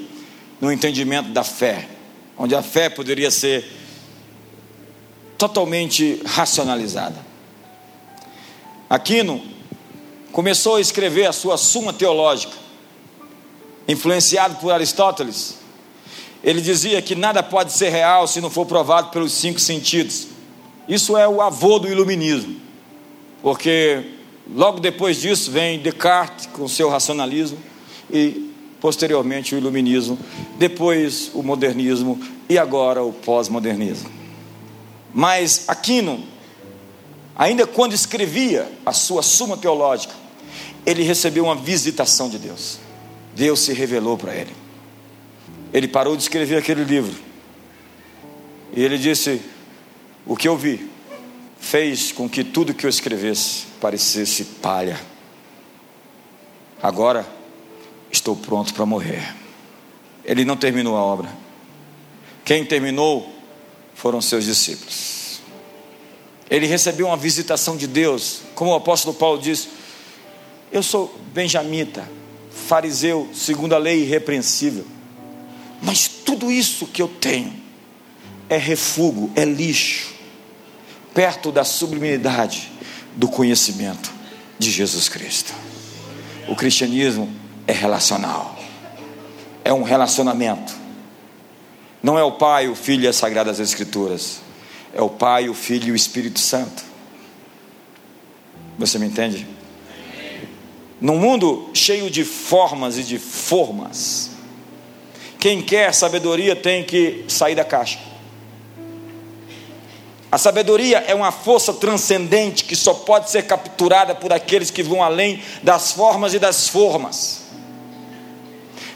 no 0.62 0.72
entendimento 0.72 1.28
da 1.28 1.44
fé, 1.44 1.90
onde 2.38 2.54
a 2.54 2.62
fé 2.62 2.88
poderia 2.88 3.30
ser 3.30 3.70
totalmente 5.36 6.22
racionalizada. 6.24 7.16
Aquino 8.88 9.42
começou 10.32 10.76
a 10.76 10.80
escrever 10.80 11.26
a 11.26 11.34
sua 11.34 11.58
Suma 11.58 11.92
Teológica, 11.92 12.56
influenciado 13.86 14.54
por 14.54 14.72
Aristóteles. 14.72 15.58
Ele 16.42 16.62
dizia 16.62 17.02
que 17.02 17.14
nada 17.14 17.42
pode 17.42 17.74
ser 17.74 17.90
real 17.90 18.26
se 18.26 18.40
não 18.40 18.48
for 18.48 18.64
provado 18.64 19.10
pelos 19.10 19.32
cinco 19.32 19.60
sentidos. 19.60 20.28
Isso 20.88 21.14
é 21.14 21.28
o 21.28 21.42
avô 21.42 21.78
do 21.78 21.88
iluminismo, 21.88 22.58
porque 23.42 24.13
logo 24.52 24.80
depois 24.80 25.20
disso 25.20 25.50
vem 25.50 25.78
Descartes 25.78 26.46
com 26.46 26.66
seu 26.68 26.88
racionalismo 26.88 27.58
e 28.10 28.52
posteriormente 28.80 29.54
o 29.54 29.58
iluminismo, 29.58 30.18
depois 30.58 31.30
o 31.32 31.42
modernismo 31.42 32.20
e 32.48 32.58
agora 32.58 33.02
o 33.02 33.12
pós-modernismo. 33.12 34.10
Mas 35.12 35.64
Aquino, 35.68 36.22
ainda 37.34 37.66
quando 37.66 37.94
escrevia 37.94 38.70
a 38.84 38.92
sua 38.92 39.22
Suma 39.22 39.56
Teológica, 39.56 40.14
ele 40.84 41.02
recebeu 41.02 41.44
uma 41.44 41.54
visitação 41.54 42.28
de 42.28 42.38
Deus. 42.38 42.78
Deus 43.34 43.60
se 43.60 43.72
revelou 43.72 44.18
para 44.18 44.34
ele. 44.34 44.52
Ele 45.72 45.88
parou 45.88 46.14
de 46.16 46.22
escrever 46.22 46.56
aquele 46.56 46.84
livro. 46.84 47.14
E 48.76 48.82
ele 48.82 48.98
disse: 48.98 49.40
o 50.26 50.36
que 50.36 50.46
eu 50.46 50.56
vi 50.56 50.88
fez 51.64 52.12
com 52.12 52.28
que 52.28 52.44
tudo 52.44 52.74
que 52.74 52.84
eu 52.84 52.90
escrevesse 52.90 53.64
parecesse 53.80 54.44
palha. 54.44 55.00
Agora 56.82 57.26
estou 58.12 58.36
pronto 58.36 58.74
para 58.74 58.84
morrer. 58.84 59.34
Ele 60.24 60.44
não 60.44 60.56
terminou 60.56 60.94
a 60.96 61.02
obra. 61.02 61.28
Quem 62.44 62.64
terminou 62.64 63.32
foram 63.94 64.20
seus 64.20 64.44
discípulos. 64.44 65.40
Ele 66.50 66.66
recebeu 66.66 67.06
uma 67.06 67.16
visitação 67.16 67.76
de 67.76 67.86
Deus, 67.86 68.42
como 68.54 68.70
o 68.70 68.74
apóstolo 68.74 69.14
Paulo 69.14 69.40
diz: 69.40 69.68
Eu 70.70 70.82
sou 70.82 71.18
benjamita, 71.32 72.06
fariseu, 72.50 73.28
segundo 73.32 73.74
a 73.74 73.78
lei 73.78 74.02
irrepreensível. 74.02 74.84
Mas 75.80 76.06
tudo 76.06 76.52
isso 76.52 76.86
que 76.86 77.00
eu 77.00 77.08
tenho 77.08 77.52
é 78.50 78.58
refúgio, 78.58 79.30
é 79.34 79.44
lixo 79.46 80.13
perto 81.14 81.52
da 81.52 81.64
sublimidade 81.64 82.70
do 83.14 83.28
conhecimento 83.28 84.12
de 84.58 84.70
Jesus 84.70 85.08
Cristo. 85.08 85.54
O 86.48 86.56
cristianismo 86.56 87.32
é 87.66 87.72
relacional, 87.72 88.58
é 89.64 89.72
um 89.72 89.82
relacionamento. 89.82 90.74
Não 92.02 92.18
é 92.18 92.24
o 92.24 92.32
Pai, 92.32 92.68
o 92.68 92.74
Filho 92.74 93.04
e 93.04 93.08
as 93.08 93.16
Sagradas 93.16 93.60
Escrituras, 93.60 94.40
é 94.92 95.00
o 95.00 95.08
Pai, 95.08 95.48
o 95.48 95.54
Filho 95.54 95.88
e 95.88 95.92
o 95.92 95.96
Espírito 95.96 96.38
Santo. 96.38 96.84
Você 98.78 98.98
me 98.98 99.06
entende? 99.06 99.46
Num 101.00 101.18
mundo 101.18 101.70
cheio 101.72 102.10
de 102.10 102.24
formas 102.24 102.98
e 102.98 103.02
de 103.02 103.18
formas, 103.18 104.30
quem 105.38 105.62
quer 105.62 105.92
sabedoria 105.94 106.56
tem 106.56 106.82
que 106.84 107.24
sair 107.28 107.54
da 107.54 107.64
caixa. 107.64 107.98
A 110.34 110.38
sabedoria 110.38 110.98
é 111.06 111.14
uma 111.14 111.30
força 111.30 111.72
transcendente 111.72 112.64
que 112.64 112.74
só 112.74 112.92
pode 112.92 113.30
ser 113.30 113.46
capturada 113.46 114.16
por 114.16 114.32
aqueles 114.32 114.68
que 114.68 114.82
vão 114.82 115.00
além 115.00 115.40
das 115.62 115.92
formas 115.92 116.34
e 116.34 116.40
das 116.40 116.68
formas. 116.68 117.42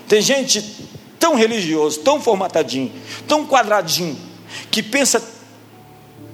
Tem 0.09 0.21
gente 0.21 0.89
tão 1.17 1.37
religioso, 1.37 2.01
tão 2.01 2.21
formatadinho, 2.21 2.93
tão 3.29 3.47
quadradinho, 3.47 4.19
que 4.69 4.83
pensa 4.83 5.23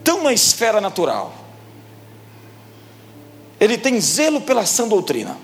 tão 0.02 0.22
na 0.22 0.32
esfera 0.32 0.80
natural. 0.80 1.34
Ele 3.60 3.76
tem 3.76 4.00
zelo 4.00 4.40
pela 4.40 4.64
sã 4.64 4.88
doutrina, 4.88 5.36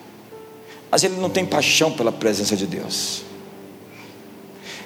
mas 0.90 1.04
ele 1.04 1.16
não 1.16 1.28
tem 1.28 1.44
paixão 1.44 1.92
pela 1.92 2.10
presença 2.10 2.56
de 2.56 2.66
Deus. 2.66 3.24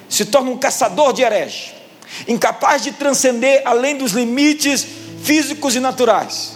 Se 0.09 0.25
torna 0.25 0.51
um 0.51 0.57
caçador 0.57 1.13
de 1.13 1.21
herege 1.21 1.74
incapaz 2.27 2.81
de 2.81 2.91
transcender 2.91 3.61
além 3.65 3.97
dos 3.97 4.11
limites 4.11 4.85
físicos 5.23 5.75
e 5.75 5.79
naturais, 5.79 6.53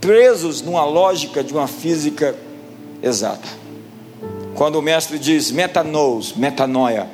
presos 0.00 0.60
numa 0.60 0.84
lógica 0.84 1.42
de 1.42 1.52
uma 1.52 1.68
física 1.68 2.36
exata. 3.02 3.48
Quando 4.54 4.76
o 4.76 4.82
mestre 4.82 5.18
diz 5.18 5.50
metanous, 5.50 6.32
metanoia, 6.34 7.08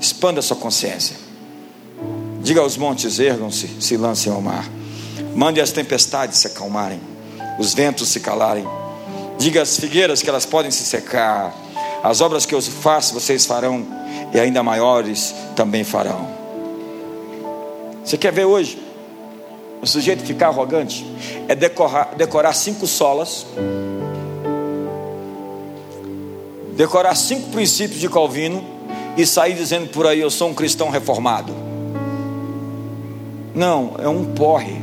expanda 0.00 0.42
sua 0.42 0.56
consciência. 0.56 1.16
Diga 2.42 2.60
aos 2.60 2.76
montes, 2.76 3.20
ergam-se, 3.20 3.68
se 3.80 3.96
lancem 3.96 4.32
ao 4.32 4.42
mar. 4.42 4.68
Mande 5.34 5.60
as 5.60 5.70
tempestades 5.70 6.38
se 6.38 6.48
acalmarem, 6.48 7.00
os 7.58 7.72
ventos 7.72 8.08
se 8.08 8.18
calarem. 8.18 8.66
Diga 9.38 9.62
às 9.62 9.78
figueiras 9.78 10.20
que 10.20 10.28
elas 10.28 10.44
podem 10.44 10.70
se 10.70 10.84
secar. 10.84 11.54
As 12.02 12.20
obras 12.20 12.44
que 12.44 12.54
eu 12.54 12.60
faço, 12.60 13.14
vocês 13.14 13.46
farão 13.46 13.86
e 14.32 14.40
ainda 14.40 14.62
maiores 14.62 15.34
também 15.54 15.84
farão. 15.84 16.28
Você 18.04 18.16
quer 18.16 18.32
ver 18.32 18.44
hoje? 18.44 18.78
O 19.80 19.86
sujeito 19.86 20.22
ficar 20.24 20.48
arrogante 20.48 21.04
é 21.48 21.54
decorar, 21.54 22.14
decorar 22.16 22.52
cinco 22.52 22.86
solas, 22.86 23.46
decorar 26.76 27.14
cinco 27.14 27.50
princípios 27.50 28.00
de 28.00 28.08
Calvino 28.08 28.64
e 29.16 29.26
sair 29.26 29.54
dizendo 29.54 29.88
por 29.88 30.06
aí: 30.06 30.20
Eu 30.20 30.30
sou 30.30 30.48
um 30.48 30.54
cristão 30.54 30.88
reformado. 30.88 31.52
Não, 33.54 33.96
é 33.98 34.08
um 34.08 34.24
porre, 34.34 34.80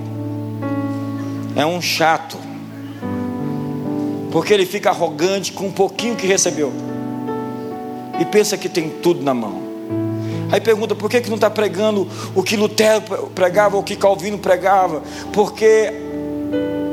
é 1.56 1.66
um 1.66 1.82
chato, 1.82 2.38
porque 4.32 4.54
ele 4.54 4.66
fica 4.66 4.90
arrogante 4.90 5.52
com 5.54 5.66
um 5.66 5.72
pouquinho 5.72 6.16
que 6.16 6.28
recebeu 6.28 6.89
e 8.20 8.26
pensa 8.26 8.58
que 8.58 8.68
tem 8.68 8.90
tudo 8.90 9.24
na 9.24 9.34
mão. 9.34 9.70
Aí 10.52 10.60
pergunta 10.60 10.96
por 10.96 11.10
que, 11.10 11.22
que 11.22 11.30
não 11.30 11.36
está 11.36 11.50
pregando 11.50 12.08
o 12.36 12.42
que 12.42 12.58
Lutero 12.58 13.02
pregava, 13.36 13.78
o 13.78 13.84
que 13.84 13.96
Calvino 13.96 14.38
pregava? 14.38 15.04
Porque 15.32 15.94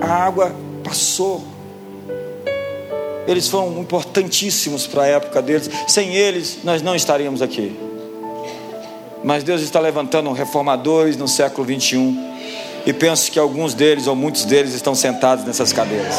a 0.01 0.13
água 0.25 0.55
passou. 0.85 1.43
Eles 3.27 3.49
foram 3.49 3.81
importantíssimos 3.81 4.87
para 4.87 5.03
a 5.03 5.07
época 5.07 5.43
deles. 5.43 5.71
Sem 5.89 6.15
eles, 6.15 6.59
nós 6.63 6.83
não 6.83 6.95
estaríamos 6.95 7.43
aqui. 7.43 7.77
Mas 9.25 9.43
Deus 9.43 9.63
está 9.63 9.81
levantando 9.81 10.31
reformadores 10.33 11.17
no 11.17 11.27
século 11.27 11.67
21. 11.67 12.37
E 12.87 12.93
penso 12.93 13.33
que 13.33 13.39
alguns 13.39 13.75
deles, 13.75 14.07
ou 14.07 14.15
muitos 14.15 14.45
deles, 14.45 14.73
estão 14.75 14.95
sentados 14.95 15.45
nessas 15.45 15.73
cadeiras. 15.73 16.15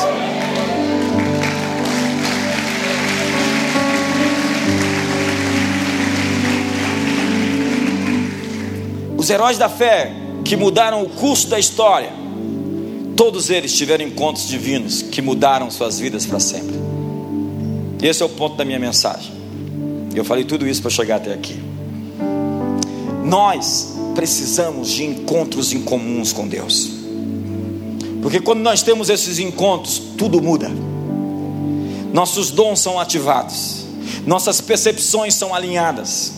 Os 9.28 9.32
heróis 9.32 9.58
da 9.58 9.68
fé 9.68 10.14
que 10.46 10.56
mudaram 10.56 11.04
o 11.04 11.10
curso 11.10 11.50
da 11.50 11.60
história, 11.60 12.14
todos 13.18 13.50
eles 13.50 13.76
tiveram 13.76 14.06
encontros 14.06 14.48
divinos 14.48 15.02
que 15.02 15.22
mudaram 15.22 15.70
suas 15.70 16.00
vidas 16.00 16.26
para 16.26 16.40
sempre. 16.40 16.74
Esse 18.02 18.24
é 18.24 18.26
o 18.26 18.30
ponto 18.30 18.56
da 18.56 18.64
minha 18.64 18.80
mensagem. 18.80 19.34
Eu 20.16 20.24
falei 20.24 20.46
tudo 20.46 20.66
isso 20.66 20.82
para 20.82 20.90
chegar 20.90 21.18
até 21.18 21.34
aqui. 21.34 21.62
Nós 23.26 23.98
precisamos 24.16 24.92
de 24.92 25.04
encontros 25.04 25.74
em 25.74 25.82
comuns 25.82 26.32
com 26.32 26.48
Deus. 26.48 26.90
Porque 28.22 28.40
quando 28.40 28.62
nós 28.62 28.82
temos 28.82 29.10
esses 29.10 29.40
encontros, 29.40 30.02
tudo 30.18 30.42
muda. 30.42 30.72
Nossos 32.14 32.50
dons 32.50 32.80
são 32.80 32.98
ativados, 32.98 33.84
nossas 34.26 34.62
percepções 34.62 35.34
são 35.34 35.54
alinhadas, 35.54 36.32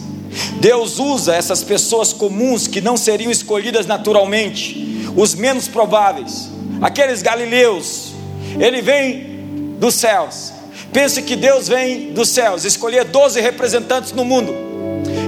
Deus 0.60 1.00
usa 1.00 1.36
essas 1.36 1.64
pessoas 1.64 2.14
comuns 2.14 2.68
que 2.68 2.82
não 2.82 2.98
seriam 2.98 3.32
escolhidas 3.32 3.86
naturalmente, 3.86 5.10
os 5.16 5.34
menos 5.34 5.68
prováveis, 5.68 6.50
aqueles 6.82 7.22
galileus. 7.22 8.14
Ele 8.60 8.82
vem 8.82 9.76
dos 9.80 9.96
céus. 9.96 10.54
Pense 10.92 11.22
que 11.22 11.36
Deus 11.36 11.68
vem 11.68 12.14
dos 12.14 12.30
céus, 12.30 12.66
escolher 12.66 13.06
12 13.06 13.40
representantes 13.40 14.12
no 14.12 14.26
mundo. 14.26 14.54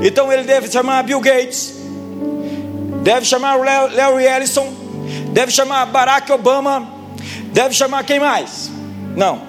Então 0.03 0.31
ele 0.31 0.43
deve 0.43 0.69
chamar 0.69 1.03
Bill 1.03 1.19
Gates, 1.19 1.73
deve 3.03 3.25
chamar 3.25 3.55
Larry 3.57 4.25
Ellison, 4.25 4.67
deve 5.31 5.51
chamar 5.51 5.85
Barack 5.85 6.31
Obama, 6.31 6.91
deve 7.53 7.75
chamar 7.75 8.03
quem 8.03 8.19
mais? 8.19 8.71
Não. 9.15 9.41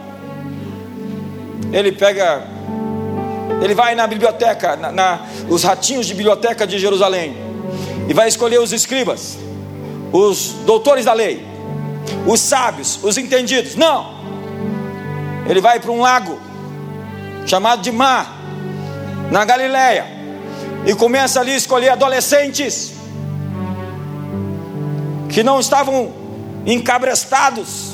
Ele 1.72 1.92
pega 1.92 2.46
ele 3.62 3.74
vai 3.74 3.94
na 3.94 4.06
biblioteca, 4.06 4.76
na, 4.76 4.90
na, 4.90 5.20
os 5.48 5.62
ratinhos 5.62 6.06
de 6.06 6.14
biblioteca 6.14 6.66
de 6.66 6.78
Jerusalém, 6.78 7.36
e 8.08 8.12
vai 8.12 8.28
escolher 8.28 8.58
os 8.58 8.72
escribas, 8.72 9.38
os 10.12 10.48
doutores 10.66 11.04
da 11.04 11.12
lei, 11.12 11.46
os 12.26 12.40
sábios, 12.40 12.98
os 13.02 13.16
entendidos. 13.16 13.76
Não, 13.76 14.14
ele 15.48 15.60
vai 15.60 15.78
para 15.78 15.90
um 15.90 16.00
lago 16.00 16.38
chamado 17.46 17.82
de 17.82 17.92
Mar, 17.92 18.36
na 19.30 19.44
Galileia, 19.44 20.06
e 20.84 20.94
começa 20.94 21.40
ali 21.40 21.52
a 21.52 21.56
escolher 21.56 21.90
adolescentes 21.90 22.92
que 25.28 25.42
não 25.42 25.60
estavam 25.60 26.12
encabrestados 26.66 27.92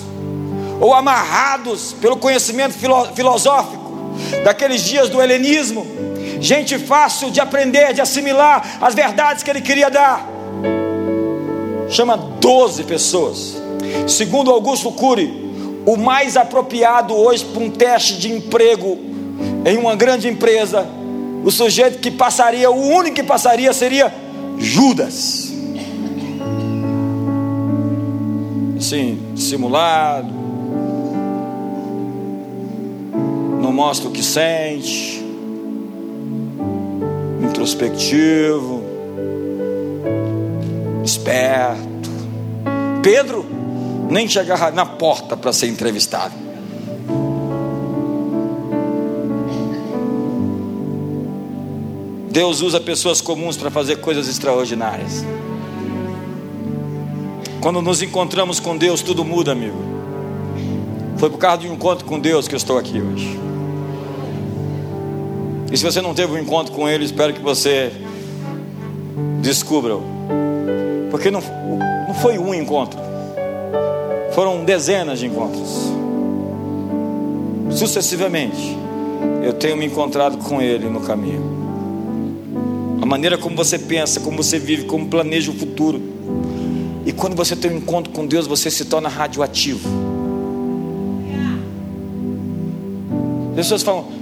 ou 0.81 0.95
amarrados 0.95 1.93
pelo 2.01 2.17
conhecimento 2.17 2.75
filosófico 3.15 3.78
daqueles 4.45 4.83
dias 4.83 5.09
do 5.09 5.21
helenismo, 5.21 5.87
gente 6.41 6.79
fácil 6.79 7.31
de 7.31 7.41
aprender, 7.41 7.93
de 7.93 8.01
assimilar 8.01 8.79
as 8.81 8.95
verdades 8.95 9.43
que 9.43 9.51
ele 9.51 9.61
queria 9.61 9.91
dar. 9.91 10.29
Chama 11.89 12.17
12 12.17 12.85
pessoas. 12.85 13.57
Segundo 14.07 14.51
Augusto 14.51 14.93
Cury, 14.93 15.49
o 15.87 15.97
mais 15.97 16.37
apropriado 16.37 17.15
hoje 17.15 17.45
para 17.45 17.63
um 17.63 17.71
teste 17.71 18.19
de 18.19 18.31
emprego 18.31 18.99
em 19.65 19.77
uma 19.79 19.97
grande 19.97 20.29
empresa, 20.29 20.87
o 21.45 21.51
sujeito 21.51 21.99
que 21.99 22.11
passaria, 22.11 22.71
o 22.71 22.89
único 22.89 23.17
que 23.17 23.23
passaria 23.23 23.73
seria 23.73 24.13
Judas. 24.59 25.53
Assim, 28.77 29.19
simulado, 29.37 30.38
mostra 33.79 34.09
o 34.09 34.11
que 34.11 34.25
sente, 34.25 35.25
introspectivo, 37.41 38.83
esperto. 41.05 42.11
Pedro 43.01 43.47
nem 44.11 44.27
chegava 44.27 44.73
na 44.73 44.85
porta 44.85 45.37
para 45.37 45.53
ser 45.53 45.69
entrevistado. 45.69 46.35
Deus 52.33 52.61
usa 52.63 52.81
pessoas 52.81 53.21
comuns 53.21 53.57
para 53.57 53.71
fazer 53.71 54.01
coisas 54.01 54.29
extraordinárias. 54.29 55.25
Quando 57.61 57.81
nos 57.81 58.03
encontramos 58.03 58.59
com 58.59 58.77
Deus, 58.77 59.03
tudo 59.03 59.25
muda, 59.25 59.53
amigo. 59.53 59.79
Foi 61.17 61.31
por 61.31 61.39
causa 61.39 61.59
de 61.59 61.69
um 61.69 61.75
encontro 61.75 62.05
com 62.05 62.19
Deus 62.19 62.49
que 62.49 62.57
eu 62.57 62.59
estou 62.59 62.77
aqui 62.77 63.01
hoje. 63.01 63.48
E 65.71 65.77
se 65.77 65.85
você 65.85 66.01
não 66.01 66.15
teve 66.15 66.33
um 66.33 66.39
encontro 66.39 66.73
com 66.73 66.89
Ele, 66.89 67.05
espero 67.05 67.35
que 67.35 67.41
você 67.41 67.93
descubra. 69.43 69.97
Porque 71.11 71.31
não, 71.31 71.43
não 72.07 72.15
foi 72.15 72.39
um 72.39 72.55
encontro, 72.55 72.99
foram 74.33 74.65
dezenas 74.65 75.19
de 75.19 75.27
encontros. 75.27 75.93
Sucessivamente, 77.71 78.77
eu 79.45 79.53
tenho 79.53 79.77
me 79.77 79.85
encontrado 79.87 80.39
com 80.39 80.61
Ele 80.61 80.89
no 80.89 81.01
caminho. 81.01 81.59
A 83.01 83.07
maneira 83.07 83.37
como 83.37 83.55
você 83.55 83.79
pensa, 83.79 84.21
como 84.21 84.37
você 84.37 84.59
vive, 84.59 84.85
como 84.85 85.07
planeja 85.07 85.51
o 85.51 85.55
futuro. 85.55 86.01
E 87.07 87.13
quando 87.13 87.37
você 87.37 87.55
tem 87.55 87.71
um 87.71 87.77
encontro 87.79 88.13
com 88.13 88.27
Deus, 88.27 88.47
você 88.47 88.71
se 88.71 88.85
torna 88.85 89.09
radioativo. 89.09 89.89
As 93.51 93.57
pessoas 93.57 93.83
falam, 93.83 94.18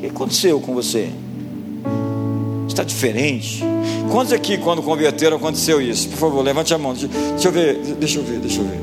o 0.00 0.02
que 0.02 0.06
aconteceu 0.06 0.58
com 0.60 0.72
você? 0.72 1.10
Está 2.66 2.82
diferente. 2.82 3.62
Quantos 4.10 4.32
aqui, 4.32 4.56
quando 4.56 4.82
converteram, 4.82 5.36
aconteceu 5.36 5.80
isso? 5.80 6.08
Por 6.08 6.16
favor, 6.16 6.42
levante 6.42 6.72
a 6.72 6.78
mão. 6.78 6.94
Deixa, 6.94 7.08
deixa 7.08 7.48
eu 7.48 7.52
ver, 7.52 7.74
deixa 7.98 8.18
eu 8.18 8.24
ver, 8.24 8.38
deixa 8.38 8.60
eu 8.60 8.64
ver. 8.64 8.80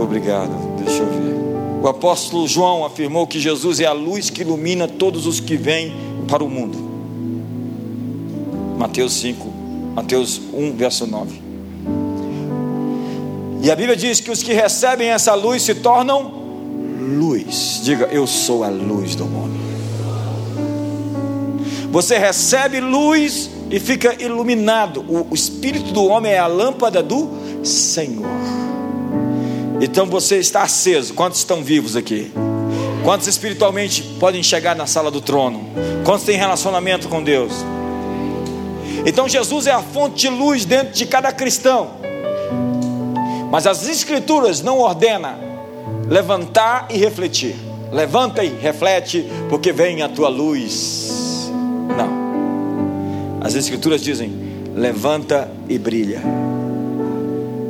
Obrigado, 0.00 0.50
deixa 0.82 1.02
eu 1.02 1.06
ver. 1.06 1.82
O 1.82 1.88
apóstolo 1.88 2.48
João 2.48 2.86
afirmou 2.86 3.26
que 3.26 3.38
Jesus 3.38 3.80
é 3.80 3.84
a 3.84 3.92
luz 3.92 4.30
que 4.30 4.40
ilumina 4.40 4.88
todos 4.88 5.26
os 5.26 5.40
que 5.40 5.56
vêm 5.56 5.92
para 6.26 6.42
o 6.42 6.48
mundo. 6.48 6.78
Mateus 8.78 9.12
5, 9.14 9.46
Mateus 9.94 10.40
1, 10.54 10.72
verso 10.72 11.06
9. 11.06 11.42
E 13.60 13.70
a 13.70 13.76
Bíblia 13.76 13.96
diz 13.96 14.20
que 14.20 14.30
os 14.30 14.42
que 14.42 14.54
recebem 14.54 15.10
essa 15.10 15.34
luz 15.34 15.62
se 15.62 15.74
tornam 15.74 16.32
luz. 16.98 17.82
Diga, 17.84 18.06
eu 18.06 18.26
sou 18.26 18.64
a 18.64 18.68
luz 18.68 19.14
do 19.14 19.26
mundo. 19.26 19.67
Você 21.90 22.18
recebe 22.18 22.80
luz 22.80 23.50
e 23.70 23.80
fica 23.80 24.14
iluminado. 24.22 25.04
O, 25.08 25.34
espírito 25.34 25.90
do 25.92 26.04
homem 26.04 26.32
é 26.32 26.38
a 26.38 26.46
lâmpada 26.46 27.02
do 27.02 27.30
Senhor. 27.64 28.26
Então 29.80 30.06
você 30.06 30.38
está 30.38 30.62
aceso. 30.62 31.14
Quantos 31.14 31.38
estão 31.38 31.62
vivos 31.62 31.96
aqui? 31.96 32.30
Quantos 33.04 33.26
espiritualmente 33.26 34.02
podem 34.20 34.42
chegar 34.42 34.76
na 34.76 34.86
sala 34.86 35.10
do 35.10 35.20
trono? 35.20 35.64
Quantos 36.04 36.24
têm 36.24 36.36
relacionamento 36.36 37.08
com 37.08 37.22
Deus? 37.22 37.52
Então 39.06 39.28
Jesus 39.28 39.66
é 39.66 39.72
a 39.72 39.82
fonte 39.82 40.16
de 40.16 40.28
luz 40.28 40.64
dentro 40.64 40.92
de 40.92 41.06
cada 41.06 41.32
cristão. 41.32 41.92
Mas 43.50 43.66
as 43.66 43.88
escrituras 43.88 44.60
não 44.60 44.78
ordenam 44.78 45.36
levantar 46.06 46.88
e 46.90 46.98
refletir. 46.98 47.56
Levanta 47.90 48.44
e 48.44 48.48
reflete, 48.48 49.26
porque 49.48 49.72
vem 49.72 50.02
a 50.02 50.08
tua 50.08 50.28
luz. 50.28 51.27
Não. 51.96 53.40
As 53.40 53.54
escrituras 53.54 54.02
dizem: 54.02 54.32
levanta 54.74 55.50
e 55.68 55.78
brilha. 55.78 56.22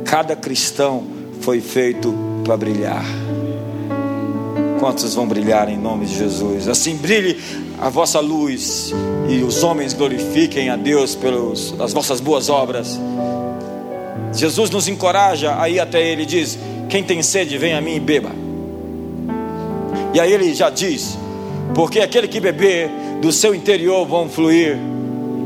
Cada 0.05 0.35
cristão 0.35 1.03
foi 1.41 1.61
feito 1.61 2.13
para 2.43 2.57
brilhar. 2.57 3.05
Quantos 4.79 5.13
vão 5.13 5.27
brilhar 5.27 5.69
em 5.69 5.77
nome 5.77 6.05
de 6.05 6.15
Jesus? 6.15 6.67
Assim 6.67 6.95
brilhe 6.95 7.37
a 7.81 7.89
vossa 7.89 8.19
luz 8.19 8.93
e 9.29 9.43
os 9.43 9.63
homens 9.63 9.93
glorifiquem 9.93 10.69
a 10.69 10.75
Deus 10.75 11.15
pelas 11.15 11.93
vossas 11.93 12.19
boas 12.19 12.49
obras. 12.49 12.99
Jesus 14.33 14.69
nos 14.69 14.87
encoraja 14.87 15.59
aí 15.59 15.79
até 15.79 16.01
ele 16.01 16.25
diz: 16.25 16.57
Quem 16.87 17.03
tem 17.03 17.21
sede, 17.21 17.57
vem 17.57 17.73
a 17.73 17.81
mim 17.81 17.95
e 17.95 17.99
beba. 17.99 18.31
E 20.13 20.19
aí 20.19 20.31
ele 20.31 20.53
já 20.53 20.69
diz: 20.69 21.17
Porque 21.73 21.99
aquele 21.99 22.27
que 22.27 22.39
beber, 22.39 22.89
do 23.21 23.31
seu 23.31 23.53
interior 23.53 24.05
vão 24.05 24.29
fluir 24.29 24.77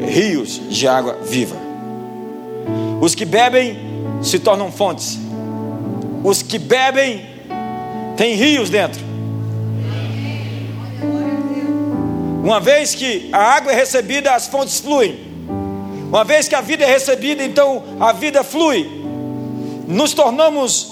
rios 0.07 0.61
de 0.69 0.87
água 0.87 1.17
viva. 1.23 1.55
Os 3.01 3.15
que 3.15 3.25
bebem 3.25 3.77
se 4.21 4.39
tornam 4.39 4.71
fontes. 4.71 5.19
Os 6.23 6.41
que 6.41 6.57
bebem 6.57 7.25
têm 8.15 8.35
rios 8.35 8.69
dentro. 8.69 9.01
Uma 12.43 12.59
vez 12.59 12.93
que 12.93 13.29
a 13.31 13.39
água 13.39 13.71
é 13.71 13.75
recebida, 13.75 14.33
as 14.33 14.47
fontes 14.47 14.79
fluem. 14.79 15.19
Uma 16.09 16.23
vez 16.23 16.47
que 16.47 16.55
a 16.55 16.61
vida 16.61 16.83
é 16.83 16.87
recebida, 16.87 17.43
então 17.43 17.83
a 17.99 18.13
vida 18.13 18.43
flui. 18.43 18.89
Nos 19.87 20.13
tornamos 20.13 20.91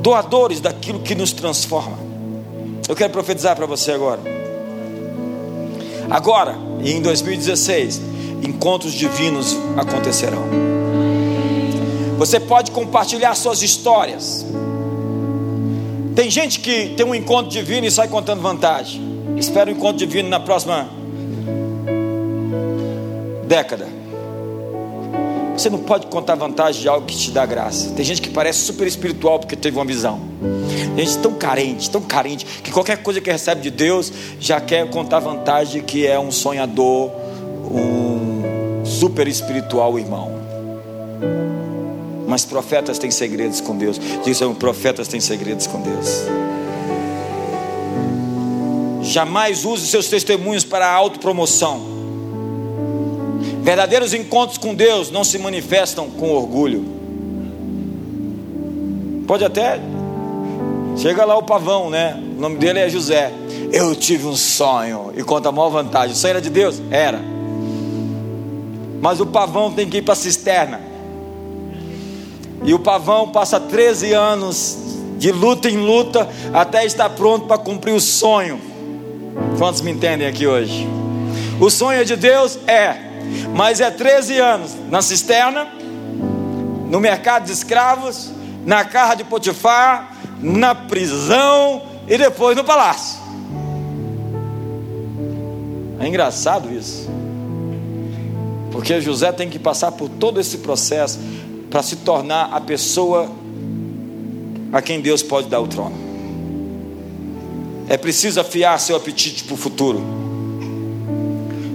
doadores 0.00 0.60
daquilo 0.60 1.00
que 1.00 1.14
nos 1.14 1.32
transforma. 1.32 1.98
Eu 2.88 2.94
quero 2.94 3.12
profetizar 3.12 3.56
para 3.56 3.66
você 3.66 3.92
agora. 3.92 4.41
Agora, 6.12 6.58
e 6.82 6.92
em 6.92 7.00
2016, 7.00 7.98
encontros 8.46 8.92
divinos 8.92 9.56
acontecerão. 9.78 10.42
Você 12.18 12.38
pode 12.38 12.70
compartilhar 12.70 13.34
suas 13.34 13.62
histórias. 13.62 14.44
Tem 16.14 16.28
gente 16.28 16.60
que 16.60 16.88
tem 16.90 17.06
um 17.06 17.14
encontro 17.14 17.50
divino 17.50 17.86
e 17.86 17.90
sai 17.90 18.08
contando 18.08 18.42
vantagem. 18.42 19.00
Espero 19.38 19.70
um 19.70 19.74
encontro 19.74 19.96
divino 20.06 20.28
na 20.28 20.38
próxima 20.38 20.86
década. 23.46 24.01
Você 25.56 25.68
não 25.68 25.78
pode 25.78 26.06
contar 26.06 26.34
vantagem 26.34 26.82
de 26.82 26.88
algo 26.88 27.06
que 27.06 27.16
te 27.16 27.30
dá 27.30 27.44
graça. 27.44 27.90
Tem 27.90 28.04
gente 28.04 28.22
que 28.22 28.30
parece 28.30 28.60
super 28.60 28.86
espiritual 28.86 29.38
porque 29.38 29.54
teve 29.54 29.76
uma 29.76 29.84
visão. 29.84 30.20
Tem 30.96 31.06
gente 31.06 31.18
tão 31.18 31.34
carente, 31.34 31.90
tão 31.90 32.00
carente, 32.00 32.44
que 32.44 32.70
qualquer 32.70 33.02
coisa 33.02 33.20
que 33.20 33.30
recebe 33.30 33.60
de 33.60 33.70
Deus 33.70 34.12
já 34.40 34.60
quer 34.60 34.88
contar 34.90 35.20
vantagem 35.20 35.82
que 35.82 36.06
é 36.06 36.18
um 36.18 36.30
sonhador, 36.30 37.10
um 37.70 38.82
super 38.84 39.28
espiritual 39.28 39.98
irmão. 39.98 40.32
Mas 42.26 42.44
profetas 42.44 42.98
têm 42.98 43.10
segredos 43.10 43.60
com 43.60 43.76
Deus. 43.76 44.00
Dizem, 44.24 44.52
profetas 44.54 45.06
têm 45.06 45.20
segredos 45.20 45.66
com 45.66 45.80
Deus. 45.82 46.24
Jamais 49.02 49.64
use 49.64 49.86
seus 49.86 50.08
testemunhos 50.08 50.64
para 50.64 50.86
a 50.86 50.92
autopromoção. 50.92 51.91
Verdadeiros 53.62 54.12
encontros 54.12 54.58
com 54.58 54.74
Deus 54.74 55.12
não 55.12 55.22
se 55.22 55.38
manifestam 55.38 56.10
com 56.10 56.32
orgulho. 56.32 56.84
Pode 59.24 59.44
até. 59.44 59.80
Chega 60.96 61.24
lá 61.24 61.38
o 61.38 61.44
pavão, 61.44 61.88
né? 61.88 62.20
O 62.36 62.40
nome 62.40 62.56
dele 62.56 62.80
é 62.80 62.88
José. 62.88 63.32
Eu 63.72 63.94
tive 63.94 64.26
um 64.26 64.34
sonho. 64.34 65.12
E 65.16 65.22
conta 65.22 65.48
a 65.48 65.52
maior 65.52 65.70
vantagem. 65.70 66.12
O 66.12 66.16
sonho 66.16 66.30
era 66.30 66.40
de 66.40 66.50
Deus? 66.50 66.82
Era. 66.90 67.20
Mas 69.00 69.20
o 69.20 69.26
pavão 69.26 69.72
tem 69.72 69.88
que 69.88 69.98
ir 69.98 70.02
para 70.02 70.14
a 70.14 70.16
cisterna. 70.16 70.80
E 72.64 72.74
o 72.74 72.80
pavão 72.80 73.28
passa 73.28 73.60
13 73.60 74.12
anos 74.12 74.76
de 75.18 75.30
luta 75.30 75.70
em 75.70 75.76
luta 75.76 76.28
até 76.52 76.84
estar 76.84 77.10
pronto 77.10 77.46
para 77.46 77.58
cumprir 77.58 77.94
o 77.94 78.00
sonho. 78.00 78.60
Quantos 79.56 79.80
me 79.82 79.92
entendem 79.92 80.26
aqui 80.26 80.48
hoje? 80.48 80.84
O 81.60 81.70
sonho 81.70 82.04
de 82.04 82.16
Deus 82.16 82.58
é 82.66 83.11
mas 83.54 83.80
é 83.80 83.90
13 83.90 84.38
anos 84.38 84.76
na 84.90 85.02
cisterna, 85.02 85.68
no 86.88 87.00
mercado 87.00 87.46
de 87.46 87.52
escravos, 87.52 88.30
na 88.64 88.84
casa 88.84 89.16
de 89.16 89.24
Potifar, 89.24 90.16
na 90.40 90.74
prisão 90.74 91.82
e 92.08 92.18
depois 92.18 92.56
no 92.56 92.64
palácio. 92.64 93.20
É 96.00 96.06
engraçado 96.06 96.72
isso. 96.72 97.08
Porque 98.72 99.00
José 99.00 99.30
tem 99.32 99.48
que 99.48 99.58
passar 99.58 99.92
por 99.92 100.08
todo 100.08 100.40
esse 100.40 100.58
processo 100.58 101.18
para 101.70 101.82
se 101.82 101.96
tornar 101.96 102.50
a 102.52 102.60
pessoa 102.60 103.30
a 104.72 104.82
quem 104.82 105.00
Deus 105.00 105.22
pode 105.22 105.48
dar 105.48 105.60
o 105.60 105.68
trono. 105.68 105.94
É 107.88 107.96
preciso 107.96 108.40
afiar 108.40 108.80
seu 108.80 108.96
apetite 108.96 109.44
para 109.44 109.54
o 109.54 109.56
futuro. 109.56 110.02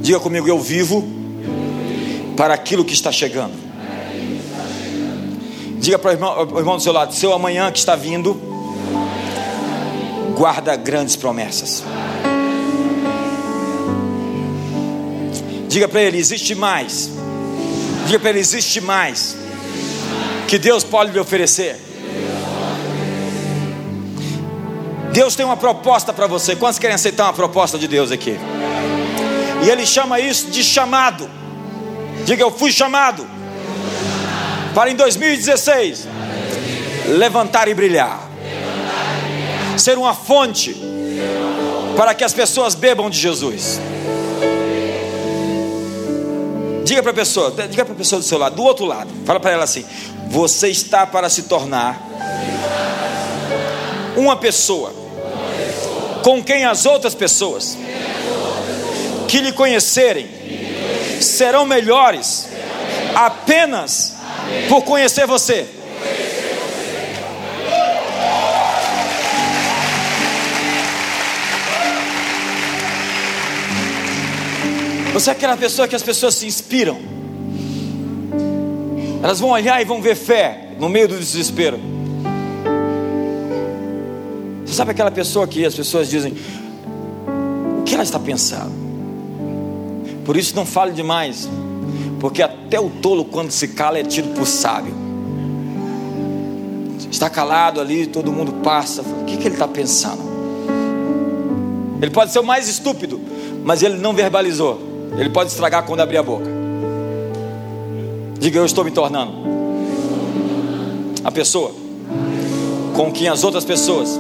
Diga 0.02 0.20
comigo, 0.20 0.48
eu 0.48 0.60
vivo 0.60 1.17
para 2.38 2.54
aquilo 2.54 2.86
que 2.86 2.94
está 2.94 3.12
chegando. 3.12 3.54
Diga 5.80 5.98
para 5.98 6.10
o 6.10 6.14
irmão, 6.14 6.48
o 6.54 6.60
irmão 6.60 6.78
do 6.78 6.84
seu 6.84 6.94
lado: 6.94 7.14
seu 7.14 7.34
amanhã 7.34 7.72
que 7.72 7.80
está 7.80 7.96
vindo, 7.96 8.40
guarda 10.38 10.76
grandes 10.76 11.16
promessas. 11.16 11.84
Diga 15.68 15.88
para 15.88 16.02
ele: 16.02 16.18
existe 16.18 16.54
mais. 16.56 17.10
Diga 18.06 18.20
para 18.20 18.30
ele: 18.30 18.40
existe 18.40 18.80
mais 18.80 19.36
que 20.48 20.58
Deus 20.58 20.84
pode 20.84 21.12
lhe 21.12 21.20
oferecer. 21.20 21.88
Deus 25.12 25.36
tem 25.36 25.44
uma 25.44 25.58
proposta 25.58 26.14
para 26.14 26.28
você. 26.28 26.56
Quantos 26.56 26.78
querem 26.78 26.94
aceitar 26.94 27.24
uma 27.24 27.34
proposta 27.34 27.80
de 27.80 27.88
Deus 27.88 28.12
aqui? 28.12 28.38
E 29.66 29.70
Ele 29.70 29.84
chama 29.86 30.20
isso 30.20 30.52
de 30.52 30.64
chamado. 30.64 31.28
Diga, 32.28 32.44
eu 32.44 32.52
fui 32.52 32.74
chamado 32.74 33.26
para 34.76 34.92
em 34.92 34.96
2016 34.98 36.06
levantar 37.18 37.70
e 37.70 37.74
brilhar, 37.74 38.20
ser 39.78 39.98
uma 39.98 40.14
fonte 40.14 40.76
para 41.96 42.14
que 42.14 42.26
as 42.26 42.34
pessoas 42.34 42.76
bebam 42.76 43.10
de 43.10 43.18
Jesus. 43.18 43.80
Diga 46.84 47.02
para 47.02 47.12
a 47.12 47.16
pessoa, 47.16 47.50
diga 47.50 47.86
para 47.86 47.94
a 47.94 47.98
pessoa 47.98 48.20
do 48.20 48.26
seu 48.26 48.38
lado, 48.38 48.58
do 48.58 48.64
outro 48.64 48.86
lado, 48.86 49.10
fala 49.26 49.40
para 49.40 49.52
ela 49.52 49.64
assim: 49.64 49.86
você 50.28 50.68
está 50.68 51.08
para 51.08 51.30
se 51.30 51.44
tornar 51.44 51.98
uma 54.18 54.36
pessoa 54.36 54.94
com 56.26 56.44
quem 56.44 56.66
as 56.66 56.86
outras 56.86 57.16
pessoas 57.16 57.78
que 59.30 59.40
lhe 59.40 59.54
conhecerem 59.54 60.37
serão 61.22 61.66
melhores 61.66 62.48
apenas 63.16 64.16
por 64.70 64.84
conhecer 64.84 65.26
você. 65.26 65.68
Você 75.14 75.32
é 75.32 75.34
aquela 75.34 75.58
pessoa 75.58 75.88
que 75.88 75.96
as 75.96 76.04
pessoas 76.04 76.36
se 76.36 76.46
inspiram. 76.46 77.00
Elas 79.24 79.40
vão 79.40 79.50
olhar 79.50 79.82
e 79.82 79.86
vão 79.86 80.00
ver 80.00 80.16
fé 80.16 80.70
no 80.80 80.88
meio 80.88 81.08
do 81.08 81.18
desespero. 81.18 81.80
Você 84.64 84.74
sabe 84.74 84.92
aquela 84.92 85.10
pessoa 85.10 85.48
que 85.48 85.66
as 85.66 85.74
pessoas 85.74 86.08
dizem: 86.08 86.38
o 87.80 87.84
que 87.84 87.96
ela 87.96 88.04
está 88.04 88.20
pensando? 88.20 88.87
Por 90.28 90.36
isso 90.36 90.54
não 90.58 90.66
fale 90.66 90.92
demais, 90.92 91.50
porque 92.20 92.44
até 92.44 92.78
o 92.78 92.90
tolo, 92.90 93.24
quando 93.24 93.50
se 93.50 93.70
cala, 93.70 93.98
é 93.98 94.04
tido 94.04 94.36
por 94.36 94.46
sábio. 94.46 94.94
Está 97.10 97.30
calado 97.30 97.80
ali, 97.80 98.06
todo 98.06 98.30
mundo 98.30 98.52
passa. 98.62 99.04
O 99.04 99.24
que, 99.24 99.38
que 99.38 99.48
ele 99.48 99.56
está 99.56 99.70
pensando? 99.70 100.22
Ele 102.02 102.12
pode 102.12 102.34
ser 102.34 102.40
o 102.40 102.44
mais 102.44 102.68
estúpido, 102.68 103.22
mas 103.64 103.82
ele 103.82 103.96
não 104.00 104.14
verbalizou. 104.14 104.82
Ele 105.18 105.30
pode 105.30 105.50
estragar 105.50 105.86
quando 105.86 106.02
abrir 106.02 106.18
a 106.18 106.24
boca. 106.24 106.52
Diga, 108.38 108.60
eu 108.60 108.66
estou 108.66 108.84
me 108.84 108.92
tornando 108.92 109.32
a 111.24 111.32
pessoa 111.32 111.72
com 112.94 113.14
quem 113.14 113.30
as 113.30 113.46
outras 113.46 113.64
pessoas, 113.64 114.20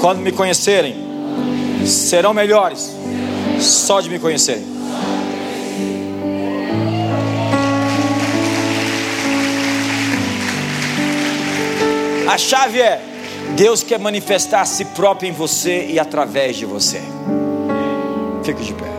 quando 0.00 0.20
me 0.20 0.30
conhecerem, 0.30 0.94
serão 1.84 2.32
melhores 2.32 2.94
só 3.58 4.00
de 4.00 4.08
me 4.08 4.20
conhecerem. 4.20 4.73
A 12.26 12.38
chave 12.38 12.80
é: 12.80 13.00
Deus 13.56 13.82
quer 13.82 13.98
manifestar 13.98 14.62
a 14.62 14.64
si 14.64 14.84
próprio 14.86 15.28
em 15.28 15.32
você 15.32 15.86
e 15.86 15.98
através 15.98 16.56
de 16.56 16.64
você. 16.64 17.02
Fique 18.42 18.62
de 18.62 18.74
pé. 18.74 18.93